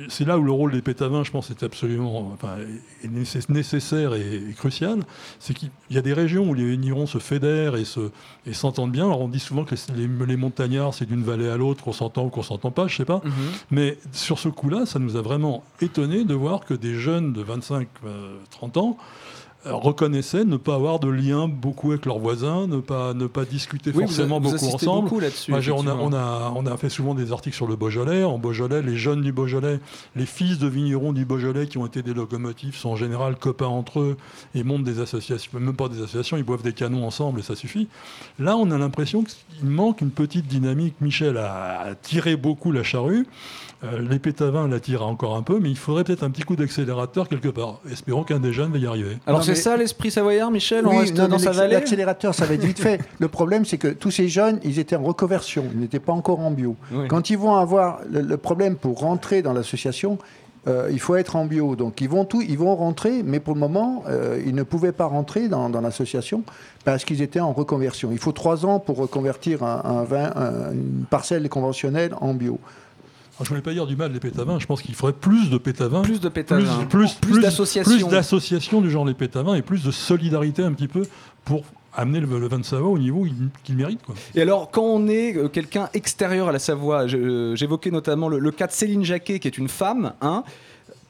c'est 0.09 0.25
là 0.25 0.39
où 0.39 0.43
le 0.43 0.53
rôle 0.53 0.73
des 0.73 0.81
pétavins, 0.83 1.23
je 1.25 1.31
pense, 1.31 1.51
est 1.51 1.63
absolument 1.63 2.31
enfin, 2.33 2.57
est 3.05 3.09
nécess- 3.09 3.51
nécessaire 3.53 4.15
et, 4.15 4.37
et 4.37 4.53
crucial. 4.55 5.01
C'est 5.39 5.53
qu'il 5.55 5.71
y 5.91 5.99
a 5.99 6.03
des 6.03 6.13
régions 6.15 6.49
où 6.49 6.55
les 6.55 6.65
vignerons 6.71 7.07
se 7.07 7.19
fédèrent 7.19 7.77
et 7.77 7.85
se- 7.85 8.11
et 8.47 8.53
s'entendent 8.55 8.93
bien. 8.93 9.05
Alors 9.07 9.21
on 9.21 9.29
dit 9.29 9.39
souvent 9.41 9.65
que 9.65 9.75
les, 9.95 10.07
les- 10.07 10.27
les 10.27 10.37
montagnards, 10.37 10.95
c'est 10.95 11.05
d'une 11.07 11.23
vallée 11.23 11.49
à 11.49 11.57
l'autre, 11.57 11.85
qu'on 11.85 11.93
s'entend 11.93 12.27
ou 12.27 12.29
qu'on 12.31 12.43
s'entend 12.43 12.71
pas, 12.71 12.87
je 12.89 12.97
sais 12.97 13.05
pas. 13.05 13.21
Mhm. 13.25 13.33
Mais 13.71 13.99
sur 14.13 14.39
ce 14.39 14.49
coup-là, 14.49 14.87
ça 14.87 14.99
nous 14.99 15.17
a 15.17 15.21
vraiment 15.23 15.63
étonné 15.81 16.25
de 16.25 16.35
voir 16.35 16.65
que 16.65 16.75
des 16.75 16.95
jeunes 16.95 17.33
de 17.33 17.40
25-30 17.43 18.79
ans 18.79 18.97
euh, 19.67 19.75
reconnaissaient 19.75 20.47
ne 20.47 20.57
pas 20.57 20.75
avoir 20.75 21.01
de 21.01 21.09
lien 21.11 21.47
beaucoup 21.47 21.91
avec 21.91 22.07
leurs 22.07 22.19
voisins, 22.19 22.67
ne 22.67 22.79
pas, 22.79 23.13
ne 23.13 23.27
pas 23.27 23.45
discuter 23.45 23.91
Oui, 23.91 24.05
vous 24.05 24.09
forcément 24.09 24.37
a- 24.37 24.41
vous 24.41 24.53
beaucoup 24.53 24.65
ensemble. 24.75 25.03
beaucoup 25.03 25.21
là-dessus, 25.21 25.51
Moi, 25.51 25.61
j'ai- 25.61 25.71
on, 25.73 25.87
a, 25.87 25.93
on, 25.95 26.15
a, 26.15 26.51
on 26.57 26.65
a 26.65 26.77
fait 26.79 26.89
souvent 26.89 27.15
des 27.15 27.31
articles 27.31 27.55
sur 27.55 27.67
le 27.67 27.77
Beaujolais. 27.77 28.25
En 28.25 28.39
Beaujolais, 28.39 28.81
les 28.81 28.97
jeunes 28.97 29.21
du 29.21 29.33
Beaujolais, 29.33 29.79
les 30.17 30.25
fils 30.25 30.59
de 30.59 30.67
vignerons 30.67 31.13
du 31.13 31.27
Beaujolais 31.27 31.67
qui 31.67 31.77
ont 31.77 31.85
été 31.85 32.01
des 32.01 32.15
locomotives 32.15 32.75
sont 32.75 32.89
en 32.89 32.97
général 32.97 33.37
copains 33.37 33.67
entre 33.67 34.01
eux 34.01 34.17
et 34.55 34.65
montent 34.65 34.85
des 34.85 34.99
associations, 34.99 35.51
même 35.61 35.77
pas 35.77 35.91
des 35.91 35.99
associations, 35.99 36.39
ils 36.39 36.43
boivent 36.43 36.63
des 36.63 36.73
canons 36.73 37.07
ensemble 37.07 37.41
et 37.41 37.43
ça 37.43 37.55
suffit. 37.55 37.87
Là, 38.39 38.57
on 38.57 38.71
a 38.71 38.79
l'impression 38.79 39.25
qu'il 39.25 39.69
manque 39.69 40.01
une 40.01 40.11
petite 40.11 40.47
dynamique. 40.47 40.95
Michel 41.03 41.37
a, 41.37 41.81
a 41.83 41.95
tiré 41.97 42.35
beaucoup 42.37 42.73
la 42.73 42.83
charrue. 42.83 43.27
Euh, 43.83 43.99
les 44.11 44.19
pétavins 44.19 44.69
la 44.69 44.79
tirent 44.79 45.07
encore 45.07 45.37
un 45.37 45.43
peu, 45.43 45.59
mais 45.59 45.71
il 45.71 45.77
faudrait 45.77 46.05
peut-être 46.05 46.23
un 46.23 46.31
petit 46.31 46.43
coup 46.43 46.55
d'accélérateur 46.55 47.29
quelque 47.31 47.49
part. 47.49 47.81
Espérons 47.91 48.25
qu'un 48.25 48.39
des 48.39 48.53
jeunes 48.53 48.71
va 48.73 48.77
y 48.79 48.87
arriver. 48.87 49.17
Alors 49.27 49.43
c'est 49.43 49.53
mais- 49.53 49.57
ça 49.57 49.77
l'esprit 49.79 50.11
savoyard, 50.11 50.51
Michel? 50.51 50.87
On 50.87 50.91
Oui, 50.91 50.99
reste 50.99 51.17
non, 51.17 51.29
dans 51.29 51.39
sa 51.39 51.53
vallée? 51.53 51.73
L'accélérateur, 51.75 52.35
ça 52.35 52.45
va 52.45 52.55
être 52.55 52.65
vite 52.65 52.79
fait. 52.79 53.01
Le 53.19 53.29
problème, 53.29 53.65
c'est 53.65 53.79
que 53.79 53.89
tous 53.89 54.11
ces 54.11 54.29
jeunes, 54.29 54.61
ils 54.65 54.79
étaient 54.79 54.97
en 54.97 55.03
reconversion. 55.03 55.65
Ils 55.73 55.81
n'étaient 55.81 55.99
pas 55.99 56.13
encore 56.13 56.41
en 56.41 56.51
bio. 56.51 56.77
Oui. 56.93 57.09
Quand 57.09 57.31
ils 57.31 57.39
vont 57.39 57.55
avoir 57.57 58.01
le, 58.11 58.21
le 58.21 58.37
problème 58.37 58.77
pour 58.77 58.99
rentrer 58.99 59.41
dans 59.41 59.55
l'association, 59.55 60.19
euh, 60.69 60.91
il 60.93 61.01
faut 61.01 61.17
être 61.17 61.37
en 61.37 61.47
bio. 61.47 61.75
Donc 61.75 62.03
ils 62.03 62.09
vont, 62.11 62.27
tout, 62.27 62.43
ils 62.43 62.59
vont 62.59 62.77
rentrer, 62.77 63.23
mais 63.25 63.41
pour 63.41 63.55
le 63.55 63.61
moment, 63.61 64.05
euh, 64.11 64.43
ils 64.45 64.55
ne 64.55 64.63
pouvaient 64.63 64.93
pas 64.93 65.07
rentrer 65.07 65.49
dans, 65.49 65.71
dans 65.71 65.81
l'association 65.81 66.43
parce 66.85 67.07
qu'ils 67.07 67.23
étaient 67.23 67.41
en 67.41 67.53
reconversion. 67.53 68.11
Il 68.13 68.19
faut 68.19 68.33
trois 68.33 68.67
ans 68.67 68.79
pour 68.79 68.99
reconvertir 68.99 69.63
un, 69.63 69.81
un 69.87 70.03
vin, 70.05 70.31
un- 70.37 70.73
une 70.75 71.07
parcelle 71.09 71.49
conventionnelle 71.49 72.13
en 72.21 72.35
bio. 72.35 72.59
Je 73.43 73.49
voulais 73.49 73.63
pas 73.63 73.73
dire 73.73 73.87
du 73.87 73.97
mal 73.97 74.13
des 74.13 74.21
pétavins, 74.21 74.59
je 74.59 74.67
pense 74.67 74.83
qu'il 74.83 74.95
faudrait 74.95 75.13
plus 75.19 75.51
de 75.51 75.59
pétavins. 75.59 76.03
Plus 76.03 76.21
de 76.21 76.29
pétavins. 76.29 76.85
Plus, 76.87 77.15
Plus 77.15 77.41
d'associations. 77.41 77.93
Plus 77.97 78.07
d'associations 78.09 78.81
du 78.81 78.91
genre 78.91 79.05
les 79.05 79.15
pétavins 79.15 79.55
et 79.55 79.63
plus 79.63 79.83
de 79.83 79.91
solidarité 79.91 80.63
un 80.63 80.73
petit 80.73 80.89
peu 80.89 81.03
pour 81.45 81.63
amener 81.95 82.21
le, 82.21 82.39
le 82.39 82.49
vin 82.49 82.59
de 82.59 82.65
Savoie 82.65 82.91
au 82.91 82.99
niveau 82.99 83.27
qu'il 83.65 83.77
mérite. 83.77 84.01
Quoi. 84.05 84.15
Et 84.35 84.43
alors, 84.43 84.71
quand 84.71 84.85
on 84.85 85.09
est 85.09 85.37
euh, 85.37 85.49
quelqu'un 85.49 85.89
extérieur 85.95 86.49
à 86.49 86.53
la 86.53 86.59
Savoie, 86.61 87.07
euh, 87.13 87.57
j'évoquais 87.57 87.91
notamment 87.91 88.29
le, 88.29 88.39
le 88.39 88.51
cas 88.53 88.67
de 88.69 88.73
Céline 88.73 89.05
Jacquet, 89.05 89.41
qui 89.41 89.49
est 89.49 89.59
une 89.59 89.69
femme, 89.69 90.13
hein, 90.21 90.45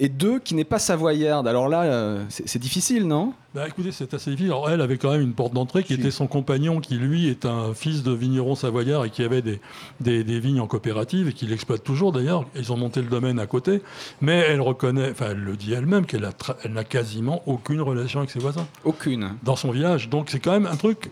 et 0.01 0.09
deux 0.09 0.41
qui 0.41 0.55
n'est 0.55 0.65
pas 0.65 0.79
savoyarde. 0.79 1.47
Alors 1.47 1.69
là, 1.69 1.83
euh, 1.83 2.25
c'est 2.29 2.59
difficile, 2.59 3.07
non? 3.07 3.35
Bah 3.55 3.69
écoutez, 3.69 3.93
c'est 3.93 4.15
assez 4.15 4.31
difficile. 4.31 4.51
Alors, 4.51 4.71
elle 4.71 4.81
avait 4.81 4.97
quand 4.97 5.11
même 5.11 5.21
une 5.21 5.35
porte 5.35 5.53
d'entrée 5.53 5.85
qui 5.85 5.93
était 5.93 6.11
son 6.11 6.27
compagnon, 6.27 6.81
qui 6.81 6.95
lui 6.95 7.29
est 7.29 7.45
un 7.45 7.75
fils 7.75 8.03
de 8.03 8.11
vigneron 8.11 8.55
savoyard 8.55 9.05
et 9.05 9.11
qui 9.11 9.23
avait 9.23 9.43
des, 9.43 9.61
des, 10.01 10.25
des 10.25 10.41
vignes 10.41 10.61
en 10.61 10.67
coopérative 10.67 11.29
et 11.29 11.33
qui 11.35 11.47
l'exploite 11.47 11.85
toujours 11.85 12.13
d'ailleurs. 12.13 12.47
Ils 12.57 12.73
ont 12.73 12.79
monté 12.79 13.03
le 13.03 13.09
domaine 13.09 13.39
à 13.39 13.47
côté. 13.47 13.83
Mais 14.23 14.39
elle 14.39 14.63
reconnaît, 14.63 15.11
enfin 15.11 15.27
elle 15.33 15.41
le 15.41 15.57
dit 15.57 15.75
elle-même, 15.75 16.07
qu'elle 16.07 16.27
n'a 16.71 16.85
quasiment 16.85 17.43
aucune 17.47 17.83
relation 17.83 18.21
avec 18.21 18.31
ses 18.31 18.39
voisins. 18.39 18.67
Aucune. 18.85 19.35
Dans 19.43 19.57
son 19.57 19.71
village. 19.71 20.09
Donc 20.09 20.31
c'est 20.31 20.41
quand 20.41 20.53
même 20.53 20.67
un 20.67 20.77
truc 20.77 21.11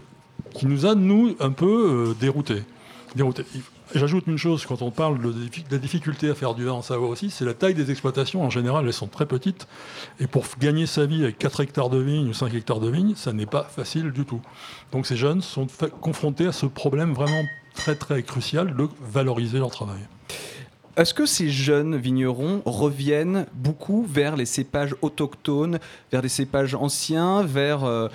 qui 0.54 0.66
nous 0.66 0.86
a, 0.86 0.94
nous, 0.94 1.36
un 1.40 1.50
peu 1.50 2.08
euh, 2.10 2.14
déroutés. 2.18 2.62
Déroutés. 3.14 3.44
J'ajoute 3.94 4.26
une 4.26 4.36
chose, 4.36 4.66
quand 4.66 4.82
on 4.82 4.90
parle 4.90 5.18
de 5.18 5.32
la 5.70 5.78
difficulté 5.78 6.28
à 6.28 6.34
faire 6.34 6.54
du 6.54 6.64
vin 6.64 6.72
en 6.72 6.82
Savoie 6.82 7.08
aussi, 7.08 7.30
c'est 7.30 7.46
la 7.46 7.54
taille 7.54 7.74
des 7.74 7.90
exploitations. 7.90 8.42
En 8.42 8.50
général, 8.50 8.86
elles 8.86 8.92
sont 8.92 9.06
très 9.06 9.24
petites. 9.24 9.66
Et 10.20 10.26
pour 10.26 10.44
gagner 10.60 10.84
sa 10.84 11.06
vie 11.06 11.22
avec 11.22 11.38
4 11.38 11.60
hectares 11.60 11.88
de 11.88 11.98
vignes 11.98 12.28
ou 12.28 12.34
5 12.34 12.52
hectares 12.52 12.80
de 12.80 12.90
vignes, 12.90 13.14
ça 13.16 13.32
n'est 13.32 13.46
pas 13.46 13.64
facile 13.64 14.10
du 14.10 14.26
tout. 14.26 14.42
Donc 14.92 15.06
ces 15.06 15.16
jeunes 15.16 15.40
sont 15.40 15.66
confrontés 16.02 16.46
à 16.46 16.52
ce 16.52 16.66
problème 16.66 17.14
vraiment 17.14 17.44
très 17.74 17.94
très 17.94 18.22
crucial 18.22 18.76
de 18.76 18.88
valoriser 19.00 19.58
leur 19.58 19.70
travail. 19.70 20.00
Est-ce 20.98 21.14
que 21.14 21.24
ces 21.24 21.48
jeunes 21.48 21.96
vignerons 21.96 22.60
reviennent 22.66 23.46
beaucoup 23.54 24.04
vers 24.04 24.36
les 24.36 24.46
cépages 24.46 24.96
autochtones, 25.00 25.78
vers 26.12 26.20
des 26.20 26.28
cépages 26.28 26.74
anciens, 26.74 27.42
vers... 27.42 27.84
euh, 27.84 28.08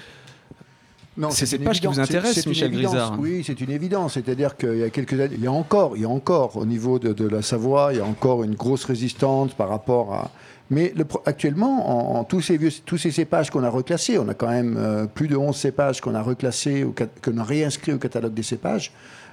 C'est 1.29 1.43
une 1.43 1.59
cépages 1.59 1.81
qui 1.81 1.87
vous 1.87 1.99
une 1.99 2.49
Michel. 2.49 2.71
Grisard 2.71 3.17
Oui, 3.19 3.43
c'est 3.45 3.59
une 3.61 3.69
évidence. 3.69 4.13
C'est-à-dire 4.13 4.57
qu'il 4.57 4.77
y 4.79 4.83
a 4.83 4.89
quelques 4.89 5.13
années, 5.13 5.35
il 5.37 5.43
y 5.43 5.47
a 5.47 5.51
encore, 5.51 5.95
il 5.95 6.01
y 6.01 6.05
a 6.05 6.09
encore 6.09 6.57
au 6.57 6.65
niveau 6.65 6.99
de, 6.99 7.13
de 7.13 7.27
la 7.27 7.41
Savoie, 7.41 7.89
il 7.93 7.97
y 7.97 8.01
a 8.01 8.05
encore 8.05 8.43
une 8.43 8.55
grosse 8.55 8.85
résistance 8.85 9.53
par 9.53 9.69
rapport 9.69 10.13
à. 10.13 10.31
Mais 10.69 10.91
le 10.95 11.05
actuellement, 11.25 12.15
en, 12.15 12.19
en 12.19 12.23
tous, 12.23 12.41
ces 12.41 12.57
vieux, 12.57 12.71
tous 12.85 12.97
ces 12.97 13.11
cépages 13.11 13.51
qu'on 13.51 13.63
a 13.63 13.69
reclassés, 13.69 14.17
on 14.17 14.27
a 14.27 14.33
quand 14.33 14.49
même 14.49 14.75
euh, 14.77 15.05
plus 15.05 15.27
de 15.27 15.35
11 15.35 15.55
cépages 15.55 16.01
qu'on 16.01 16.15
a 16.15 16.21
reclassés, 16.21 16.85
qu'on 17.23 17.37
a 17.37 17.43
réinscrits 17.43 17.93
au 17.93 17.99
catalogue 17.99 18.33
des 18.33 18.43
cépages. 18.43 18.91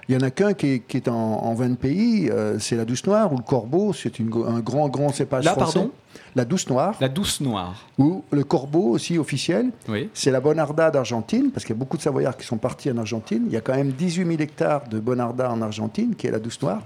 Il 0.08 0.16
n'y 0.16 0.22
en 0.22 0.26
a 0.26 0.30
qu'un 0.30 0.54
qui 0.54 0.66
est, 0.66 0.78
qui 0.80 0.96
est 0.96 1.08
en, 1.08 1.14
en 1.14 1.54
20 1.54 1.74
pays, 1.78 2.28
euh, 2.30 2.58
c'est 2.58 2.76
la 2.76 2.84
Douce 2.84 3.06
Noire 3.06 3.32
ou 3.32 3.36
le 3.36 3.42
Corbeau, 3.42 3.92
c'est 3.92 4.12
un 4.20 4.60
grand, 4.60 4.88
grand 4.88 5.12
cépage 5.12 5.44
Là, 5.44 5.52
français. 5.52 5.74
pardon 5.78 5.90
La 6.34 6.44
Douce 6.44 6.68
Noire. 6.68 6.94
La 7.00 7.08
douce 7.08 7.40
noire. 7.40 7.86
Ou 7.98 8.24
le 8.32 8.42
Corbeau 8.44 8.88
aussi 8.90 9.18
officiel. 9.18 9.70
Oui. 9.88 10.08
C'est 10.14 10.30
la 10.30 10.40
Bonarda 10.40 10.90
d'Argentine, 10.90 11.50
parce 11.52 11.64
qu'il 11.64 11.74
y 11.74 11.78
a 11.78 11.80
beaucoup 11.80 11.96
de 11.96 12.02
Savoyards 12.02 12.36
qui 12.36 12.46
sont 12.46 12.56
partis 12.58 12.90
en 12.90 12.98
Argentine. 12.98 13.44
Il 13.46 13.52
y 13.52 13.56
a 13.56 13.60
quand 13.60 13.74
même 13.74 13.92
18 13.92 14.26
000 14.26 14.40
hectares 14.40 14.88
de 14.88 14.98
Bonarda 14.98 15.50
en 15.50 15.62
Argentine, 15.62 16.14
qui 16.16 16.26
est 16.26 16.30
la 16.32 16.38
Douce 16.40 16.60
Noire. 16.62 16.82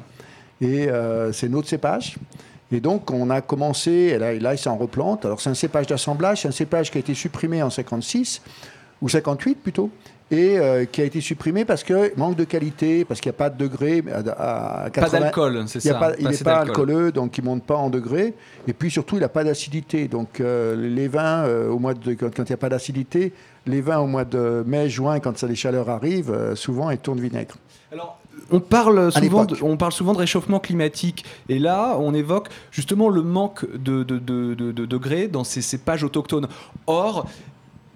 Et 0.61 0.89
euh, 0.89 1.33
c'est 1.33 1.49
notre 1.49 1.69
cépage. 1.69 2.17
Et 2.73 2.81
donc, 2.81 3.11
on 3.11 3.31
a 3.31 3.41
commencé, 3.41 3.91
et 3.91 4.19
là, 4.19 4.33
et 4.33 4.41
là 4.41 4.55
il 4.55 4.59
s'en 4.59 4.77
replante. 4.77 5.25
Alors, 5.25 5.41
c'est 5.41 5.51
un 5.51 5.55
cépage 5.55 5.87
d'assemblage, 5.87 6.43
c'est 6.43 6.49
un 6.49 6.53
cépage 6.53 6.91
qui 6.91 6.99
a 6.99 7.01
été 7.01 7.15
supprimé 7.15 7.63
en 7.63 7.71
56, 7.71 8.43
ou 9.03 9.09
58 9.09 9.55
plutôt, 9.57 9.91
et 10.35 10.59
euh, 10.59 10.85
qui 10.85 11.01
a 11.01 11.05
été 11.05 11.21
supprimé 11.21 11.65
parce 11.65 11.85
que 11.85 12.13
manque 12.19 12.37
de 12.37 12.45
qualité, 12.45 13.05
parce 13.05 13.21
qu'il 13.21 13.31
n'y 13.31 13.35
a 13.37 13.39
pas 13.39 13.51
de 13.51 13.57
degré. 13.59 14.03
À, 14.37 14.85
à 14.85 14.91
80 14.91 15.21
d'alcool, 15.21 15.65
c'est 15.67 15.81
ça, 15.93 15.95
pas- 15.99 16.11
pas 16.11 16.17
il 16.19 16.25
n'est 16.29 16.37
pas 16.45 16.53
alcooleux, 16.71 17.13
donc 17.13 17.39
il 17.39 17.45
ne 17.45 17.51
monte 17.51 17.63
pas 17.65 17.77
en 17.77 17.91
degré. 17.91 18.35
Et 18.67 18.73
puis 18.73 18.91
surtout, 18.91 19.17
il 19.17 19.21
n'a 19.21 19.29
pas 19.29 19.45
d'acidité. 19.45 20.09
Donc 20.09 20.41
euh, 20.41 20.75
les 20.77 21.09
vins, 21.09 21.45
euh, 21.45 21.69
au 21.69 21.79
mois 21.79 21.95
de, 21.95 22.15
quand 22.15 22.39
il 22.39 22.51
n'y 22.51 22.53
a 22.53 22.57
pas 22.57 22.69
d'acidité, 22.69 23.33
les 23.67 23.81
vins 23.81 23.99
au 23.99 24.07
mois 24.07 24.25
de 24.25 24.63
mai, 24.67 24.89
juin, 24.89 25.21
quand 25.21 25.37
ça, 25.39 25.47
les 25.47 25.55
chaleurs 25.57 25.89
arrivent, 25.89 26.33
euh, 26.33 26.55
souvent 26.55 26.91
ils 26.91 26.99
tournent 26.99 27.21
vinaigre. 27.21 27.55
On 28.51 28.61
parle, 28.61 29.11
souvent 29.11 29.45
de, 29.47 29.57
on 29.63 29.77
parle 29.79 29.93
souvent 29.93 30.13
de 30.13 30.19
réchauffement 30.19 30.59
climatique. 30.61 31.25
Et 31.49 31.59
là, 31.59 31.97
on 31.99 32.13
évoque 32.13 32.49
justement 32.71 33.09
le 33.09 33.23
manque 33.23 33.65
de, 33.73 34.03
de, 34.03 34.19
de- 34.19 34.53
de- 34.55 34.73
de 34.73 34.85
degrés 34.85 35.29
dans 35.29 35.45
ces 35.45 35.63
cépages 35.63 36.05
autochtones. 36.05 36.47
Or, 36.87 37.27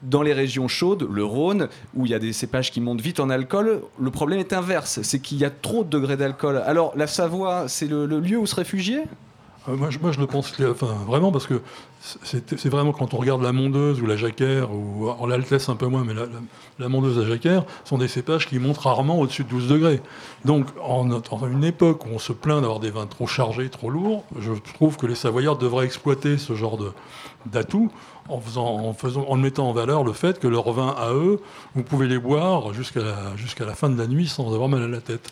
dans 0.03 0.23
les 0.23 0.33
régions 0.33 0.69
chaudes, 0.69 1.09
le 1.11 1.25
Rhône, 1.25 1.69
où 1.95 2.07
il 2.07 2.13
y 2.13 2.15
a 2.15 2.19
des 2.19 2.33
cépages 2.33 2.71
qui 2.71 2.81
montent 2.81 3.01
vite 3.01 3.21
en 3.21 3.31
alcool, 3.31 3.83
le 3.99 4.11
problème 4.11 4.39
est 4.41 4.53
inverse. 4.53 5.01
C'est 5.03 5.19
qu'il 5.21 5.39
y 5.39 5.45
a 5.45 5.51
trop 5.51 5.85
de 5.85 5.91
degrés 5.91 6.17
d'alcool. 6.17 6.63
Alors, 6.65 6.93
la 6.97 7.07
Savoie, 7.07 7.69
c'est 7.69 7.87
le, 7.87 8.07
lieu 8.07 8.39
où 8.39 8.47
se 8.47 8.55
réfugier 8.55 9.01
Euh, 9.69 9.77
moi, 9.77 9.91
je, 9.91 9.99
moi, 9.99 10.13
le 10.19 10.27
pense 10.27 10.55
enfin, 10.71 10.95
vraiment 11.07 11.31
parce 11.33 11.47
que 11.47 11.61
c'est 12.23 12.69
vraiment 12.69 12.93
quand 12.93 13.13
on 13.13 13.17
regarde 13.19 13.43
la 13.43 13.53
mondeuse 13.53 14.01
ou 14.01 14.07
la 14.07 14.17
jacquère, 14.17 14.73
ou 14.73 15.09
en 15.11 15.27
l'altesse 15.27 15.69
un 15.69 15.75
peu 15.75 15.87
moins, 15.87 16.05
mais 16.05 16.15
la, 16.15 16.23
la- 16.23 16.41
la 16.79 16.89
mondeuse 16.89 17.19
la 17.19 17.27
jacquère 17.27 17.65
sont 17.85 17.99
des 17.99 18.07
cépages 18.07 18.47
qui 18.47 18.61
montent 18.61 18.79
rarement 18.79 19.19
au-dessus 19.19 19.43
de 19.43 19.49
12 19.49 19.67
degrés. 19.69 20.01
Donc, 20.45 20.67
en, 20.81 21.11
une 21.49 21.65
époque 21.65 22.07
où 22.07 22.11
on 22.15 22.19
se 22.21 22.33
plaint 22.33 22.61
d'avoir 22.61 22.79
des 22.79 22.91
vins 22.93 23.07
trop 23.07 23.27
chargés, 23.27 23.69
trop 23.69 23.91
lourds, 23.91 24.23
je 24.39 24.53
trouve 24.75 24.97
que 24.97 25.07
les 25.07 25.17
Savoyards 25.17 25.59
devraient 25.59 25.85
exploiter 25.87 26.39
ce 26.39 26.55
genre 26.55 26.79
d'atout 27.47 27.91
en, 28.29 28.41
faisant, 28.41 28.67
en, 28.67 28.93
faisant, 28.93 29.25
en 29.29 29.37
mettant 29.37 29.69
en 29.69 29.73
valeur 29.73 30.05
le 30.05 30.13
fait 30.13 30.39
que 30.39 30.47
leurs 30.49 30.71
vins 30.73 30.95
à 30.99 31.13
eux, 31.13 31.41
vous 31.75 31.83
pouvez 31.83 32.07
les 32.09 32.19
boire 32.19 32.73
jusqu'à 32.75 33.01
la, 33.01 33.37
jusqu'à 33.37 33.65
la 33.65 33.75
fin 33.75 33.89
de 33.91 33.99
la 33.99 34.07
nuit 34.07 34.29
sans 34.29 34.53
avoir 34.53 34.69
mal 34.69 34.83
à 34.83 34.89
la 34.89 35.01
tête. 35.01 35.31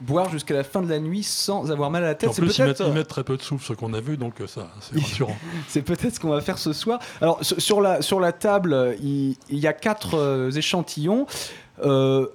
Boire 0.00 0.28
jusqu'à 0.30 0.52
la 0.54 0.62
fin 0.64 0.82
de 0.82 0.90
la 0.90 0.98
nuit 0.98 1.22
sans 1.22 1.70
avoir 1.70 1.90
mal 1.90 2.04
à 2.04 2.08
la 2.08 2.14
tête. 2.14 2.28
En 2.28 2.32
c'est 2.34 2.42
plus, 2.42 2.58
ils 2.58 2.64
mettent, 2.64 2.76
peut-être- 2.78 2.88
ils 2.90 2.94
mettent 2.94 3.08
très 3.08 3.24
peu 3.24 3.36
de 3.38 3.42
souffle, 3.42 3.64
ce 3.66 3.72
qu'on 3.72 3.94
a 3.94 4.00
vu, 4.00 4.16
donc 4.18 4.40
euh, 4.40 4.46
ça, 4.46 4.68
c'est 4.80 4.98
rassurant. 5.00 5.36
C'est 5.68 5.80
peut-être 5.82 6.14
ce 6.14 6.20
qu'on 6.20 6.28
va 6.28 6.42
faire 6.42 6.58
ce 6.58 6.72
soir. 6.74 6.98
Alors, 7.22 7.38
sur 7.42 7.80
la, 7.80 8.02
sur 8.02 8.20
la 8.20 8.32
table, 8.32 8.74
euh, 8.74 8.94
il, 9.02 9.36
il 9.48 9.58
y 9.58 9.66
a 9.66 9.72
quatre 9.72 10.14
euh, 10.18 10.50
échantillons. 10.50 11.26
Euh, 11.84 12.26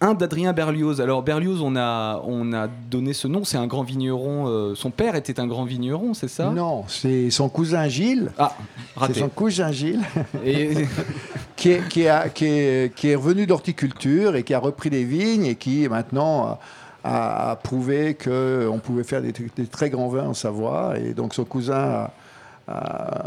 un 0.00 0.14
d'Adrien 0.14 0.52
Berlioz. 0.52 1.00
Alors, 1.00 1.22
Berlioz, 1.22 1.60
on 1.62 1.76
a, 1.76 2.20
on 2.24 2.52
a 2.52 2.66
donné 2.68 3.12
ce 3.12 3.28
nom, 3.28 3.44
c'est 3.44 3.58
un 3.58 3.66
grand 3.66 3.82
vigneron. 3.82 4.46
euh, 4.48 4.74
son 4.74 4.90
père 4.90 5.14
était 5.16 5.38
un 5.40 5.46
grand 5.46 5.64
vigneron, 5.64 6.14
c'est 6.14 6.28
ça? 6.28 6.50
Non, 6.50 6.84
c'est 6.88 7.30
son 7.30 7.48
cousin 7.48 7.86
Gilles. 7.88 8.30
Ah, 8.38 8.52
raté. 8.96 9.14
C'est 9.14 9.20
son 9.20 9.28
cousin 9.28 9.72
Gilles. 9.72 10.00
Et- 10.44 10.86
qui, 11.56 11.70
est, 11.72 11.88
qui, 11.88 12.08
a- 12.08 12.28
qui 12.28 12.44
est- 12.46 12.94
qui 12.94 13.08
est 13.08 13.14
revenu 13.14 13.46
d'horticulture 13.46 14.36
et 14.36 14.42
qui 14.42 14.54
a 14.54 14.58
repris 14.58 14.90
les 14.90 15.04
vignes 15.04 15.46
et 15.46 15.54
qui 15.56 15.88
maintenant 15.88 16.58
a, 17.04 17.50
a 17.52 17.56
prouvé 17.56 18.14
qu'on 18.14 18.78
pouvait 18.82 19.04
faire 19.04 19.22
des, 19.22 19.32
des 19.32 19.66
très 19.66 19.90
grands 19.90 20.08
vins 20.08 20.28
en 20.28 20.34
Savoie. 20.34 20.94
Et 20.98 21.12
donc 21.14 21.34
son 21.34 21.44
cousin 21.44 21.74
a- 21.76 22.10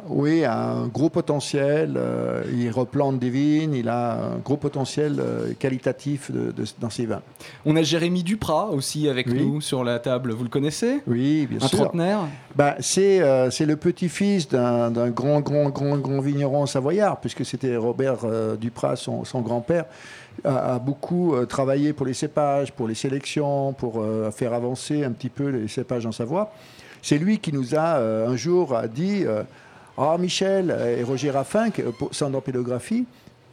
oui, 0.10 0.44
a 0.44 0.58
un 0.72 0.88
gros 0.88 1.10
potentiel. 1.10 1.94
euh, 1.98 2.44
il 2.54 2.70
replante 2.72 3.20
des 3.20 3.30
vignes, 3.30 3.74
il 3.74 3.88
a 3.88 4.14
un 4.34 4.38
gros 4.44 4.58
potentiel 4.58 5.18
euh, 5.20 5.54
qualitatif 5.58 6.30
de- 6.32 6.52
de- 6.52 6.66
dans 6.80 6.90
ses 6.90 7.06
vins. 7.06 7.22
On 7.66 7.76
a 7.76 7.82
Jérémy 7.82 8.24
Duprat 8.24 8.70
aussi 8.72 9.08
avec 9.08 9.28
Oui. 9.28 9.46
nous 9.46 9.62
sur 9.62 9.84
la 9.84 10.00
table. 10.00 10.32
Vous 10.34 10.44
le 10.44 10.50
connaissez? 10.50 11.02
Oui, 11.08 11.48
bien 11.50 11.60
Un 11.62 11.68
sûr. 11.68 11.80
trentenaire? 11.80 12.20
Ben, 12.56 12.76
c'est 12.80 13.22
euh, 13.22 13.50
le 13.60 13.76
petit-fils 13.76 14.48
d'un 14.50 14.92
grand, 15.10 15.40
grand, 15.42 15.70
grand, 15.70 15.98
grand 15.98 16.20
vigneron 16.20 16.66
savoyard, 16.66 17.20
puisque 17.22 17.46
c'était 17.46 17.76
Robert 17.78 18.20
euh, 18.26 18.56
Duprat, 18.58 18.96
son, 18.96 19.24
son 19.24 19.42
grand-père, 19.42 19.86
a, 20.44 20.76
a 20.76 20.80
beaucoup 20.80 21.36
euh, 21.36 21.46
travaillé 21.46 21.94
pour 21.94 22.06
les 22.06 22.14
cépages, 22.14 22.72
pour 22.74 22.88
les 22.88 22.96
sélections, 22.96 23.74
pour 23.74 24.02
euh, 24.02 24.32
faire 24.32 24.54
avancer 24.54 25.04
un 25.04 25.12
petit 25.12 25.30
peu 25.30 25.48
les 25.50 25.68
cépages 25.68 26.06
en 26.06 26.12
Savoie. 26.12 26.52
C'est 27.02 27.18
lui 27.18 27.40
qui 27.40 27.54
nous 27.54 27.76
a 27.76 27.98
euh, 27.98 28.28
un 28.28 28.36
jour 28.36 28.76
a 28.76 28.88
dit 28.88 29.24
euh, 29.26 29.44
Ah, 29.98 30.18
Michel 30.20 30.76
et 30.98 31.04
Roger 31.04 31.32
Raffin, 31.32 31.70
pour- 31.98 32.14
sans 32.14 32.30
d'empélographie, 32.30 33.06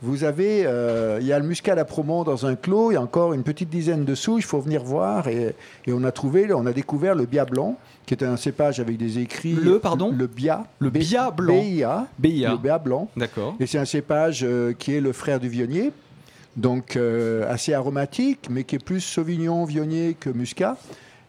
vous 0.03 0.25
avez, 0.25 0.65
euh, 0.67 1.17
il 1.23 1.27
y 1.27 1.33
a 1.33 1.39
le 1.39 1.47
muscat 1.47 1.73
à 1.73 1.85
Promont 1.85 2.23
dans 2.23 2.45
un 2.45 2.55
clos, 2.55 2.91
il 2.91 2.95
y 2.95 2.97
a 2.99 3.01
encore 3.03 3.33
une 3.33 3.43
petite 3.43 3.71
dizaine 3.71 4.05
de 4.05 4.15
souches, 4.15 4.45
il 4.45 4.47
faut 4.47 4.61
venir 4.61 4.83
voir. 4.85 5.27
Et, 5.27 5.55
et 5.87 5.93
on 5.93 6.05
a 6.05 6.13
trouvé, 6.13 6.53
on 6.53 6.67
a 6.67 6.73
découvert 6.73 7.15
le 7.15 7.25
Bia 7.25 7.47
blanc, 7.47 7.79
qui 8.05 8.13
est 8.13 8.23
un 8.23 8.37
cépage 8.37 8.79
avec 8.79 8.99
des 8.99 9.19
écrits. 9.19 9.53
Le, 9.55 9.79
pardon? 9.79 10.13
Le 10.17 10.27
Bia. 10.27 10.65
Le 10.81 10.91
Bia 10.91 11.31
blanc. 11.31 11.59
BIA. 11.61 12.07
BIA. 12.19 12.51
Le 12.53 12.57
Bia 12.59 12.79
blanc. 12.79 13.09
D'accord. 13.17 13.55
Et 13.59 13.67
c'est 13.67 13.79
un 13.79 13.87
cépage 13.87 14.41
euh, 14.45 14.75
qui 14.79 14.95
est 14.95 15.01
le 15.01 15.13
frère 15.13 15.41
du 15.41 15.49
vionnier, 15.49 15.93
donc 16.57 16.97
euh, 16.97 17.51
assez 17.51 17.73
aromatique, 17.73 18.49
mais 18.51 18.65
qui 18.65 18.77
est 18.77 18.85
plus 18.85 19.01
sauvignon, 19.01 19.65
vionnier 19.65 20.15
que 20.21 20.29
muscat. 20.31 20.77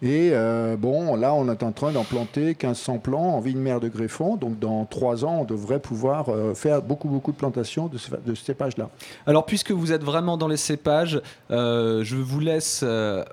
Et 0.03 0.29
euh, 0.31 0.75
bon, 0.77 1.15
là, 1.15 1.33
on 1.33 1.49
est 1.49 1.63
en 1.63 1.71
train 1.71 1.91
d'en 1.91 2.03
planter 2.03 2.47
1500 2.47 2.99
plants 2.99 3.35
en 3.35 3.39
vigne 3.39 3.57
mère 3.57 3.79
de 3.79 3.87
Greffon. 3.87 4.35
Donc, 4.35 4.59
dans 4.59 4.85
trois 4.85 5.25
ans, 5.25 5.39
on 5.41 5.43
devrait 5.43 5.79
pouvoir 5.79 6.29
euh, 6.29 6.53
faire 6.53 6.83
beaucoup, 6.83 7.07
beaucoup 7.07 7.31
de 7.31 7.37
plantations 7.37 7.87
de 7.87 7.97
ce, 7.97 8.11
de 8.11 8.35
ce 8.35 8.45
cépage-là. 8.45 8.89
Alors, 9.25 9.45
puisque 9.45 9.71
vous 9.71 9.91
êtes 9.91 10.03
vraiment 10.03 10.37
dans 10.37 10.47
les 10.47 10.57
cépages, 10.57 11.19
euh, 11.49 12.03
je 12.03 12.15
vous 12.15 12.39
laisse 12.39 12.85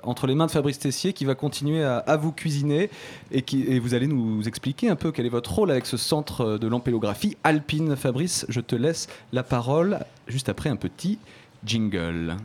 entre 0.03 0.25
les 0.27 0.33
mains 0.33 0.47
de 0.47 0.51
Fabrice 0.51 0.79
Tessier 0.79 1.13
qui 1.13 1.25
va 1.25 1.35
continuer 1.35 1.83
à, 1.83 1.97
à 1.97 2.17
vous 2.17 2.31
cuisiner 2.31 2.89
et, 3.31 3.43
qui, 3.43 3.63
et 3.63 3.79
vous 3.79 3.93
allez 3.93 4.07
nous 4.07 4.47
expliquer 4.47 4.89
un 4.89 4.95
peu 4.95 5.11
quel 5.11 5.25
est 5.25 5.29
votre 5.29 5.53
rôle 5.53 5.69
avec 5.69 5.85
ce 5.85 5.97
centre 5.97 6.57
de 6.57 6.67
l'ampélographie 6.67 7.37
alpine. 7.43 7.95
Fabrice, 7.95 8.45
je 8.49 8.61
te 8.61 8.75
laisse 8.75 9.07
la 9.33 9.43
parole 9.43 9.99
juste 10.27 10.49
après 10.49 10.69
un 10.69 10.75
petit 10.77 11.19
jingle. 11.63 12.37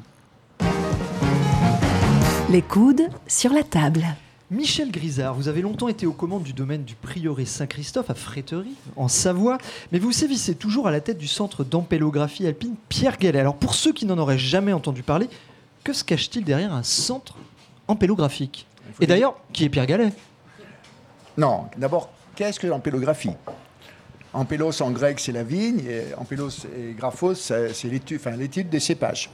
Les 2.50 2.62
coudes 2.62 3.08
sur 3.28 3.52
la 3.52 3.62
table. 3.62 4.04
Michel 4.50 4.90
Grisard, 4.90 5.34
vous 5.34 5.46
avez 5.46 5.62
longtemps 5.62 5.86
été 5.86 6.04
aux 6.04 6.12
commandes 6.12 6.42
du 6.42 6.52
domaine 6.52 6.82
du 6.82 6.96
prieuré 6.96 7.44
Saint-Christophe 7.44 8.10
à 8.10 8.14
Fréterie, 8.14 8.74
en 8.96 9.06
Savoie, 9.06 9.56
mais 9.92 10.00
vous 10.00 10.10
sévissez 10.10 10.56
toujours 10.56 10.88
à 10.88 10.90
la 10.90 11.00
tête 11.00 11.16
du 11.16 11.28
centre 11.28 11.62
d'ampélographie 11.62 12.48
alpine 12.48 12.74
Pierre 12.88 13.18
Gallet. 13.18 13.38
Alors 13.38 13.54
pour 13.54 13.76
ceux 13.76 13.92
qui 13.92 14.04
n'en 14.04 14.18
auraient 14.18 14.36
jamais 14.36 14.72
entendu 14.72 15.04
parler, 15.04 15.28
que 15.84 15.92
se 15.92 16.02
cache-t-il 16.02 16.44
derrière 16.44 16.74
un 16.74 16.82
centre 16.82 17.36
ampélographique 17.86 18.66
Et 19.00 19.06
d'ailleurs, 19.06 19.36
qui 19.52 19.62
est 19.62 19.68
Pierre 19.68 19.86
Gallet 19.86 20.12
Non, 21.38 21.66
d'abord, 21.76 22.10
qu'est-ce 22.34 22.58
que 22.58 22.66
l'ampélographie 22.66 23.30
Ampélos 24.32 24.82
en 24.82 24.90
grec, 24.90 25.20
c'est 25.20 25.30
la 25.30 25.44
vigne, 25.44 25.84
et 25.88 26.14
Ampélos 26.16 26.66
et 26.76 26.94
Graphos, 26.94 27.34
c'est 27.34 27.72
c'est 27.74 27.88
l'étude 27.88 28.18
enfin, 28.18 28.32
l'étude 28.32 28.68
des 28.68 28.80
cépages. 28.80 29.30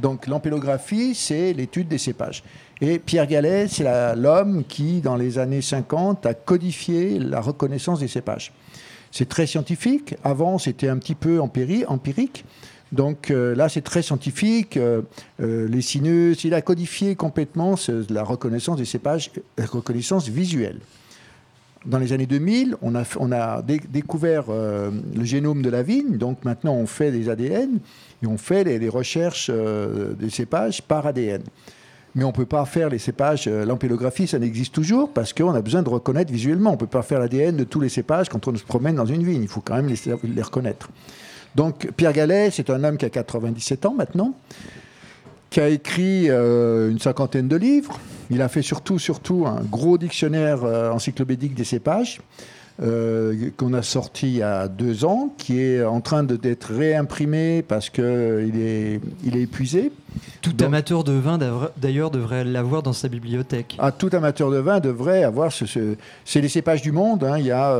Donc 0.00 0.26
l'ampélographie, 0.26 1.14
c'est 1.14 1.52
l'étude 1.52 1.88
des 1.88 1.98
cépages. 1.98 2.42
Et 2.80 2.98
Pierre 2.98 3.26
Gallet, 3.26 3.66
c'est 3.68 3.84
l'homme 4.16 4.64
qui, 4.68 5.00
dans 5.00 5.16
les 5.16 5.38
années 5.38 5.62
50, 5.62 6.24
a 6.26 6.34
codifié 6.34 7.18
la 7.18 7.40
reconnaissance 7.40 7.98
des 8.00 8.08
cépages. 8.08 8.52
C'est 9.10 9.28
très 9.28 9.46
scientifique. 9.46 10.14
Avant, 10.22 10.58
c'était 10.58 10.88
un 10.88 10.98
petit 10.98 11.14
peu 11.16 11.38
empiri- 11.38 11.84
empirique. 11.88 12.44
Donc 12.92 13.30
euh, 13.30 13.54
là, 13.54 13.68
c'est 13.68 13.82
très 13.82 14.02
scientifique. 14.02 14.76
euh, 14.76 15.02
euh, 15.40 15.66
les 15.68 15.82
sinus, 15.82 16.44
il 16.44 16.54
a 16.54 16.62
codifié 16.62 17.16
complètement 17.16 17.74
la 18.08 18.22
reconnaissance 18.22 18.76
des 18.78 18.84
cépages, 18.84 19.30
la 19.56 19.66
reconnaissance 19.66 20.28
visuelle. 20.28 20.78
Dans 21.86 21.98
les 21.98 22.12
années 22.12 22.26
2000, 22.26 22.76
on 22.82 22.94
a, 22.94 23.62
découvert 23.62 24.44
euh, 24.48 24.90
le 25.14 25.24
génome 25.24 25.62
de 25.62 25.70
la 25.70 25.82
vigne. 25.82 26.16
Donc 26.16 26.44
maintenant, 26.44 26.74
on 26.74 26.86
fait 26.86 27.12
des 27.12 27.28
ADN 27.28 27.78
et 28.22 28.26
on 28.26 28.36
fait 28.36 28.64
les 28.64 28.88
recherches 28.88 29.50
euh, 29.52 30.12
des 30.14 30.30
cépages 30.30 30.82
par 30.82 31.06
ADN. 31.06 31.42
Mais 32.14 32.24
on 32.24 32.28
ne 32.28 32.32
peut 32.32 32.46
pas 32.46 32.64
faire 32.64 32.88
les 32.88 32.98
cépages, 32.98 33.44
euh, 33.46 33.64
l'ampélographie, 33.64 34.26
ça 34.26 34.38
n'existe 34.38 34.74
toujours 34.74 35.12
parce 35.12 35.32
qu'on 35.32 35.54
a 35.54 35.60
besoin 35.60 35.82
de 35.82 35.88
reconnaître 35.88 36.32
visuellement. 36.32 36.70
On 36.70 36.74
ne 36.74 36.78
peut 36.78 36.86
pas 36.86 37.02
faire 37.02 37.20
l'ADN 37.20 37.56
de 37.56 37.64
tous 37.64 37.80
les 37.80 37.88
cépages 37.88 38.28
quand 38.28 38.48
on 38.48 38.56
se 38.56 38.64
promène 38.64 38.96
dans 38.96 39.06
une 39.06 39.22
vigne. 39.22 39.42
Il 39.42 39.48
faut 39.48 39.60
quand 39.60 39.76
même 39.76 39.86
les, 39.86 39.96
les 40.24 40.42
reconnaître. 40.42 40.88
Donc 41.54 41.90
Pierre 41.96 42.12
Gallet, 42.12 42.50
c'est 42.50 42.70
un 42.70 42.82
homme 42.82 42.96
qui 42.96 43.04
a 43.04 43.10
97 43.10 43.86
ans 43.86 43.94
maintenant, 43.94 44.34
qui 45.50 45.60
a 45.60 45.68
écrit 45.68 46.28
euh, 46.28 46.90
une 46.90 46.98
cinquantaine 46.98 47.48
de 47.48 47.56
livres. 47.56 47.98
Il 48.30 48.42
a 48.42 48.48
fait 48.48 48.62
surtout, 48.62 48.98
surtout 48.98 49.46
un 49.46 49.62
gros 49.62 49.96
dictionnaire 49.98 50.64
euh, 50.64 50.90
encyclopédique 50.90 51.54
des 51.54 51.64
cépages. 51.64 52.20
euh, 52.80 53.50
qu'on 53.56 53.74
a 53.74 53.82
sorti 53.82 54.28
il 54.28 54.36
y 54.36 54.42
a 54.42 54.68
deux 54.68 55.04
ans, 55.04 55.34
qui 55.36 55.58
est 55.60 55.82
en 55.84 56.00
train 56.00 56.22
d'être 56.22 56.72
réimprimé 56.72 57.62
parce 57.66 57.90
qu'il 57.90 58.04
est, 58.56 59.00
il 59.24 59.36
est 59.36 59.42
épuisé. 59.42 59.90
Tout 60.42 60.52
amateur 60.62 61.02
de 61.02 61.10
vin 61.12 61.38
d'ailleurs 61.76 62.12
devrait 62.12 62.44
l'avoir 62.44 62.84
dans 62.84 62.92
sa 62.92 63.08
bibliothèque. 63.08 63.74
Ah, 63.80 63.90
tout 63.90 64.10
amateur 64.12 64.50
de 64.52 64.58
vin 64.58 64.78
devrait 64.78 65.24
avoir 65.24 65.50
ce. 65.50 65.66
ce- 65.66 65.96
c'est 66.24 66.40
les 66.40 66.48
cépages 66.48 66.82
du 66.82 66.92
monde. 66.92 67.24
hein. 67.24 67.38
Il 67.38 67.46
y 67.46 67.50
a. 67.50 67.76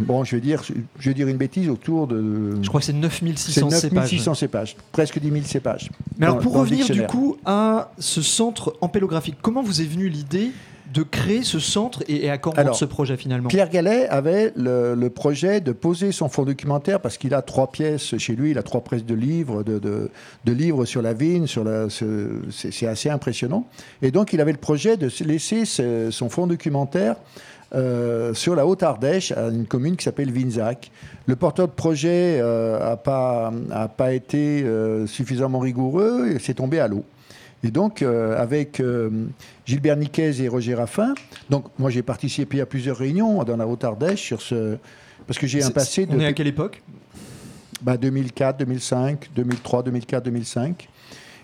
bon, 0.00 0.24
je 0.24 0.36
vais, 0.36 0.40
dire, 0.40 0.62
je 0.98 1.08
vais 1.10 1.14
dire 1.14 1.28
une 1.28 1.36
bêtise 1.36 1.68
autour 1.68 2.06
de. 2.06 2.56
Je 2.62 2.68
crois 2.68 2.80
que 2.80 2.86
c'est 2.86 2.92
9600 2.92 3.70
c'est 3.70 3.76
cépages. 3.80 3.94
9600 4.12 4.34
cépages. 4.34 4.76
Presque 4.92 5.18
10 5.18 5.30
000 5.30 5.42
cépages. 5.44 5.90
Mais 6.18 6.26
alors 6.26 6.38
pour 6.38 6.54
revenir 6.54 6.88
du 6.88 7.02
coup 7.06 7.36
à 7.44 7.92
ce 7.98 8.22
centre 8.22 8.74
ampélographique, 8.80 9.36
comment 9.42 9.62
vous 9.62 9.80
est 9.80 9.86
venue 9.86 10.08
l'idée 10.08 10.50
de 10.92 11.02
créer 11.02 11.42
ce 11.42 11.58
centre 11.58 12.02
et, 12.06 12.26
et 12.26 12.30
à 12.30 12.36
quand 12.36 12.50
Alors, 12.58 12.76
ce 12.76 12.84
projet 12.84 13.16
finalement? 13.16 13.48
Pierre 13.48 13.70
Gallet 13.70 14.06
avait 14.08 14.52
le, 14.56 14.94
le 14.94 15.08
projet 15.08 15.62
de 15.62 15.72
poser 15.72 16.12
son 16.12 16.28
fonds 16.28 16.44
documentaire 16.44 17.00
parce 17.00 17.16
qu'il 17.16 17.32
a 17.32 17.40
trois 17.40 17.72
pièces 17.72 18.18
chez 18.18 18.36
lui, 18.36 18.50
il 18.50 18.58
a 18.58 18.62
trois 18.62 18.82
presses 18.82 19.06
de 19.06 19.14
livres, 19.14 19.62
de, 19.62 19.78
de- 19.78 20.10
de 20.44 20.52
livres 20.52 20.84
sur 20.84 21.00
la 21.00 21.14
vigne, 21.14 21.46
sur 21.46 21.64
la, 21.64 21.88
ce- 21.88 22.42
c'est 22.50 22.86
assez 22.86 23.08
impressionnant. 23.08 23.66
Et 24.02 24.10
donc 24.10 24.34
il 24.34 24.40
avait 24.42 24.52
le 24.52 24.58
projet 24.58 24.98
de 24.98 25.08
se 25.08 25.24
laisser 25.24 25.64
ce- 25.64 26.10
son 26.10 26.28
fonds 26.28 26.46
documentaire 26.46 27.16
euh, 27.74 28.34
sur 28.34 28.54
la 28.54 28.66
Haute-Ardèche, 28.66 29.32
à 29.32 29.48
une 29.48 29.66
commune 29.66 29.96
qui 29.96 30.04
s'appelle 30.04 30.30
Vinzac. 30.30 30.90
Le 31.26 31.36
porteur 31.36 31.68
de 31.68 31.72
projet 31.72 32.40
n'a 32.40 32.96
pas, 32.96 33.52
a 33.70 33.88
pas 33.88 34.12
été 34.12 34.62
euh, 34.62 35.06
suffisamment 35.06 35.60
rigoureux 35.60 36.30
et 36.34 36.38
c'est 36.38 36.54
tombé 36.54 36.80
à 36.80 36.88
l'eau. 36.88 37.04
Et 37.64 37.70
donc, 37.70 38.02
euh, 38.02 38.40
avec 38.40 38.80
euh, 38.80 39.28
Gilbert 39.66 39.96
Niquez 39.96 40.42
et 40.42 40.48
Roger 40.48 40.74
Raffin, 40.74 41.14
donc 41.48 41.66
moi 41.78 41.90
j'ai 41.90 42.02
participé 42.02 42.60
à 42.60 42.66
plusieurs 42.66 42.96
réunions 42.96 43.44
dans 43.44 43.56
la 43.56 43.66
Haute-Ardèche 43.66 44.20
sur 44.20 44.42
ce. 44.42 44.76
Parce 45.26 45.38
que 45.38 45.46
j'ai 45.46 45.62
un 45.62 45.70
passé 45.70 46.06
de. 46.06 46.16
On 46.16 46.20
est 46.20 46.26
à 46.26 46.32
quelle 46.32 46.48
époque? 46.48 46.82
Bah, 47.80 47.96
2004, 47.96 48.58
2005, 48.58 49.30
2003, 49.34 49.82
2004, 49.84 50.24
2005. 50.24 50.88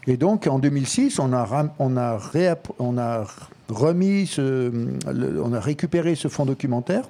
Et 0.07 0.17
donc 0.17 0.47
en 0.47 0.59
2006, 0.59 1.19
on 1.19 1.33
a, 1.33 1.73
on 1.79 1.97
a, 1.97 2.17
réapp- 2.17 2.71
on 2.79 2.97
a 2.99 3.25
remis, 3.69 4.27
ce, 4.27 4.71
le- 5.13 5.43
on 5.43 5.53
a 5.53 5.61
récupéré 5.61 6.15
ce 6.15 6.29
fonds 6.29 6.47
documentaire. 6.47 7.05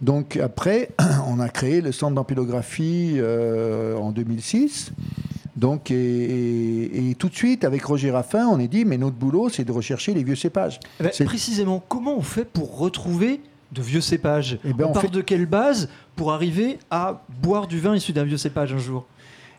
Donc 0.00 0.36
après, 0.36 0.90
on 1.28 1.38
a 1.40 1.48
créé 1.48 1.80
le 1.80 1.92
centre 1.92 2.14
d'ampélographie 2.14 3.14
euh, 3.16 3.96
en 3.96 4.10
2006. 4.10 4.92
Donc, 5.54 5.90
et, 5.90 5.94
et- 5.94 7.10
et 7.10 7.14
tout 7.14 7.28
de 7.28 7.34
suite, 7.34 7.62
avec 7.64 7.84
Roger 7.84 8.10
Raffin, 8.10 8.46
on 8.46 8.58
est 8.58 8.68
dit, 8.68 8.84
mais 8.86 8.96
notre 8.96 9.16
boulot, 9.16 9.48
c'est 9.50 9.64
de 9.64 9.72
rechercher 9.72 10.14
les 10.14 10.24
vieux 10.24 10.34
cépages. 10.36 10.80
Eh 10.98 11.04
ben, 11.04 11.12
Précisément, 11.26 11.82
comment 11.88 12.16
on 12.16 12.22
fait 12.22 12.46
pour 12.46 12.78
retrouver 12.78 13.40
de 13.70 13.82
vieux 13.82 14.00
cépages? 14.00 14.58
Ben, 14.64 14.86
On, 14.86 14.88
on 14.90 14.92
part 14.92 15.02
fait- 15.02 15.08
de 15.10 15.20
quelle 15.20 15.46
base 15.46 15.88
pour 16.16 16.32
arriver 16.32 16.78
à 16.90 17.22
boire 17.42 17.66
du 17.66 17.78
vin 17.80 17.94
issu 17.94 18.12
d'un 18.12 18.24
vieux 18.24 18.38
cépage 18.38 18.72
un 18.72 18.78
jour? 18.78 19.06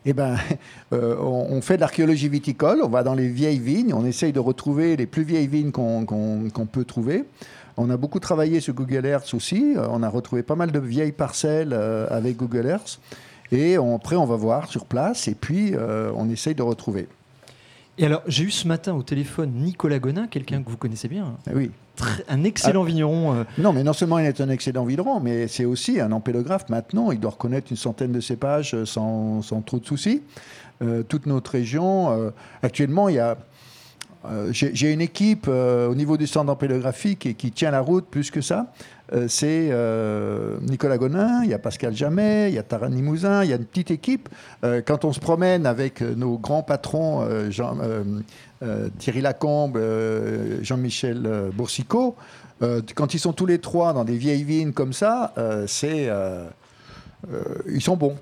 Eh 0.06 0.14
ben, 0.14 0.38
euh, 0.94 1.16
on, 1.20 1.62
fait 1.62 1.76
de 1.76 1.82
l'archéologie 1.82 2.30
viticole, 2.30 2.82
on 2.84 2.90
va 2.90 3.04
dans 3.04 3.14
les 3.14 3.28
vieilles 3.28 3.60
vignes, 3.60 3.94
on 3.94 4.06
essaye 4.06 4.34
de 4.34 4.40
retrouver 4.40 4.96
les 4.96 5.06
plus 5.06 5.24
vieilles 5.24 5.48
vignes 5.48 5.72
qu'on 5.72 6.68
peut 6.72 6.86
trouver. 6.86 7.26
On 7.78 7.90
a 7.90 7.98
beaucoup 7.98 8.20
travaillé 8.20 8.60
sur 8.60 8.74
Google 8.74 9.06
Earth 9.06 9.34
aussi, 9.34 9.74
euh, 9.76 9.88
on 9.90 10.04
a 10.04 10.10
retrouvé 10.10 10.44
pas 10.44 10.56
mal 10.56 10.72
de 10.72 10.80
vieilles 10.80 11.12
parcelles 11.12 11.74
euh, 11.74 12.06
avec 12.10 12.38
Google 12.38 12.68
Earth. 12.68 13.00
Et 13.52 13.78
on- 13.78 13.96
après, 13.96 14.16
on 14.16 14.26
va 14.26 14.36
voir 14.36 14.68
sur 14.68 14.86
place 14.86 15.28
et 15.28 15.36
puis 15.36 15.74
on 16.16 16.30
essaye 16.30 16.56
de 16.56 16.64
retrouver. 16.64 17.08
Et 18.00 18.06
alors, 18.06 18.24
j'ai 18.28 18.44
eu 18.46 18.52
ce 18.52 18.68
matin 18.68 18.94
au 18.96 19.04
téléphone 19.04 19.52
Nicolas 19.54 20.00
Gonin, 20.00 20.26
quelqu'un 20.28 20.64
que 20.64 20.70
vous 20.70 20.78
connaissez 20.78 21.08
bien. 21.08 21.26
hein. 21.26 21.38
Eh 21.52 21.56
oui. 21.56 21.72
Très- 21.96 22.24
un 22.28 22.44
excellent 22.44 22.82
Ah. 22.84 22.88
vigneron. 22.88 23.34
euh, 23.36 23.44
Non, 23.60 23.72
mais 23.72 23.84
non 23.84 23.94
seulement 23.94 24.18
il 24.18 24.26
est 24.26 24.42
un 24.42 24.50
excellent 24.50 24.84
vigneron, 24.84 25.20
mais 25.20 25.48
c'est 25.48 25.66
aussi 25.66 26.00
un 26.00 26.12
ampélographe 26.12 26.68
maintenant. 26.70 27.12
Il 27.12 27.20
doit 27.20 27.30
reconnaître 27.32 27.68
une 27.70 27.78
centaine 27.78 28.12
de 28.12 28.20
cépages 28.20 28.74
euh, 28.74 28.86
sans, 28.86 29.44
sans 29.44 29.62
trop 29.62 29.78
de 29.78 29.86
soucis. 29.86 30.24
Euh, 30.82 31.04
toute 31.04 31.28
notre 31.28 31.52
région, 31.52 32.10
euh, 32.12 32.32
actuellement, 32.64 33.10
il 33.10 33.16
y 33.16 33.20
a. 33.20 33.38
euh, 34.26 34.50
J'ai 34.52 34.92
une 34.92 35.02
équipe 35.02 35.46
euh, 35.48 35.90
au 35.90 35.96
niveau 35.96 36.18
du 36.18 36.28
centre 36.28 36.46
d'ampélographie 36.46 37.16
qui, 37.18 37.52
tient 37.52 37.72
la 37.72 37.82
route 37.82 38.06
plus 38.06 38.32
que 38.32 38.42
ça. 38.42 38.68
Euh, 39.14 39.28
c'est 39.28 39.70
Nicolas 40.62 40.98
Gonin, 40.98 41.44
il 41.44 41.50
y 41.50 41.54
a 41.54 41.60
Pascal 41.60 41.96
Jamet, 41.96 42.50
il 42.50 42.56
y 42.56 42.58
a 42.58 42.64
Taran 42.64 42.88
Limousin, 42.88 43.44
il 43.44 43.50
y 43.50 43.54
a 43.54 43.58
une 43.58 43.66
petite 43.66 43.92
équipe. 43.92 44.30
Quand 44.86 45.06
on 45.06 45.14
se 45.14 45.20
promène 45.20 45.66
avec 45.66 46.02
nos 46.02 46.38
grands 46.38 46.64
patrons, 46.64 47.28
Thierry 48.98 49.22
Lacombe, 49.22 49.80
Jean-Michel 50.62 51.52
Boursicot, 51.54 52.16
quand 52.96 53.14
ils 53.14 53.20
sont 53.20 53.34
tous 53.34 53.46
les 53.46 53.60
trois 53.60 53.94
dans 53.94 54.06
des 54.06 54.16
vieilles 54.16 54.44
vignes 54.44 54.72
comme 54.72 54.94
ça, 54.94 55.34
c'est, 55.68 56.10
ils 57.68 57.82
sont 57.82 57.98
bons. 57.98 58.16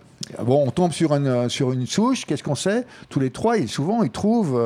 Bon, 0.43 0.65
on 0.67 0.71
tombe 0.71 0.91
sur 0.93 1.13
une, 1.15 1.49
sur 1.49 1.71
une 1.71 1.85
souche, 1.87 2.25
qu'est-ce 2.25 2.43
qu'on 2.43 2.55
sait? 2.55 2.85
Tous 3.09 3.19
les 3.19 3.31
trois, 3.31 3.57
ils, 3.57 3.67
souvent, 3.67 4.03
ils 4.03 4.11
trouvent, 4.11 4.59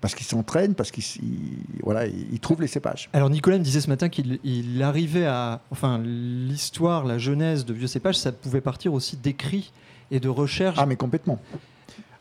parce 0.00 0.14
qu'ils 0.14 0.26
s'entraînent, 0.26 0.74
parce 0.74 0.90
qu'ils 0.90 1.04
ils- 1.22 1.82
voilà, 1.82 2.06
ils, 2.06 2.26
ils 2.32 2.40
trouvent 2.40 2.60
les 2.60 2.66
cépages. 2.66 3.08
Alors 3.12 3.30
Nicolas 3.30 3.58
me 3.58 3.62
disait 3.64 3.80
ce 3.80 3.88
matin 3.88 4.08
qu'il 4.08 4.38
il 4.44 4.82
arrivait 4.82 5.26
à... 5.26 5.60
Enfin, 5.70 5.98
l'histoire, 6.02 7.04
la 7.04 7.18
genèse 7.18 7.64
de 7.64 7.72
vieux 7.72 7.86
cépages, 7.86 8.18
ça 8.18 8.32
pouvait 8.32 8.60
partir 8.60 8.92
aussi 8.92 9.16
d'écrits 9.16 9.72
et 10.10 10.20
de 10.20 10.28
recherches. 10.28 10.78
Ah, 10.80 10.86
mais 10.86 10.96
complètement. 10.96 11.38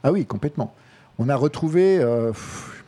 Ah 0.03 0.11
oui, 0.11 0.25
complètement. 0.25 0.73
On 1.19 1.29
a 1.29 1.35
retrouvé, 1.35 1.97
euh, 1.99 2.31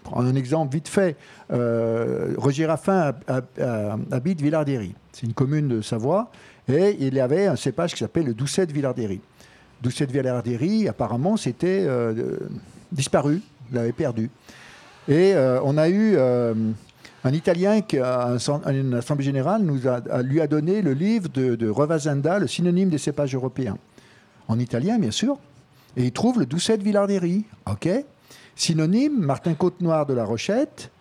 prends 0.03 0.21
un 0.21 0.35
exemple 0.35 0.73
vite 0.73 0.87
fait, 0.87 1.15
euh, 1.51 2.33
Roger 2.37 2.65
Raffin 2.65 2.99
hab- 2.99 3.23
hab- 3.27 3.45
hab- 3.59 4.13
habite 4.13 4.41
Villardéry. 4.41 4.93
C'est 5.13 5.25
une 5.25 5.33
commune 5.33 5.67
de 5.67 5.81
Savoie. 5.81 6.31
Et 6.69 6.97
il 6.99 7.13
y 7.13 7.19
avait 7.21 7.47
un 7.47 7.55
cépage 7.55 7.93
qui 7.93 7.99
s'appelle 7.99 8.25
le 8.25 8.33
Doucet 8.33 8.65
de 8.65 8.73
Villardéry. 8.73 9.21
Doucet 9.81 10.05
de 10.05 10.11
Villardéry, 10.11 10.87
apparemment, 10.89 11.37
c'était 11.37 11.85
euh, 11.87 12.13
euh, 12.17 12.39
disparu. 12.91 13.41
Il 13.71 13.75
l'avait 13.75 13.93
perdu. 13.93 14.29
Et 15.07 15.33
euh, 15.33 15.59
on 15.63 15.77
a 15.77 15.87
eu 15.87 16.15
euh, 16.17 16.53
un 17.23 17.33
Italien 17.33 17.81
qui, 17.81 17.97
à 17.97 18.37
une 18.67 18.93
assemblée 18.95 19.23
générale, 19.23 19.61
nous 19.61 19.87
a, 19.87 20.21
lui 20.21 20.41
a 20.41 20.47
donné 20.47 20.81
le 20.81 20.93
livre 20.93 21.29
de, 21.29 21.55
de 21.55 22.39
le 22.39 22.47
synonyme 22.47 22.89
des 22.89 22.97
cépages 22.97 23.33
européens. 23.33 23.77
En 24.49 24.59
italien, 24.59 24.97
bien 24.97 25.11
sûr. 25.11 25.37
Et 25.95 26.05
il 26.05 26.11
trouve 26.11 26.39
le 26.39 26.45
Doucet 26.45 26.77
de. 26.77 27.45
OK 27.69 27.89
Synonyme, 28.55 29.17
Martin 29.17 29.53
Côte 29.53 29.81
Noir 29.81 30.05
de 30.05 30.13
la 30.13 30.25
Rochette. 30.25 30.91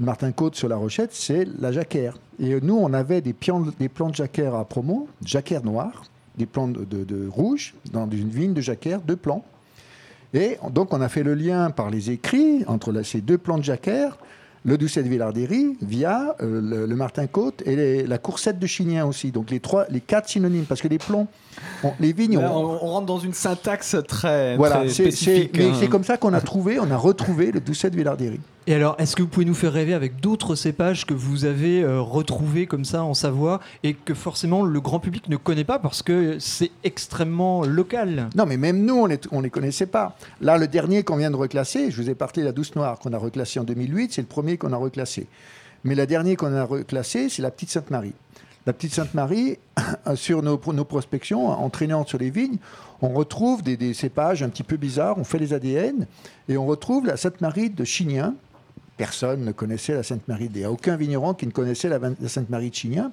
Martin 0.00 0.32
Côte 0.32 0.56
sur 0.56 0.68
la 0.68 0.76
Rochette, 0.76 1.12
c'est 1.12 1.46
la 1.60 1.70
jacquère. 1.70 2.18
Et 2.40 2.60
nous, 2.60 2.76
on 2.76 2.92
avait 2.92 3.20
des, 3.20 3.32
plants 3.32 3.60
de 3.60 4.14
jacquère 4.14 4.54
à 4.54 4.64
promo, 4.64 5.08
jacquère 5.24 5.62
noire, 5.62 6.04
des 6.36 6.46
plants 6.46 6.66
de 6.66 7.28
rouge, 7.28 7.74
dans 7.92 8.10
une 8.10 8.30
vigne 8.30 8.54
de 8.54 8.60
jacquère, 8.60 9.00
deux 9.00 9.16
plants. 9.16 9.44
Et 10.34 10.58
donc, 10.70 10.92
on 10.92 11.00
a 11.00 11.08
fait 11.08 11.22
le 11.22 11.34
lien 11.34 11.70
par 11.70 11.90
les 11.90 12.10
écrits 12.10 12.64
entre 12.66 12.90
la- 12.92 13.04
ces 13.04 13.20
deux 13.20 13.38
plants 13.38 13.58
de 13.58 13.62
jacquère, 13.64 14.18
le 14.66 14.76
Doucet 14.78 15.02
de 15.02 15.08
Villardéry, 15.08 15.76
via 15.82 16.34
euh, 16.42 16.60
le, 16.60 16.86
le 16.86 16.96
Martin 16.96 17.26
Côte 17.26 17.62
et 17.66 17.76
les- 17.76 18.06
la 18.06 18.18
Coursette 18.18 18.58
de 18.58 18.66
Chignin 18.66 19.04
aussi. 19.04 19.30
Donc, 19.30 19.50
les, 19.50 19.60
trois, 19.60 19.84
les 19.90 20.00
quatre 20.00 20.28
synonymes, 20.28 20.64
parce 20.64 20.80
que 20.80 20.88
les 20.88 20.98
plombs, 20.98 21.28
on- 21.84 21.92
les 22.00 22.12
vignes, 22.12 22.40
Là, 22.40 22.50
ont- 22.50 22.64
on, 22.80 22.84
on 22.84 22.90
rentre 22.92 23.06
dans 23.06 23.18
une 23.18 23.34
syntaxe 23.34 23.94
très, 24.08 24.56
voilà, 24.56 24.76
c'est- 24.88 25.04
hein. 25.70 25.74
c'est 25.78 25.88
comme 25.88 26.04
ça 26.04 26.16
qu'on 26.16 26.32
a 26.32 26.40
trouvé, 26.40 26.80
on 26.80 26.90
a 26.90 26.96
retrouvé 26.96 27.52
le 27.52 27.60
Doucet 27.60 27.90
de 27.90 27.96
Villardéry. 27.96 28.40
Et 28.66 28.74
alors, 28.74 28.96
est-ce 28.98 29.14
que 29.14 29.20
vous 29.20 29.28
pouvez 29.28 29.44
nous 29.44 29.54
faire 29.54 29.74
rêver 29.74 29.92
avec 29.92 30.20
d'autres 30.20 30.54
cépages 30.54 31.04
que 31.04 31.12
vous 31.12 31.44
avez 31.44 31.82
euh, 31.82 32.00
retrouvés 32.00 32.66
comme 32.66 32.86
ça 32.86 33.04
en 33.04 33.12
Savoie 33.12 33.60
et 33.82 33.92
que 33.92 34.14
forcément 34.14 34.64
le 34.64 34.80
grand 34.80 35.00
public 35.00 35.28
ne 35.28 35.36
connaît 35.36 35.64
pas 35.64 35.78
parce 35.78 36.02
que 36.02 36.38
c'est 36.38 36.70
extrêmement 36.82 37.64
local? 37.64 38.30
Non, 38.34 38.46
mais 38.46 38.56
même 38.56 38.82
nous, 38.86 38.94
on 38.96 39.06
ne 39.06 39.16
on 39.32 39.42
les 39.42 39.50
connaissait 39.50 39.84
pas. 39.84 40.16
Là, 40.40 40.56
le 40.56 40.66
dernier 40.66 41.02
qu'on 41.02 41.16
vient 41.16 41.30
de 41.30 41.36
reclasser, 41.36 41.90
je 41.90 42.00
vous 42.00 42.08
ai 42.08 42.14
parlé 42.14 42.40
de 42.40 42.46
la 42.46 42.52
douce 42.52 42.74
noire 42.74 42.98
qu'on 42.98 43.12
a 43.12 43.18
reclassée 43.18 43.60
en 43.60 43.64
2008, 43.64 44.14
c'est 44.14 44.22
le 44.22 44.28
premier 44.28 44.56
qu'on 44.56 44.72
a 44.72 44.78
reclassé. 44.78 45.26
Mais 45.84 45.94
la 45.94 46.06
dernière 46.06 46.38
qu'on 46.38 46.54
a 46.54 46.64
reclassée, 46.64 47.28
c'est 47.28 47.42
la 47.42 47.50
petite 47.50 47.68
Sainte-Marie. 47.68 48.14
La 48.66 48.72
petite 48.72 48.94
Sainte-Marie, 48.94 49.58
sur 50.14 50.42
nos, 50.42 50.56
prospections, 50.56 51.48
en 51.48 51.68
traînant 51.68 52.06
sur 52.06 52.18
les 52.18 52.30
vignes, 52.30 52.56
on 53.02 53.10
retrouve 53.10 53.62
des, 53.62 53.92
cépages 53.92 54.42
un 54.42 54.48
petit 54.48 54.62
peu 54.62 54.78
bizarres, 54.78 55.18
on 55.18 55.24
fait 55.24 55.38
les 55.38 55.52
ADN, 55.52 56.06
et 56.48 56.56
on 56.56 56.64
retrouve 56.64 57.06
la 57.06 57.18
Sainte-Marie 57.18 57.68
de 57.68 57.84
Chignien. 57.84 58.34
Personne 58.96 59.44
ne 59.44 59.52
connaissait 59.52 59.94
la 59.94 60.02
Sainte-Marie. 60.02 60.48
Il 60.54 60.58
n'y 60.60 60.64
a 60.64 60.70
aucun 60.70 60.96
vigneron 60.96 61.34
qui 61.34 61.46
ne 61.46 61.50
connaissait 61.52 61.88
la, 61.88 61.98
la 61.98 62.28
Sainte-Marie 62.28 62.70
de 62.70 62.74
Chignien. 62.74 63.10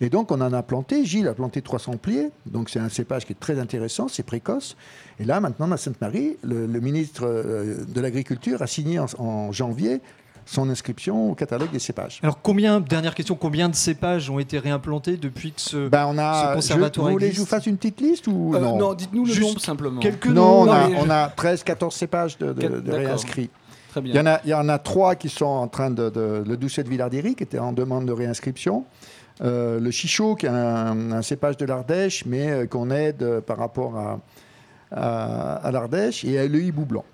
Et 0.00 0.08
donc, 0.08 0.32
on 0.32 0.40
en 0.40 0.52
a 0.52 0.62
planté. 0.62 1.04
Gilles 1.04 1.28
a 1.28 1.34
planté 1.34 1.60
300 1.62 1.98
pliés. 1.98 2.30
Donc, 2.46 2.70
c'est 2.70 2.80
un 2.80 2.88
cépage 2.88 3.26
qui 3.26 3.32
est 3.32 3.38
très 3.38 3.60
intéressant, 3.60 4.08
c'est 4.08 4.22
précoce. 4.24 4.76
Et 5.20 5.24
là, 5.24 5.40
maintenant, 5.40 5.66
la 5.66 5.76
Sainte-Marie, 5.76 6.36
le, 6.42 6.66
le 6.66 6.80
ministre 6.80 7.22
euh, 7.26 7.84
de 7.86 8.00
l'Agriculture 8.00 8.62
a 8.62 8.66
signé 8.66 8.98
en, 8.98 9.06
en 9.18 9.52
janvier 9.52 10.00
son 10.46 10.68
inscription 10.68 11.30
au 11.30 11.34
catalogue 11.34 11.70
des 11.70 11.78
cépages. 11.78 12.18
Alors 12.24 12.40
combien, 12.42 12.80
dernière 12.80 13.14
question, 13.14 13.36
combien 13.36 13.68
de 13.68 13.74
cépages 13.76 14.30
ont 14.30 14.40
été 14.40 14.58
réimplantés 14.58 15.16
depuis 15.16 15.52
que 15.52 15.60
ce, 15.60 15.88
Ben, 15.88 16.06
on 16.08 16.18
a, 16.18 16.48
ce 16.50 16.54
conservatoire 16.56 17.06
je, 17.06 17.10
vous 17.10 17.14
voulez 17.16 17.26
que 17.26 17.30
existe 17.32 17.36
je 17.36 17.40
vous 17.40 17.46
fasse 17.56 17.66
une 17.66 17.76
petite 17.76 18.00
liste 18.00 18.26
ou 18.26 18.54
Euh, 18.56 18.58
non? 18.58 18.76
non, 18.78 18.94
dites-nous 18.94 19.26
le 19.26 19.38
nombre 19.38 19.60
simplement. 19.60 20.00
quelques 20.00 20.26
Non, 20.26 20.62
on 20.62 20.64
noms 20.64 20.72
a, 20.72 20.88
mais- 20.88 20.96
on 20.98 21.10
a 21.10 21.28
13, 21.28 21.62
14 21.62 21.94
cépages 21.94 22.36
de, 22.38 22.90
réinscrits. 22.90 23.50
Il 23.96 24.14
y, 24.14 24.54
en 24.54 24.68
a, 24.68 24.78
trois 24.78 25.14
qui 25.14 25.28
sont 25.28 25.46
en 25.46 25.68
train 25.68 25.90
de. 25.90 26.42
le 26.46 26.56
Doucet 26.56 26.84
de 26.84 26.88
Villardieri, 26.88 27.34
qui 27.34 27.42
était 27.42 27.58
en 27.58 27.72
demande 27.72 28.06
de 28.06 28.12
réinscription. 28.12 28.84
Euh, 29.42 29.80
le 29.80 29.90
Chichot, 29.90 30.34
qui 30.34 30.46
est 30.46 30.50
un, 30.50 31.22
cépage 31.22 31.56
de 31.56 31.64
l'Ardèche, 31.64 32.26
mais 32.26 32.50
euh, 32.50 32.66
qu'on 32.66 32.90
aide 32.90 33.22
euh, 33.22 33.40
par 33.40 33.56
rapport 33.56 34.20
à 34.90 35.70
l'Ardèche. 35.72 36.24
Et 36.24 36.46
le 36.48 36.62
hibou 36.62 36.84
blanc. 36.84 37.04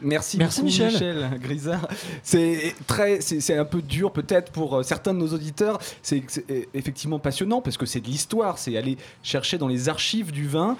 Merci, 0.00 0.38
Merci, 0.38 0.60
beaucoup, 0.60 0.66
Michel. 0.66 0.92
Michel 0.92 1.38
Grisard. 1.40 1.88
C'est 2.22 2.74
très, 2.86 3.20
c'est 3.20 3.56
un 3.56 3.64
peu 3.64 3.82
dur 3.82 4.12
peut-être 4.12 4.52
pour 4.52 4.76
euh, 4.76 4.82
certains 4.82 5.14
de 5.14 5.18
nos 5.18 5.28
auditeurs. 5.28 5.78
C'est 6.02 6.22
euh, 6.50 6.62
effectivement 6.74 7.18
passionnant 7.18 7.60
parce 7.60 7.76
que 7.76 7.86
c'est 7.86 8.00
de 8.00 8.06
l'histoire, 8.06 8.58
c'est 8.58 8.76
aller 8.76 8.96
chercher 9.22 9.58
dans 9.58 9.68
les 9.68 9.88
archives 9.88 10.32
du 10.32 10.46
vin. 10.46 10.76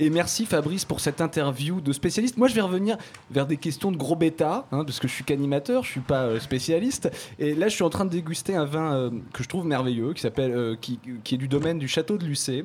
Et 0.00 0.08
merci 0.08 0.46
Fabrice 0.46 0.86
pour 0.86 0.98
cette 1.00 1.20
interview 1.20 1.82
de 1.82 1.92
spécialiste. 1.92 2.38
Moi, 2.38 2.48
je 2.48 2.54
vais 2.54 2.62
revenir 2.62 2.96
vers 3.30 3.46
des 3.46 3.58
questions 3.58 3.92
de 3.92 3.98
gros 3.98 4.16
bêta, 4.16 4.66
hein, 4.72 4.82
parce 4.84 4.98
que 4.98 5.06
je 5.06 5.12
suis 5.12 5.24
qu'animateur, 5.24 5.84
je 5.84 5.90
suis 5.90 6.00
pas 6.00 6.22
euh, 6.22 6.40
spécialiste. 6.40 7.10
Et 7.38 7.54
là, 7.54 7.68
je 7.68 7.74
suis 7.74 7.84
en 7.84 7.90
train 7.90 8.06
de 8.06 8.10
déguster 8.10 8.54
un 8.54 8.64
vin 8.64 8.94
euh, 8.94 9.10
que 9.34 9.42
je 9.42 9.48
trouve 9.48 9.66
merveilleux, 9.66 10.14
qui 10.14 10.22
s'appelle, 10.22 10.52
euh, 10.52 10.74
qui, 10.80 10.98
qui 11.22 11.34
est 11.34 11.38
du 11.38 11.48
domaine 11.48 11.78
du 11.78 11.86
château 11.86 12.16
de 12.16 12.24
Lucé. 12.24 12.64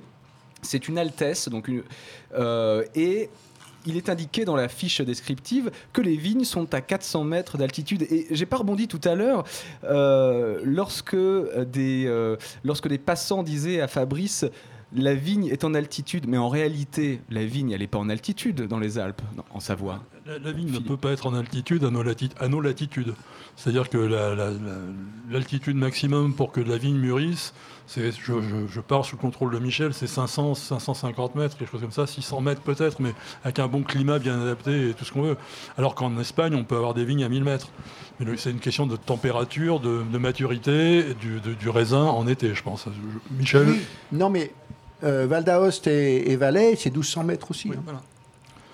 C'est 0.61 0.87
une 0.87 0.97
Altesse, 0.97 1.49
donc 1.49 1.67
une, 1.67 1.83
euh, 2.35 2.83
et 2.95 3.29
il 3.85 3.97
est 3.97 4.09
indiqué 4.09 4.45
dans 4.45 4.55
la 4.55 4.67
fiche 4.67 5.01
descriptive 5.01 5.71
que 5.93 6.01
les 6.01 6.15
vignes 6.15 6.43
sont 6.43 6.73
à 6.73 6.81
400 6.81 7.23
mètres 7.23 7.57
d'altitude. 7.57 8.03
Et 8.09 8.27
j'ai 8.31 8.45
pas 8.45 8.57
rebondi 8.57 8.87
tout 8.87 9.01
à 9.03 9.15
l'heure 9.15 9.43
euh, 9.83 10.59
lorsque 10.63 11.15
des 11.15 12.05
euh, 12.07 12.35
lorsque 12.63 12.87
des 12.87 12.97
passants 12.97 13.43
disaient 13.43 13.81
à 13.81 13.87
Fabrice 13.87 14.45
la 14.95 15.13
vigne 15.13 15.47
est 15.47 15.65
en 15.65 15.73
altitude, 15.73 16.25
mais 16.27 16.37
en 16.37 16.47
réalité, 16.47 17.19
la 17.29 17.43
vigne, 17.43 17.71
elle 17.71 17.81
n'est 17.81 17.87
pas 17.87 17.97
en 17.97 18.07
altitude 18.07 18.61
dans 18.67 18.79
les 18.79 18.97
Alpes, 18.97 19.21
non, 19.35 19.43
en 19.49 19.59
Savoie. 19.59 20.01
La, 20.25 20.39
la 20.39 20.51
vigne 20.53 20.71
ne 20.71 20.79
peut 20.79 20.95
pas 20.95 21.11
être 21.11 21.25
en 21.27 21.33
altitude 21.33 21.83
à 21.83 21.89
nos, 21.89 22.03
lati- 22.03 22.29
à 22.39 22.47
nos 22.47 22.61
latitudes. 22.61 23.13
C'est-à-dire 23.57 23.89
que 23.89 23.97
la- 23.97 24.35
la- 24.35 24.51
la- 24.51 24.79
l'altitude 25.29 25.75
maximum 25.75 26.33
pour 26.33 26.51
que 26.53 26.61
la 26.61 26.77
vigne 26.77 26.95
mûrisse, 26.97 27.53
je, 27.95 28.01
je- 28.11 28.67
je 28.69 28.81
pars 28.81 29.05
sous 29.05 29.15
le 29.15 29.21
contrôle 29.21 29.53
de 29.53 29.59
Michel, 29.59 29.93
c'est 29.93 30.07
500, 30.07 30.55
550 30.55 31.35
mètres, 31.35 31.57
quelque 31.57 31.71
chose 31.71 31.81
comme 31.81 31.91
ça, 31.91 32.07
600 32.07 32.41
mètres 32.41 32.61
peut-être, 32.61 32.99
mais 32.99 33.13
avec 33.43 33.59
un 33.59 33.67
bon 33.67 33.83
climat 33.83 34.19
bien 34.19 34.41
adapté 34.41 34.89
et 34.89 34.93
tout 34.93 35.05
ce 35.05 35.11
qu'on 35.11 35.21
veut. 35.21 35.37
Alors 35.77 35.93
qu'en 35.95 36.17
Espagne, 36.19 36.55
on 36.55 36.63
peut 36.63 36.75
avoir 36.75 36.93
des 36.93 37.05
vignes 37.05 37.23
à 37.23 37.29
1000 37.29 37.43
mètres. 37.43 37.67
Mais 38.19 38.25
c'est 38.37 38.51
une 38.51 38.59
question 38.59 38.87
de 38.87 38.95
température, 38.95 39.79
de, 39.79 40.01
de 40.11 40.17
maturité 40.17 41.13
du, 41.19 41.39
de- 41.41 41.53
du 41.53 41.69
raisin 41.69 42.03
en 42.03 42.27
été, 42.27 42.53
je 42.55 42.63
pense. 42.63 42.85
Michel 43.37 43.67
Oui. 43.67 43.81
Non, 44.11 44.29
mais 44.29 44.51
euh, 45.03 45.27
Val 45.27 45.43
d'Aoste 45.43 45.87
et, 45.87 46.31
et 46.31 46.35
Valais, 46.37 46.75
c'est 46.77 46.89
1200 46.89 47.23
mètres 47.25 47.51
aussi. 47.51 47.69
hein. 47.69 47.83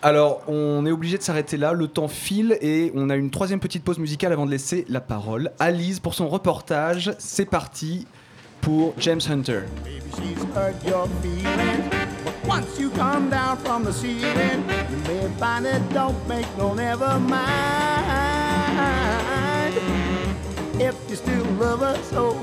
Alors, 0.03 0.41
on 0.47 0.83
est 0.87 0.91
obligé 0.91 1.17
de 1.19 1.21
s'arrêter 1.23 1.57
là, 1.57 1.73
le 1.73 1.87
temps 1.87 2.07
file 2.07 2.57
et 2.61 2.91
on 2.95 3.11
a 3.11 3.15
une 3.15 3.29
troisième 3.29 3.59
petite 3.59 3.83
pause 3.83 3.99
musicale 3.99 4.33
avant 4.33 4.47
de 4.47 4.51
laisser 4.51 4.83
la 4.89 4.99
parole 4.99 5.51
à 5.59 5.69
Lise 5.69 5.99
pour 5.99 6.15
son 6.15 6.27
reportage. 6.27 7.13
C'est 7.19 7.45
parti 7.45 8.07
pour 8.61 8.93
James 8.97 9.25
Hunter. 9.25 9.67
Once 12.45 12.79
you 12.79 12.89
come 12.91 13.29
down 13.29 13.57
from 13.57 13.83
the 13.83 13.93
ceiling, 13.93 14.63
you 14.89 14.97
may 15.07 15.27
find 15.39 15.65
it 15.65 15.81
don't 15.93 16.27
make 16.27 16.45
no 16.57 16.73
never 16.73 17.19
mind. 17.19 17.41
If 20.79 20.95
you 21.09 21.15
still 21.15 21.45
love 21.59 22.03
so, 22.05 22.37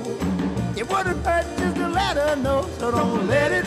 it 0.77 0.89
wouldn't 0.89 1.25
hurt 1.25 1.47
just 1.59 1.77
to 1.77 1.89
let 1.89 2.17
her 2.17 2.37
know. 2.37 2.69
So 2.79 2.91
don't 2.91 3.27
let 3.27 3.53
it, 3.53 3.67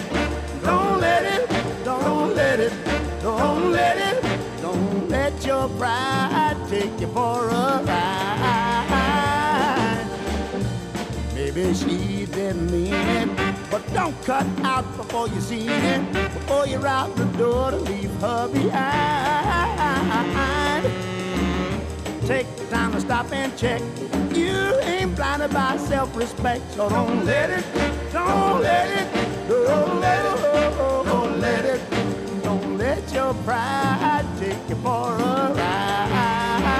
don't 0.64 0.99
let 0.99 1.24
it, 1.24 1.49
don't 1.84 2.36
let 2.36 2.60
it, 2.60 2.74
don't 3.22 3.72
let 3.72 3.97
it, 3.97 4.24
don't 4.62 5.10
let 5.10 5.45
your 5.45 5.70
pride 5.70 6.58
take 6.70 6.99
you 6.99 7.08
for 7.08 7.49
a 7.49 7.84
ride. 7.84 9.41
Maybe 11.54 11.74
she 11.74 12.26
didn't 12.28 12.72
mean 12.72 12.93
it, 12.93 13.28
but 13.70 13.86
don't 13.93 14.16
cut 14.24 14.45
out 14.64 14.86
before 14.95 15.28
you 15.28 15.41
see 15.41 15.68
it, 15.68 16.14
before 16.34 16.66
you're 16.66 16.88
out 16.88 17.14
the 17.18 17.26
door 17.38 17.72
to 17.72 17.78
leave 17.78 18.10
her 18.22 18.47
behind. 18.47 19.74
Take 22.26 22.47
the 22.56 22.66
time 22.68 22.93
to 22.93 23.02
stop 23.02 23.34
and 23.34 23.54
check. 23.58 23.82
You 24.34 24.80
ain't 24.80 25.14
blinded 25.18 25.52
by 25.52 25.76
self-respect, 25.76 26.72
so 26.72 26.88
don't 26.88 27.26
let 27.26 27.49
it, 27.49 27.66
don't 28.14 28.62
let 28.62 28.89
it, 28.89 29.12
don't 29.49 29.99
let 29.99 30.26
it, 30.26 30.41
don't 31.04 31.39
let 31.41 31.66
it, 31.66 31.82
don't 32.43 32.78
let 32.78 33.12
your 33.14 33.34
pride 33.43 34.26
take 34.39 34.70
you 34.70 34.76
for 34.76 35.16
a 35.18 35.54
ride. 35.54 36.72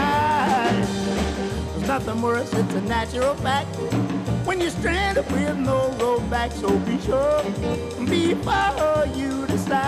There's 1.76 1.88
nothing 1.88 2.22
worse, 2.22 2.54
it's 2.54 2.74
a 2.74 2.82
natural 2.82 3.36
fact. 3.36 3.68
When 4.46 4.60
you're 4.60 4.72
stranded 4.72 5.30
with 5.32 5.58
no 5.58 5.92
road 6.00 6.30
back, 6.30 6.52
so 6.52 6.70
be 6.80 7.00
sure 7.02 7.44
before 8.06 9.06
you 9.16 9.46
decide. 9.48 9.82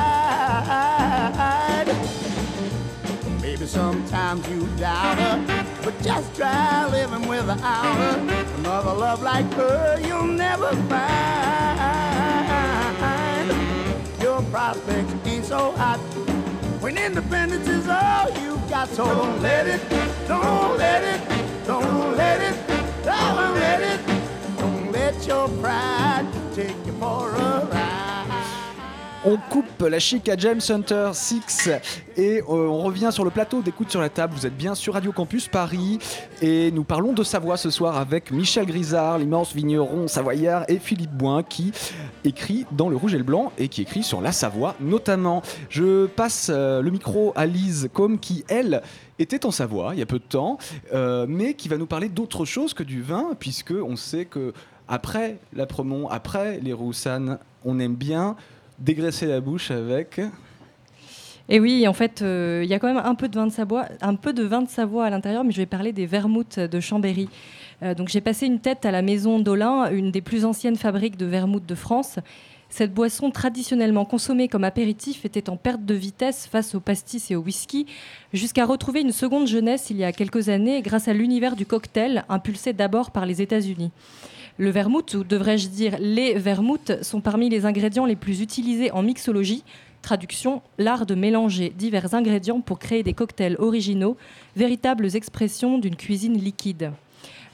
Maybe 3.41 3.65
sometimes 3.65 4.47
you 4.49 4.67
doubt 4.77 5.17
her, 5.17 5.43
but 5.83 5.99
just 6.01 6.33
try 6.35 6.87
living 6.89 7.27
without 7.27 7.95
her. 7.95 8.19
Another 8.57 8.93
love 8.93 9.21
like 9.21 9.51
her 9.53 9.99
you'll 10.05 10.27
never 10.27 10.73
find. 10.87 11.03
Your 14.21 14.41
prospects 14.43 15.13
ain't 15.25 15.45
so 15.45 15.71
hot 15.71 15.99
when 16.79 16.97
independence 16.97 17.67
is 17.67 17.87
all 17.87 18.29
you 18.41 18.61
got. 18.69 18.87
So 18.89 19.05
don't 19.05 19.41
let 19.41 19.67
it, 19.67 19.81
don't 20.27 20.77
let 20.77 21.03
it, 21.03 21.21
don't 21.65 22.17
let 22.17 22.41
it, 22.41 22.41
don't 22.41 22.41
let 22.41 22.41
it, 22.41 22.55
don't 23.03 23.55
let 23.55 24.12
On 29.25 29.37
coupe 29.37 29.81
la 29.81 29.99
chic 29.99 30.27
à 30.27 30.35
James 30.35 30.59
Hunter 30.67 31.11
6 31.13 31.69
et 32.17 32.41
euh, 32.41 32.43
on 32.49 32.79
revient 32.79 33.07
sur 33.09 33.23
le 33.23 33.29
plateau 33.29 33.61
d'écoute 33.61 33.89
sur 33.89 34.01
la 34.01 34.09
table. 34.09 34.33
Vous 34.35 34.45
êtes 34.45 34.57
bien 34.57 34.75
sur 34.75 34.95
Radio 34.95 35.13
Campus 35.13 35.47
Paris 35.47 35.97
et 36.41 36.71
nous 36.71 36.83
parlons 36.83 37.13
de 37.13 37.23
Savoie 37.23 37.55
ce 37.55 37.69
soir 37.69 37.97
avec 37.97 38.31
Michel 38.31 38.65
Grisard, 38.65 39.19
l'immense 39.19 39.55
vigneron 39.55 40.09
savoyard, 40.09 40.65
et 40.67 40.77
Philippe 40.77 41.13
Boin 41.13 41.41
qui 41.41 41.71
écrit 42.25 42.65
dans 42.73 42.89
Le 42.89 42.97
Rouge 42.97 43.13
et 43.13 43.17
le 43.17 43.23
Blanc 43.23 43.53
et 43.57 43.69
qui 43.69 43.81
écrit 43.81 44.03
sur 44.03 44.19
la 44.19 44.33
Savoie 44.33 44.75
notamment. 44.81 45.41
Je 45.69 46.07
passe 46.07 46.51
euh, 46.53 46.81
le 46.81 46.91
micro 46.91 47.31
à 47.37 47.45
Lise 47.45 47.89
Combe 47.93 48.19
qui, 48.19 48.43
elle, 48.49 48.81
était 49.19 49.45
en 49.45 49.51
Savoie 49.51 49.91
il 49.93 49.99
y 49.99 50.01
a 50.01 50.05
peu 50.05 50.19
de 50.19 50.23
temps, 50.23 50.57
euh, 50.93 51.25
mais 51.29 51.53
qui 51.53 51.69
va 51.69 51.77
nous 51.77 51.85
parler 51.85 52.09
d'autre 52.09 52.43
chose 52.43 52.73
que 52.73 52.83
du 52.83 53.01
vin, 53.01 53.29
puisque 53.39 53.71
on 53.71 53.95
sait 53.95 54.25
que 54.25 54.53
après 54.87 55.37
la 55.53 55.65
Promont, 55.65 56.07
après 56.07 56.59
les 56.61 56.73
Roussanes, 56.73 57.37
on 57.65 57.79
aime 57.79 57.95
bien 57.95 58.35
dégraisser 58.79 59.27
la 59.27 59.39
bouche 59.39 59.71
avec. 59.71 60.19
Et 61.49 61.59
oui, 61.59 61.87
en 61.87 61.93
fait, 61.93 62.21
euh, 62.21 62.61
il 62.63 62.69
y 62.69 62.73
a 62.73 62.79
quand 62.79 62.87
même 62.87 63.03
un 63.03 63.15
peu 63.15 63.27
de 63.27 63.35
vin 63.35 63.47
de 63.47 63.51
Savoie, 63.51 63.85
un 64.01 64.15
peu 64.15 64.33
de 64.33 64.43
vin 64.43 64.61
de 64.61 64.69
Savoie 64.69 65.05
à 65.05 65.09
l'intérieur, 65.09 65.43
mais 65.43 65.51
je 65.51 65.57
vais 65.57 65.65
parler 65.65 65.91
des 65.91 66.05
vermouths 66.05 66.59
de 66.59 66.79
Chambéry. 66.79 67.27
Euh, 67.81 67.93
donc 67.93 68.07
j'ai 68.07 68.21
passé 68.21 68.45
une 68.45 68.59
tête 68.59 68.85
à 68.85 68.91
la 68.91 69.01
maison 69.01 69.39
d'Olin, 69.39 69.91
une 69.91 70.11
des 70.11 70.21
plus 70.21 70.45
anciennes 70.45 70.77
fabriques 70.77 71.17
de 71.17 71.25
vermouth 71.25 71.65
de 71.65 71.75
France. 71.75 72.19
Cette 72.69 72.93
boisson 72.93 73.29
traditionnellement 73.29 74.05
consommée 74.05 74.47
comme 74.47 74.63
apéritif 74.63 75.25
était 75.25 75.49
en 75.49 75.57
perte 75.57 75.85
de 75.85 75.93
vitesse 75.93 76.47
face 76.47 76.73
au 76.73 76.79
pastis 76.79 77.29
et 77.29 77.35
au 77.35 77.41
whisky, 77.41 77.85
jusqu'à 78.33 78.65
retrouver 78.65 79.01
une 79.01 79.11
seconde 79.11 79.45
jeunesse 79.45 79.91
il 79.91 79.97
y 79.97 80.03
a 80.03 80.11
quelques 80.11 80.49
années 80.49 80.81
grâce 80.81 81.07
à 81.07 81.13
l'univers 81.13 81.55
du 81.55 81.67
cocktail, 81.67 82.23
impulsé 82.29 82.73
d'abord 82.73 83.11
par 83.11 83.27
les 83.27 83.43
États-Unis. 83.43 83.91
Le 84.59 84.69
vermouth, 84.69 85.15
ou 85.15 85.23
devrais-je 85.23 85.67
dire 85.67 85.95
les 85.99 86.35
vermouths, 86.35 87.01
sont 87.01 87.21
parmi 87.21 87.49
les 87.49 87.65
ingrédients 87.65 88.05
les 88.05 88.15
plus 88.15 88.41
utilisés 88.41 88.91
en 88.91 89.01
mixologie. 89.01 89.63
Traduction, 90.03 90.61
l'art 90.77 91.07
de 91.07 91.15
mélanger 91.15 91.73
divers 91.75 92.13
ingrédients 92.13 92.61
pour 92.61 92.77
créer 92.77 93.01
des 93.01 93.13
cocktails 93.13 93.55
originaux, 93.57 94.15
véritables 94.55 95.15
expressions 95.15 95.79
d'une 95.79 95.95
cuisine 95.95 96.37
liquide. 96.37 96.91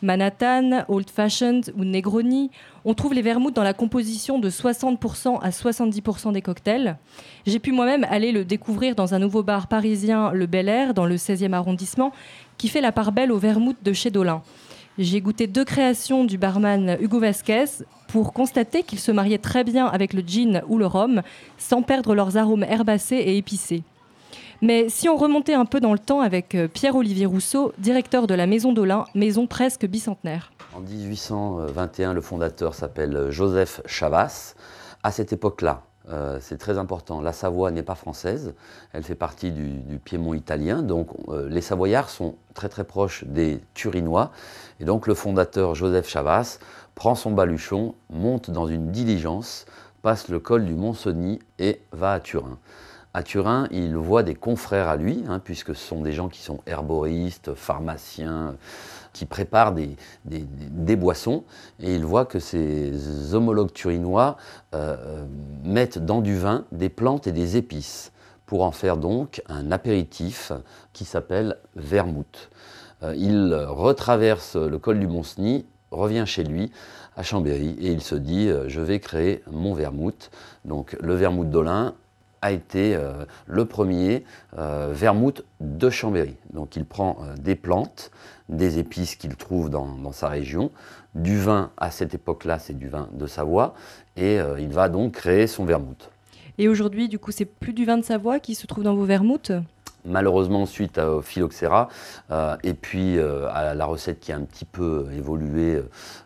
Manhattan, 0.01 0.83
Old 0.89 1.09
Fashioned 1.09 1.73
ou 1.77 1.85
Negroni, 1.85 2.51
on 2.83 2.93
trouve 2.93 3.13
les 3.13 3.21
vermouths 3.21 3.55
dans 3.55 3.63
la 3.63 3.73
composition 3.73 4.39
de 4.39 4.49
60% 4.49 5.39
à 5.41 5.49
70% 5.51 6.33
des 6.33 6.41
cocktails. 6.41 6.97
J'ai 7.45 7.59
pu 7.59 7.71
moi-même 7.71 8.05
aller 8.09 8.31
le 8.31 8.43
découvrir 8.43 8.95
dans 8.95 9.13
un 9.13 9.19
nouveau 9.19 9.43
bar 9.43 9.67
parisien, 9.67 10.31
le 10.31 10.47
Bel 10.47 10.67
Air, 10.67 10.93
dans 10.93 11.05
le 11.05 11.15
16e 11.15 11.53
arrondissement, 11.53 12.11
qui 12.57 12.67
fait 12.67 12.81
la 12.81 12.91
part 12.91 13.13
belle 13.13 13.31
au 13.31 13.37
vermouth 13.37 13.77
de 13.83 13.93
chez 13.93 14.09
Dolin. 14.09 14.41
J'ai 15.01 15.21
goûté 15.21 15.47
deux 15.47 15.63
créations 15.63 16.25
du 16.25 16.37
barman 16.37 16.97
Hugo 16.99 17.21
Vasquez 17.21 17.85
pour 18.09 18.33
constater 18.33 18.83
qu'ils 18.83 18.99
se 18.99 19.13
mariaient 19.13 19.37
très 19.37 19.63
bien 19.63 19.85
avec 19.85 20.11
le 20.11 20.21
gin 20.21 20.61
ou 20.67 20.77
le 20.77 20.85
rhum, 20.85 21.21
sans 21.57 21.83
perdre 21.83 22.13
leurs 22.13 22.35
arômes 22.35 22.63
herbacés 22.63 23.15
et 23.15 23.37
épicés. 23.37 23.83
Mais 24.61 24.89
si 24.89 25.07
on 25.07 25.15
remontait 25.15 25.53
un 25.53 25.63
peu 25.63 25.79
dans 25.79 25.93
le 25.93 25.99
temps 25.99 26.19
avec 26.19 26.53
euh, 26.53 26.67
Pierre-Olivier 26.67 27.27
Rousseau, 27.27 27.71
directeur 27.77 28.27
de 28.27 28.33
la 28.33 28.45
Maison 28.45 28.73
d'Olin, 28.73 29.05
maison 29.15 29.47
presque 29.47 29.85
bicentenaire. 29.85 30.51
En 30.75 30.81
1821, 30.81 32.13
le 32.13 32.19
fondateur 32.19 32.75
s'appelle 32.75 33.27
Joseph 33.29 33.79
Chavas. 33.85 34.55
À 35.01 35.13
cette 35.13 35.31
époque-là, 35.31 35.83
euh, 36.11 36.39
c'est 36.41 36.57
très 36.57 36.77
important, 36.77 37.21
la 37.21 37.33
Savoie 37.33 37.71
n'est 37.71 37.83
pas 37.83 37.95
française, 37.95 38.53
elle 38.93 39.03
fait 39.03 39.15
partie 39.15 39.51
du, 39.51 39.99
Piémont 40.03 40.33
italien, 40.33 40.81
donc 40.81 41.09
euh, 41.27 41.47
les 41.49 41.61
Savoyards 41.61 42.09
sont 42.09 42.35
très 42.53 42.69
très 42.69 42.83
proches 42.83 43.23
des 43.25 43.61
Turinois, 43.73 44.31
et 44.79 44.85
donc 44.85 45.05
le 45.05 45.13
fondateur 45.13 45.75
Joseph 45.75 46.07
Chavas 46.09 46.59
prend 46.95 47.15
son 47.15 47.31
baluchon, 47.31 47.95
monte 48.09 48.49
dans 48.49 48.67
une 48.67 48.91
diligence, 48.91 49.65
passe 50.01 50.29
le 50.29 50.39
col 50.39 50.65
du 50.65 50.73
Mont-Cenis 50.73 51.39
et 51.59 51.81
va 51.91 52.13
à 52.13 52.19
Turin. 52.19 52.57
À 53.15 53.23
Turin, 53.23 53.67
il 53.71 53.95
voit 53.95 54.21
des 54.21 54.35
confrères 54.35 54.87
à 54.87 54.95
lui, 54.95 55.23
hein, 55.27 55.39
puisque 55.39 55.73
ce 55.75 55.87
sont 55.87 56.01
des 56.01 56.11
gens 56.11 56.29
qui 56.29 56.41
sont 56.41 56.59
herboristes, 56.67 57.55
pharmaciens, 57.55 58.55
qui 59.13 59.25
préparent 59.25 59.73
des, 59.73 60.95
boissons, 60.95 61.43
et 61.79 61.95
il 61.95 62.05
voit 62.05 62.25
que 62.25 62.37
ses 62.37 63.33
homologues 63.33 63.73
turinois 63.73 64.37
euh, 64.75 64.95
euh, 64.99 65.25
mettent 65.63 65.97
dans 65.97 66.21
du 66.21 66.37
vin 66.37 66.65
des 66.71 66.89
plantes 66.89 67.25
et 67.25 67.31
des 67.31 67.57
épices, 67.57 68.11
pour 68.45 68.63
en 68.63 68.71
faire 68.71 68.97
donc 68.97 69.41
un 69.47 69.71
apéritif 69.71 70.51
qui 70.93 71.03
s'appelle 71.03 71.57
vermouth. 71.75 72.51
Euh, 73.01 73.15
il 73.17 73.55
retraverse 73.55 74.55
le 74.55 74.77
col 74.77 74.99
du 74.99 75.07
Mont-Cenis, 75.07 75.65
revient 75.89 76.25
chez 76.27 76.43
lui 76.43 76.71
à 77.15 77.23
Chambéry 77.23 77.75
et 77.79 77.91
il 77.91 78.01
se 78.01 78.13
dit 78.13 78.49
je 78.67 78.81
vais 78.81 78.99
créer 78.99 79.43
mon 79.51 79.73
vermouth. 79.73 80.29
Donc 80.65 80.95
le 81.01 81.15
vermouth 81.15 81.49
d'Olin 81.49 81.95
a 82.41 82.51
été 82.51 82.95
euh, 82.95 83.25
le 83.47 83.65
premier 83.65 84.23
euh, 84.57 84.89
vermouth 84.91 85.43
de 85.59 85.89
Chambéry. 85.89 86.35
Donc 86.53 86.75
il 86.75 86.85
prend 86.85 87.17
euh, 87.21 87.35
des 87.35 87.55
plantes, 87.55 88.11
des 88.47 88.79
épices 88.79 89.15
qu'il 89.15 89.35
trouve 89.35 89.69
dans, 89.69 89.87
dans 89.87 90.11
sa 90.11 90.27
région, 90.27 90.71
du 91.15 91.37
vin 91.37 91.71
à 91.77 91.91
cette 91.91 92.13
époque-là, 92.13 92.59
c'est 92.59 92.77
du 92.77 92.87
vin 92.87 93.09
de 93.13 93.27
Savoie, 93.27 93.73
et 94.15 94.39
il 94.59 94.69
va 94.69 94.89
donc 94.89 95.13
créer 95.13 95.47
son 95.47 95.65
vermouth. 95.65 96.11
Et 96.57 96.67
aujourd'hui, 96.67 97.07
du 97.07 97.19
coup, 97.19 97.31
c'est 97.31 97.45
plus 97.45 97.73
du 97.73 97.85
vin 97.85 97.97
de 97.97 98.03
Savoie 98.03 98.39
qui 98.39 98.53
se 98.53 98.67
trouve 98.67 98.83
dans 98.83 98.95
vos 98.95 99.05
vermouths? 99.05 99.51
Malheureusement, 100.05 100.65
suite 100.65 100.97
à- 100.97 101.11
au 101.11 101.21
phylloxéra, 101.21 101.89
euh, 102.31 102.55
et 102.63 102.73
puis 102.73 103.17
euh, 103.17 103.47
à 103.51 103.73
la 103.73 103.85
recette 103.85 104.19
qui 104.19 104.31
a 104.31 104.37
un 104.37 104.43
petit 104.43 104.65
peu 104.65 105.07
évolué 105.13 105.81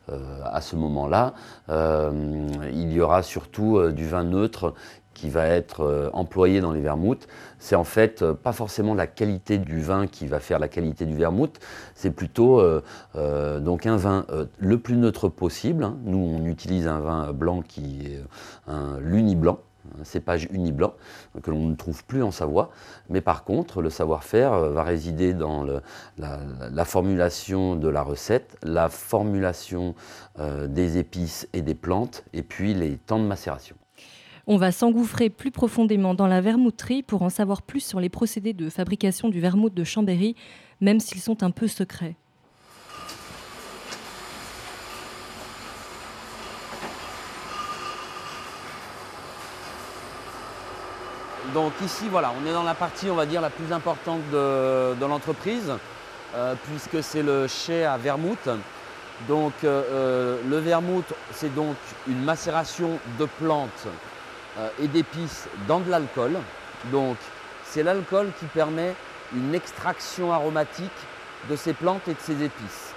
euh, 0.09 0.41
à 0.45 0.61
ce 0.61 0.76
moment-là, 0.76 1.34
il 1.70 2.91
y 2.91 3.01
aura 3.01 3.24
surtout 3.24 3.89
du 3.91 4.07
vin 4.07 4.24
neutre 4.24 4.74
qui 5.14 5.30
va 5.30 5.47
être 5.47 5.82
euh, 5.82 6.09
employé 6.14 6.61
dans 6.61 6.72
les 6.72 6.82
vermouths. 6.82 7.28
C'est 7.59 7.76
en 7.76 7.84
fait 7.84 8.22
euh, 8.22 8.34
pas 8.34 8.53
forcément 8.53 8.93
la 8.93 9.07
qualité 9.07 9.57
du 9.57 9.82
vin 9.82 10.07
qui 10.07 10.28
va 10.28 10.39
faire 10.39 10.59
la 10.59 10.68
qualité 10.68 11.05
du 11.05 11.16
vermouth, 11.16 11.59
c'est 11.95 12.11
plutôt 12.11 12.59
euh, 12.59 13.59
donc 13.59 13.86
un 13.86 13.97
vin 13.97 14.26
le 14.57 14.78
plus 14.78 14.97
neutre 14.97 15.30
possible. 15.30 15.84
hein. 15.84 15.97
Nous, 16.03 16.18
on 16.18 16.45
utilise 16.45 16.88
un 16.88 16.99
vin 16.99 17.34
blanc 17.34 17.61
qui 17.61 18.05
est 18.05 18.22
un 18.68 18.99
l'uni 18.99 19.36
blanc 19.36 19.59
un 19.99 20.05
cépage 20.05 20.47
uni-blanc 20.49 20.93
que 21.41 21.51
l'on 21.51 21.68
ne 21.68 21.76
trouve 21.76 22.05
plus 22.05 22.24
en 22.24 22.32
Savoie. 22.32 22.72
Mais 23.09 23.20
par 23.20 23.43
contre, 23.43 23.82
le 23.82 23.89
savoir-faire 23.89 24.57
va 24.70 24.82
résider 24.82 25.34
dans 25.34 25.66
la, 26.18 26.39
la 26.72 26.86
formulation 26.86 27.76
de 27.76 27.89
la 27.89 28.01
recette, 28.01 28.55
la 28.64 28.88
formulation 28.88 29.93
des 30.39 30.97
épices 30.97 31.49
et 31.51 31.61
des 31.61 31.76
plantes, 31.76 32.24
et 32.32 32.43
puis 32.43 32.74
les 32.74 32.95
temps 32.95 33.20
de 33.20 33.26
macération. 33.26 33.76
On 34.46 34.58
va 34.58 34.74
s'engouffrer 34.74 35.30
plus 35.30 35.52
profondément 35.52 36.14
dans 36.14 36.28
la 36.28 36.41
vermouterie 36.41 37.02
pour 37.02 37.22
en 37.22 37.30
savoir 37.30 37.62
plus 37.62 37.80
sur 37.80 38.02
les 38.02 38.10
procédés 38.10 38.52
de 38.52 38.70
fabrication 38.70 39.30
du 39.30 39.39
vermouth 39.39 39.74
de 39.74 39.86
Chambéry, 39.86 40.36
même 40.82 41.00
s'ils 41.00 41.22
sont 41.22 41.44
un 41.44 41.52
peu 41.52 41.70
secrets. 41.70 42.18
Donc 51.54 51.72
ici, 51.82 52.10
voilà, 52.10 52.34
on 52.41 52.46
est 52.46 52.52
dans 52.52 52.64
la 52.64 52.74
partie, 52.74 53.10
on 53.10 53.16
va 53.16 53.26
dire, 53.26 53.39
la 53.39 53.50
plus 53.50 53.72
importante 53.72 54.22
de, 54.34 55.06
l'entreprise, 55.06 55.72
euh, 56.36 56.56
puisque 56.66 57.02
c'est 57.02 57.24
le 57.24 57.48
chai 57.48 57.86
à 57.86 57.96
vermouth. 57.96 58.50
Donc 59.30 59.54
euh, 59.64 59.84
euh, 59.89 60.41
le 60.50 60.58
vermouth, 60.58 61.14
c'est 61.32 61.54
donc 61.56 61.78
une 62.10 62.24
macération 62.24 63.00
de 63.18 63.26
plantes 63.39 63.88
et 64.82 64.88
d'épices 64.88 65.47
dans 65.68 65.80
de 65.80 65.89
l'alcool. 65.89 66.38
Donc 66.91 67.18
c'est 67.66 67.84
l'alcool 67.84 68.32
qui 68.39 68.45
permet 68.45 68.93
une 69.36 69.56
extraction 69.56 70.32
aromatique 70.32 70.91
de 71.49 71.56
ces 71.56 71.74
plantes 71.74 72.08
et 72.08 72.14
de 72.14 72.20
ces 72.20 72.43
épices. 72.43 72.93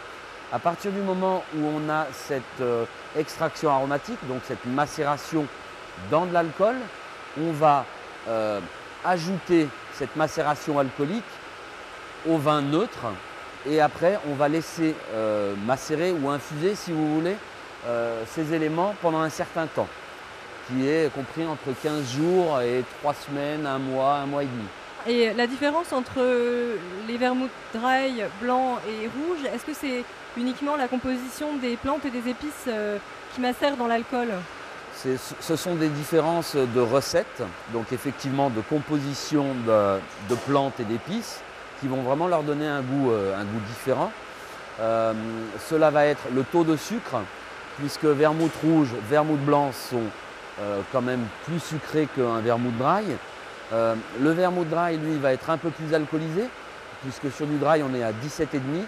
À 0.53 0.59
partir 0.59 0.93
du 0.93 1.01
moment 1.01 1.43
où 1.57 1.65
on 1.65 1.91
a 1.91 2.07
cette 2.13 2.43
euh, 2.61 2.85
extraction 3.19 3.71
aromatique, 3.71 4.19
donc 4.29 4.43
cette 4.47 4.65
macération 4.65 5.45
dans 6.11 6.25
de 6.27 6.33
l'alcool, 6.33 6.77
on 7.41 7.51
va 7.53 7.85
euh, 8.29 8.61
ajouter 9.05 9.69
cette 9.95 10.15
macération 10.15 10.79
alcoolique 10.79 11.25
au 12.29 12.39
vin 12.39 12.63
neutre 12.63 13.07
et 13.69 13.81
après 13.81 14.19
on 14.31 14.35
va 14.35 14.49
laisser 14.49 14.95
euh, 15.13 15.55
macérer 15.67 16.13
ou 16.13 16.29
infuser, 16.29 16.75
si 16.75 16.93
vous 16.93 17.15
voulez, 17.15 17.37
euh, 17.87 18.23
ces 18.29 18.55
éléments 18.55 18.95
pendant 19.03 19.21
un 19.21 19.31
certain 19.31 19.67
temps, 19.67 19.89
qui 20.67 20.89
est 20.89 21.13
compris 21.13 21.47
entre 21.47 21.75
15 21.83 22.13
jours 22.17 22.61
et 22.61 22.85
3 23.01 23.15
semaines, 23.15 23.67
un 23.67 23.79
mois, 23.79 24.15
un 24.17 24.27
mois 24.27 24.43
et 24.43 24.47
demi. 24.47 24.67
Et 25.09 25.33
la 25.35 25.47
différence 25.47 25.93
entre 25.93 26.21
les 27.07 27.17
vermouths 27.17 27.51
dry, 27.73 28.23
blancs 28.41 28.79
et 28.89 29.07
rouges, 29.07 29.45
est-ce 29.55 29.65
que 29.65 29.75
c'est 29.75 30.05
uniquement 30.37 30.77
la 30.77 30.89
composition 30.89 31.57
des 31.57 31.77
plantes 31.77 32.05
et 32.05 32.11
des 32.11 32.29
épices 32.29 32.65
euh, 32.67 32.99
qui 33.35 33.41
macèrent 33.41 33.77
dans 33.77 33.87
l'alcool? 33.87 34.29
Ce 35.41 35.57
sont 35.57 35.75
des 35.75 35.89
différences 35.89 36.57
de 36.57 36.81
recettes, 36.81 37.43
donc 37.73 37.93
effectivement 37.93 38.51
de 38.51 38.61
composition 38.63 39.45
de, 39.67 39.99
de 40.29 40.35
plantes 40.47 40.81
et 40.81 40.85
d'épices, 40.85 41.41
qui 41.81 41.87
vont 41.87 42.03
vraiment 42.03 42.27
leur 42.27 42.43
donner 42.43 42.67
un 42.67 42.81
goût, 42.81 43.11
euh, 43.11 43.39
un 43.39 43.45
goût 43.45 43.61
différent. 43.69 44.11
Euh, 44.81 45.13
cela 45.69 45.91
va 45.91 46.07
être 46.07 46.23
le 46.35 46.43
taux 46.45 46.65
de 46.65 46.77
sucre, 46.77 47.21
puisque 47.79 48.05
vermouth 48.05 48.53
rouge, 48.65 48.89
vermouth 49.09 49.41
blanc 49.41 49.71
sont 49.73 50.03
euh, 50.61 50.81
quand 50.93 51.03
même 51.03 51.25
plus 51.45 51.61
sucrés 51.61 52.09
qu'un 52.17 52.41
vermouth 52.41 52.77
dry. 52.79 53.05
Euh, 53.73 53.95
le 54.21 54.31
vermouth 54.31 54.69
dry, 54.69 54.97
lui, 54.97 55.17
va 55.19 55.33
être 55.33 55.51
un 55.51 55.59
peu 55.59 55.71
plus 55.71 55.95
alcoolisé, 55.95 56.49
puisque 57.03 57.35
sur 57.35 57.47
du 57.47 57.59
dry, 57.59 57.83
on 57.83 57.95
est 57.95 58.03
à 58.03 58.13
17,5, 58.13 58.85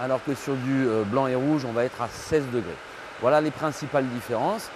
alors 0.00 0.24
que 0.24 0.34
sur 0.34 0.54
du 0.54 0.86
euh, 0.86 1.04
blanc 1.04 1.26
et 1.26 1.34
rouge, 1.34 1.64
on 1.64 1.72
va 1.72 1.84
être 1.84 2.02
à 2.02 2.08
16 2.08 2.44
degrés. 2.52 2.76
Voilà 3.20 3.40
les 3.40 3.52
principales 3.52 4.06
différences. 4.06 4.68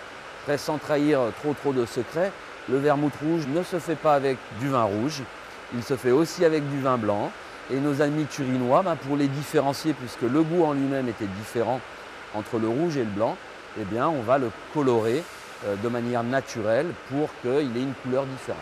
Après, 0.43 0.57
sans 0.59 0.79
trahir 0.79 1.19
trop 1.41 1.53
trop 1.55 1.73
de 1.73 1.85
secrets, 1.85 2.31
le 2.69 2.79
vermouth 2.79 3.17
rouge 3.21 3.47
ne 3.49 3.65
se 3.65 3.81
fait 3.81 3.97
pas 3.97 4.15
avec 4.15 4.39
du 4.61 4.69
vin 4.69 4.85
rouge, 4.85 5.23
il 5.75 5.83
se 5.83 5.97
fait 5.97 6.13
aussi 6.13 6.45
avec 6.45 6.69
du 6.71 6.81
vin 6.81 6.97
blanc. 6.97 7.33
Et 7.73 7.81
nos 7.81 8.01
amis 8.01 8.27
turinois, 8.27 8.83
ben, 8.85 8.95
pour 8.95 9.17
les 9.17 9.27
différencier, 9.27 9.93
puisque 9.93 10.23
le 10.23 10.43
goût 10.45 10.65
en 10.65 10.73
lui-même 10.73 11.09
était 11.09 11.27
différent 11.27 11.81
entre 12.35 12.59
le 12.59 12.69
rouge 12.69 12.97
et 12.97 13.03
le 13.03 13.11
blanc, 13.11 13.37
eh 13.81 13.85
bien, 13.85 14.09
on 14.09 14.23
va 14.23 14.39
le 14.39 14.51
colorer 14.73 15.25
de 15.83 15.89
manière 15.89 16.23
naturelle 16.23 16.93
pour 17.11 17.29
qu'il 17.43 17.77
ait 17.77 17.83
une 17.83 17.95
couleur 18.03 18.25
différente. 18.27 18.61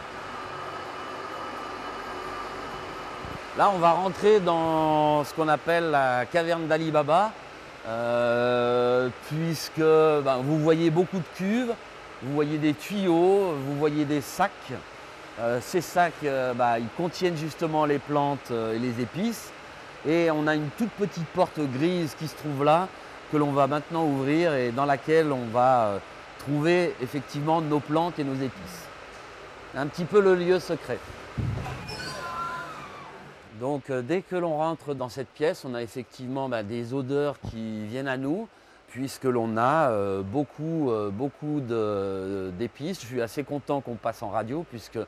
Là, 3.57 3.71
on 3.75 3.79
va 3.79 3.93
rentrer 3.93 4.41
dans 4.41 5.23
ce 5.25 5.33
qu'on 5.35 5.49
appelle 5.49 5.91
la 5.91 6.27
caverne 6.27 6.67
d'Ali 6.67 6.91
Baba. 6.91 7.33
euh, 7.89 9.09
puisque 9.29 9.81
ben, 9.81 10.39
vous 10.43 10.59
voyez 10.59 10.91
beaucoup 10.91 11.19
de 11.19 11.37
cuves, 11.37 11.73
vous 12.23 12.35
voyez 12.35 12.59
des 12.59 12.75
tuyaux, 12.75 13.55
vous 13.67 13.75
voyez 13.79 14.05
des 14.05 14.21
sacs. 14.21 14.51
Euh, 15.41 15.59
ces 15.61 15.81
sacs, 15.81 16.13
euh, 16.25 16.55
bah, 16.55 16.79
ils 16.79 16.89
contiennent 16.97 17.37
justement 17.37 17.85
les 17.85 17.99
plantes 17.99 18.51
euh, 18.51 18.75
et 18.75 18.79
les 18.79 19.01
épices. 19.03 19.51
Et 20.07 20.31
on 20.31 20.47
a 20.47 20.55
une 20.55 20.69
toute 20.79 20.91
petite 20.91 21.27
porte 21.29 21.59
grise 21.77 22.15
qui 22.19 22.29
se 22.29 22.37
trouve 22.37 22.65
là, 22.65 22.89
que 23.33 23.37
l'on 23.37 23.53
va 23.53 23.67
maintenant 23.67 24.05
ouvrir 24.05 24.55
et 24.55 24.71
dans 24.71 24.85
laquelle 24.85 25.33
on 25.33 25.47
va 25.53 25.87
euh, 25.87 25.99
trouver 26.45 26.95
effectivement 27.01 27.61
nos 27.61 27.81
plantes 27.81 28.19
et 28.19 28.25
nos 28.25 28.35
épices. 28.35 28.87
Un 29.75 29.87
petit 29.87 30.05
peu 30.05 30.21
le 30.21 30.35
lieu 30.35 30.59
secret. 30.59 30.99
Donc 33.61 33.89
euh, 33.89 34.03
dès 34.03 34.21
que 34.21 34.37
l'on 34.37 34.59
rentre 34.59 34.95
dans 34.95 35.09
cette 35.09 35.29
pièce, 35.29 35.65
on 35.65 35.75
a 35.75 35.83
effectivement 35.83 36.49
bah, 36.49 36.63
des 36.63 36.93
odeurs 36.93 37.37
qui 37.41 37.87
viennent 37.87 38.09
à 38.09 38.19
nous, 38.19 38.47
puisque 38.89 39.25
l'on 39.25 39.57
a 39.57 39.91
euh, 39.91 40.23
beaucoup, 40.23 40.91
euh, 40.91 41.11
beaucoup 41.11 41.61
d'épices. 42.59 43.01
Je 43.01 43.07
suis 43.07 43.23
assez 43.23 43.43
content 43.43 43.81
qu'on 43.81 43.95
passe 43.95 44.23
en 44.23 44.29
radio, 44.29 44.67
puisque 44.69 44.99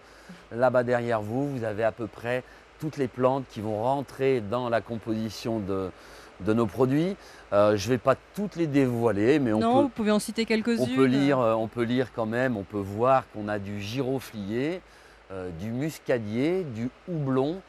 là-bas 0.52 0.84
derrière 0.84 1.20
vous, 1.20 1.50
vous 1.50 1.64
avez 1.64 1.84
à 1.84 1.92
peu 1.92 2.06
près 2.06 2.44
toutes 2.78 2.96
les 2.96 3.08
plantes 3.08 3.44
qui 3.50 3.60
vont 3.60 3.82
rentrer 3.82 4.40
dans 4.40 4.68
la 4.68 4.80
composition 4.80 5.60
de, 5.60 5.90
de 6.40 6.52
nos 6.52 6.66
produits. 6.66 7.16
Euh, 7.52 7.76
je 7.76 7.86
ne 7.86 7.90
vais 7.94 7.98
pas 7.98 8.16
toutes 8.34 8.56
les 8.56 8.66
dévoiler, 8.66 9.38
mais 9.38 9.52
on 9.52 9.60
non, 9.60 9.74
peut... 9.74 9.82
vous 9.82 9.88
pouvez 9.88 10.10
en 10.10 10.18
citer 10.18 10.44
quelques-unes. 10.44 10.80
On 10.80 10.96
peut 10.96 11.04
lire, 11.04 11.38
euh, 11.38 11.54
on 11.54 11.68
peut 11.68 11.84
lire 11.84 12.08
quand 12.14 12.26
même, 12.26 12.56
on 12.56 12.64
peut 12.64 12.78
voir 12.78 13.24
qu'on 13.32 13.46
a 13.48 13.58
du 13.58 13.80
giroflier, 13.80 14.80
euh, 15.30 15.50
du 15.60 15.70
muscadier, 15.70 16.64
du 16.74 16.90
houblon, 17.08 17.60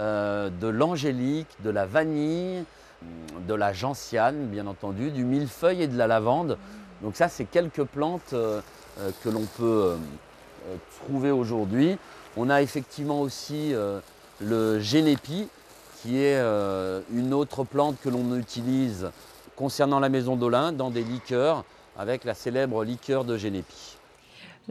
euh, 0.00 0.50
de 0.50 0.66
l'angélique, 0.66 1.48
de 1.62 1.70
la 1.70 1.86
vanille, 1.86 2.64
hum, 3.02 3.46
de 3.46 3.54
la 3.54 3.72
gentiane, 3.72 4.46
bien 4.46 4.66
entendu, 4.66 5.12
du 5.12 5.24
millefeuille 5.24 5.82
et 5.82 5.88
de 5.88 5.96
la 5.96 6.08
lavande. 6.08 6.58
Donc 7.02 7.14
ça, 7.14 7.28
c'est 7.28 7.44
quelques 7.44 7.84
plantes 7.84 8.34
que 9.24 9.28
l'on 9.30 9.46
peut 9.56 9.96
trouver 11.02 11.30
aujourd'hui. 11.30 11.96
On 12.36 12.50
a 12.50 12.60
effectivement 12.60 13.22
aussi 13.22 13.72
le 14.38 14.80
génépi, 14.80 15.48
qui 16.02 16.18
est 16.18 16.36
euh, 16.36 17.00
une 17.12 17.34
autre 17.34 17.64
plante 17.64 17.96
que 18.02 18.08
l'on 18.08 18.36
utilise 18.36 19.10
concernant 19.56 20.00
la 20.00 20.08
maison 20.08 20.36
d'Olin 20.36 20.72
dans 20.72 20.90
des 20.90 21.04
liqueurs, 21.04 21.64
avec 21.98 22.24
la 22.24 22.34
célèbre 22.34 22.84
liqueur 22.84 23.24
de 23.24 23.36
génépi. 23.36 23.89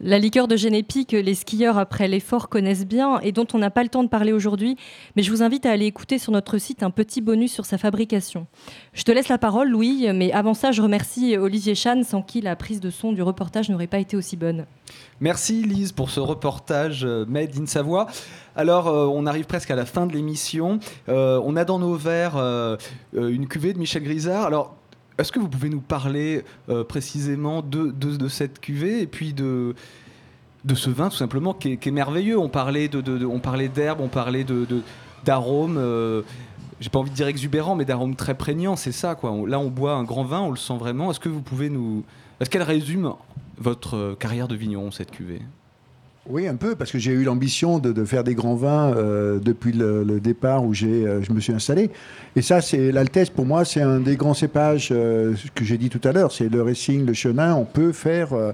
La 0.02 0.18
liqueur 0.18 0.47
de 0.47 0.56
Génépi 0.56 1.06
que 1.06 1.18
les 1.18 1.36
skieurs 1.36 1.78
après 1.78 2.08
l'effort 2.08 2.47
connaissent 2.47 2.86
bien 2.86 3.20
et 3.20 3.34
dont 3.34 3.47
on 3.54 3.58
n'a 3.58 3.70
pas 3.70 3.84
le 3.84 3.89
temps 3.89 4.04
de 4.04 4.08
parler 4.08 4.32
aujourd'hui, 4.32 4.78
mais 5.16 5.24
je 5.24 5.32
vous 5.32 5.43
invite 5.43 5.66
à 5.66 5.72
aller 5.72 5.86
écouter 5.86 6.20
sur 6.20 6.32
notre 6.32 6.58
site 6.58 6.84
un 6.84 6.89
petit 6.89 7.20
bonus 7.20 7.52
sur 7.52 7.66
sa 7.66 7.78
fabrication. 7.78 8.47
Je 8.93 9.04
te 9.04 9.12
laisse 9.12 9.28
la 9.28 9.38
parole, 9.38 9.70
Louis, 9.70 10.08
mais 10.14 10.32
avant 10.32 10.54
ça, 10.54 10.72
je 10.72 10.82
remercie 10.82 11.36
Olivier 11.38 11.76
Chan, 11.76 12.02
sans 12.04 12.22
qui 12.22 12.39
la 12.39 12.56
prise 12.56 12.80
de 12.80 12.89
son 12.89 13.12
du 13.12 13.22
reportage 13.22 13.70
n'aurait 13.70 13.88
pas 13.88 14.00
été 14.00 14.16
aussi 14.16 14.38
bonne. 14.38 14.66
Merci 15.20 15.64
Lise 15.64 15.91
pour 15.91 16.10
ce 16.10 16.20
reportage 16.20 17.04
euh, 17.04 17.26
Made 17.28 17.58
in 17.60 17.66
Savoie. 17.66 18.08
Alors, 18.56 18.88
euh, 18.88 19.06
on 19.06 19.26
arrive 19.26 19.45
presque 19.45 19.70
à 19.72 19.76
la 19.76 19.86
fin 19.86 20.08
de 20.08 20.14
l'émission. 20.14 20.80
Euh, 21.10 21.41
on 21.43 21.56
a 21.56 21.66
dans 21.66 21.80
nos 21.80 21.95
verres 21.95 22.38
une 23.14 23.47
cuvée 23.47 23.74
de 23.74 23.80
Michel 23.80 24.04
Grisard. 24.04 24.45
Alors, 24.45 24.79
est-ce 25.20 25.32
que 25.32 25.40
vous 25.40 25.50
pouvez 25.50 25.70
nous 25.70 25.82
parler 25.82 26.44
euh, 26.70 26.84
précisément 26.84 27.62
de, 27.62 27.92
de- 27.92 28.16
cette 28.28 28.60
cuvée 28.60 29.02
et 29.02 29.08
puis 29.08 29.34
de, 29.34 29.76
de 30.66 30.76
ce 30.76 30.90
vin 30.90 31.10
tout 31.10 31.18
simplement 31.18 31.54
qui 31.54 31.74
est, 31.74 31.86
merveilleux 31.92 32.38
On 32.40 32.50
parlait 32.50 32.88
de, 32.88 33.02
de- 33.02 33.26
on 33.26 33.40
parlait 33.40 33.68
d'herbes, 33.70 34.00
on 34.02 34.08
parlait 34.08 34.46
d'arômes. 35.26 35.78
euh, 35.78 36.22
j'ai 36.80 36.90
pas 36.90 37.00
envie 37.00 37.10
de 37.12 37.16
dire 37.16 37.28
exubérants, 37.28 37.76
mais 37.76 37.84
d'arômes 37.84 38.16
très 38.16 38.36
prégnants, 38.36 38.78
c'est 38.78 38.94
ça 38.94 39.14
quoi. 39.16 39.36
Là, 39.48 39.60
on 39.60 39.68
boit 39.70 39.94
un 39.94 40.04
grand 40.04 40.24
vin, 40.24 40.40
on 40.40 40.50
le 40.52 40.56
sent 40.58 40.78
vraiment. 40.78 41.12
Est-ce 41.12 41.20
que 41.20 41.28
vous 41.30 41.42
pouvez 41.42 41.70
nous, 41.70 42.04
est-ce 42.40 42.50
qu'elle 42.50 42.64
résume 42.64 43.14
votre 43.58 43.96
euh, 43.98 44.16
carrière 44.16 44.48
de 44.48 44.56
vigneron 44.56 44.90
cette 44.92 45.12
cuvée? 45.12 45.42
Oui, 46.28 46.48
un 46.48 46.58
peu, 46.58 46.76
parce 46.76 46.92
que 46.92 47.00
j'ai 47.00 47.12
eu 47.12 47.24
l'ambition 47.24 47.80
de, 47.80 47.92
de 47.92 48.06
faire 48.06 48.24
des 48.24 48.36
grands 48.36 48.56
vins 48.56 48.94
euh, 48.94 49.40
depuis 49.40 49.72
le, 49.72 50.04
le 50.04 50.20
départ 50.20 50.64
où 50.64 50.76
j'ai, 50.76 51.08
euh, 51.08 51.24
je 51.24 51.32
me 51.32 51.40
suis 51.40 51.54
installé. 51.54 51.90
Et 52.36 52.44
ça, 52.44 52.62
c'est 52.62 52.92
l'Altesse, 52.92 53.32
pour 53.32 53.46
moi, 53.46 53.66
c'est 53.66 53.82
un 53.82 54.00
des 54.00 54.16
grands 54.16 54.36
cépages 54.36 54.90
euh, 54.92 55.34
que 55.56 55.64
j'ai 55.64 55.78
dit 55.78 55.90
tout 55.90 56.02
à 56.08 56.12
l'heure. 56.12 56.32
C'est 56.32 56.50
le 56.50 56.62
Racing, 56.62 57.06
le 57.06 57.14
Chenin. 57.14 57.56
On 57.56 57.66
peut 57.66 57.94
faire, 57.94 58.34
euh, 58.34 58.52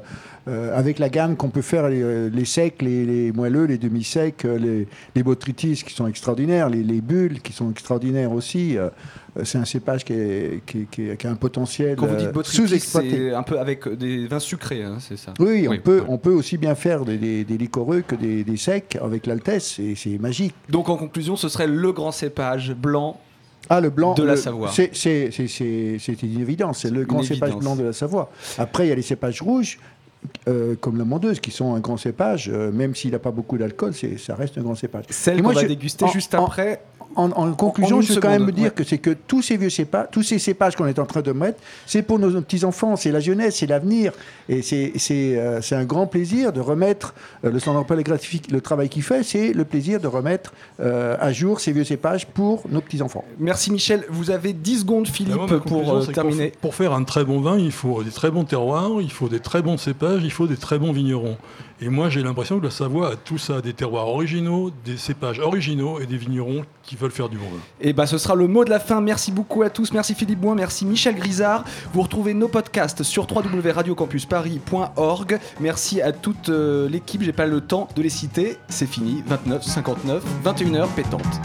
euh, 0.48 0.78
avec 0.78 1.00
la 1.00 1.10
gamme 1.10 1.36
qu'on 1.36 1.50
peut 1.50 1.64
faire, 1.64 1.90
les, 1.90 2.30
les 2.30 2.46
secs, 2.46 2.82
les, 2.82 3.04
les 3.04 3.32
moelleux, 3.34 3.66
les 3.66 3.78
demi-secs, 3.78 4.46
euh, 4.46 4.58
les, 4.58 4.88
les 5.16 5.24
botrytis 5.24 5.84
qui 5.86 5.94
sont 5.94 6.08
extraordinaires, 6.08 6.70
les 6.70 7.02
bulles 7.02 7.42
qui 7.42 7.52
sont 7.52 7.72
extraordinaires 7.72 8.32
aussi. 8.32 8.78
Euh, 9.38 9.42
c'est 9.44 9.58
un 9.58 9.66
cépage 9.66 10.06
qui, 10.06 10.14
est- 10.14 10.62
qui- 10.66 10.86
qui- 10.90 11.16
qui 11.18 11.28
a 11.28 11.30
un 11.30 11.36
potentiel 11.36 11.96
Quand 11.98 12.06
vous 12.08 12.14
euh, 12.16 12.32
dites 12.32 12.44
sous-exploité. 12.46 13.10
c'est 13.30 13.34
un 13.34 13.44
peu 13.44 13.60
avec 13.60 13.88
des 13.90 14.28
vins 14.28 14.40
sucrés, 14.40 14.84
hein, 14.84 14.98
c'est 15.00 15.18
ça? 15.18 15.34
Oui, 15.40 15.68
on, 15.70 15.78
peut, 15.78 16.04
on 16.08 16.18
peut 16.18 16.32
aussi 16.32 16.58
bien 16.58 16.74
faire 16.76 17.04
des, 17.04 17.18
des, 17.18 17.44
des 17.44 17.58
liquoreux 17.58 18.02
que 18.02 18.16
des, 18.16 18.44
des 18.44 18.58
secs 18.58 18.98
avec 19.02 19.26
l'Altesse, 19.28 19.78
et 19.80 19.96
c'est 19.96 20.18
magique. 20.18 20.56
Donc 20.70 20.88
en 20.90 20.96
conclusion, 20.98 21.36
ce 21.36 21.50
serait 21.50 21.68
le 21.68 21.92
grand 21.92 22.12
cépage 22.14 22.74
blanc 22.74 23.20
Ah, 23.70 23.82
le 23.82 23.90
blanc 23.90 24.14
de 24.14 24.24
la 24.24 24.36
le- 24.36 24.38
Savoie. 24.40 24.72
c'est- 24.72 24.92
une 26.24 26.40
évidence, 26.42 26.80
c'est 26.80 26.92
le 26.92 27.04
grand 27.04 27.24
cépage 27.24 27.56
blanc 27.56 27.76
de 27.76 27.84
la 27.84 27.94
Savoie. 27.94 28.32
Après, 28.58 28.86
il 28.86 28.90
y 28.90 28.92
a 28.92 28.96
les 28.96 29.02
cépages 29.02 29.42
rouges, 29.42 29.80
euh, 30.48 30.76
comme 30.80 30.98
la 30.98 31.06
mondeuse, 31.06 31.40
qui 31.40 31.52
sont 31.52 31.74
un 31.76 31.80
grand 31.80 31.98
cépage, 31.98 32.50
euh, 32.54 32.72
même 32.72 32.96
s'il 32.96 33.12
n'a 33.12 33.20
pas 33.20 33.32
beaucoup 33.32 33.58
d'alcool, 33.58 33.94
ça 33.94 34.36
reste 34.36 34.58
un 34.58 34.62
grand 34.62 34.76
cépage. 34.76 35.06
Celle 35.10 35.42
qu'on 35.42 35.52
va 35.52 35.62
je- 35.62 35.68
déguster 35.68 36.06
en- 36.06 36.10
juste 36.10 36.36
en- 36.36 36.46
après. 36.46 36.82
En, 37.18 37.32
en 37.32 37.54
conclusion, 37.54 37.98
en 38.00 38.02
je 38.02 38.12
veux 38.12 38.20
quand 38.20 38.28
même 38.30 38.44
me 38.44 38.52
dire 38.52 38.66
ouais. 38.66 38.70
que 38.72 38.84
c'est 38.84 38.98
que 38.98 39.12
tous 39.12 39.42
ces 39.42 39.56
vieux 39.56 39.70
cépages, 39.70 40.08
tous 40.12 40.22
ces 40.24 40.38
cépages 40.38 40.76
qu'on 40.76 40.86
est 40.86 41.00
en 41.00 41.06
train 41.06 41.22
de 41.22 41.32
mettre, 41.32 41.60
c'est 41.86 42.02
pour 42.02 42.20
nos, 42.20 42.30
nos 42.30 42.42
petits-enfants, 42.42 42.98
c'est 42.98 43.12
la 43.12 43.22
jeunesse, 43.22 43.56
c'est 43.58 43.68
l'avenir. 43.68 44.12
Et 44.50 44.62
c'est 44.62 44.92
c'est, 44.98 45.38
euh, 45.38 45.62
c'est 45.62 45.76
un 45.76 45.86
grand 45.86 46.08
plaisir 46.08 46.52
de 46.52 46.60
remettre, 46.60 47.14
euh, 47.46 47.52
le 47.52 47.60
standard 47.60 47.86
Pellegrini, 47.86 48.42
le 48.52 48.60
travail 48.60 48.90
qu'il 48.90 49.02
fait, 49.02 49.24
c'est 49.24 49.54
le 49.54 49.64
plaisir 49.64 50.02
de 50.02 50.08
remettre 50.08 50.54
euh, 50.82 51.16
à 51.22 51.32
jour 51.32 51.62
ces 51.62 51.72
vieux 51.72 51.86
cépages 51.86 52.26
pour 52.28 52.64
nos 52.70 52.82
petits-enfants. 52.82 53.24
Merci 53.40 53.72
Michel. 53.72 54.04
Vous 54.10 54.30
avez 54.30 54.52
10 54.52 54.80
secondes, 54.82 55.08
Philippe, 55.08 55.36
Moi, 55.36 55.62
pour 55.62 55.94
euh, 55.96 56.06
terminer. 56.08 56.50
Pour, 56.50 56.60
pour 56.72 56.76
faire 56.76 56.92
un 56.92 57.06
très 57.06 57.24
bon 57.24 57.40
vin, 57.40 57.58
il 57.58 57.72
faut 57.72 58.04
des 58.04 58.12
très 58.12 58.30
bons 58.30 58.44
terroirs, 58.44 58.90
il 59.00 59.12
faut 59.12 59.30
des 59.30 59.40
très 59.40 59.62
bons 59.62 59.78
cépages, 59.78 60.15
il 60.24 60.32
faut 60.32 60.48
des 60.48 60.58
très 60.58 60.80
bons 60.80 60.92
vignerons. 60.92 61.38
Et 61.82 61.90
moi, 61.90 62.08
j'ai 62.10 62.24
l'impression 62.24 62.58
que 62.60 62.66
la 62.66 62.72
Savoie 62.72 63.12
a 63.12 63.16
tout 63.18 63.38
ça, 63.38 63.60
des 63.62 63.74
terroirs 63.74 64.08
originaux, 64.08 64.72
des 64.86 64.96
cépages 64.96 65.40
originaux 65.40 66.00
et 66.00 66.06
des 66.06 66.16
vignerons 66.16 66.64
qui 66.84 66.96
veulent 66.96 67.12
faire 67.12 67.28
du 67.28 67.38
bon 67.38 67.44
vin. 67.46 67.60
Et 67.82 67.92
bah 67.92 68.08
ce 68.08 68.18
sera 68.18 68.34
le 68.36 68.48
mot 68.48 68.64
de 68.64 68.70
la 68.70 68.80
fin. 68.80 69.02
Merci 69.02 69.34
beaucoup 69.34 69.62
à 69.62 69.70
tous. 69.70 69.92
Merci 69.92 70.16
Philippe 70.16 70.40
Boin, 70.40 70.56
merci 70.56 70.86
Michel 70.86 71.16
Grisard. 71.16 71.66
Vous 71.94 72.02
retrouvez 72.02 72.34
nos 72.34 72.48
podcasts 72.48 73.04
sur 73.04 73.28
www.radiocampusparis.org. 73.30 75.38
Merci 75.60 76.02
à 76.02 76.14
toute 76.14 76.48
euh, 76.50 76.88
l'équipe. 76.88 77.24
J'ai 77.24 77.34
pas 77.34 77.46
le 77.46 77.60
temps 77.60 77.90
de 77.96 78.02
les 78.02 78.10
citer. 78.10 78.56
C'est 78.70 78.88
fini. 78.88 79.22
29, 79.28 79.64
59, 79.64 80.24
21h 80.46 80.88
pétante. 80.96 81.42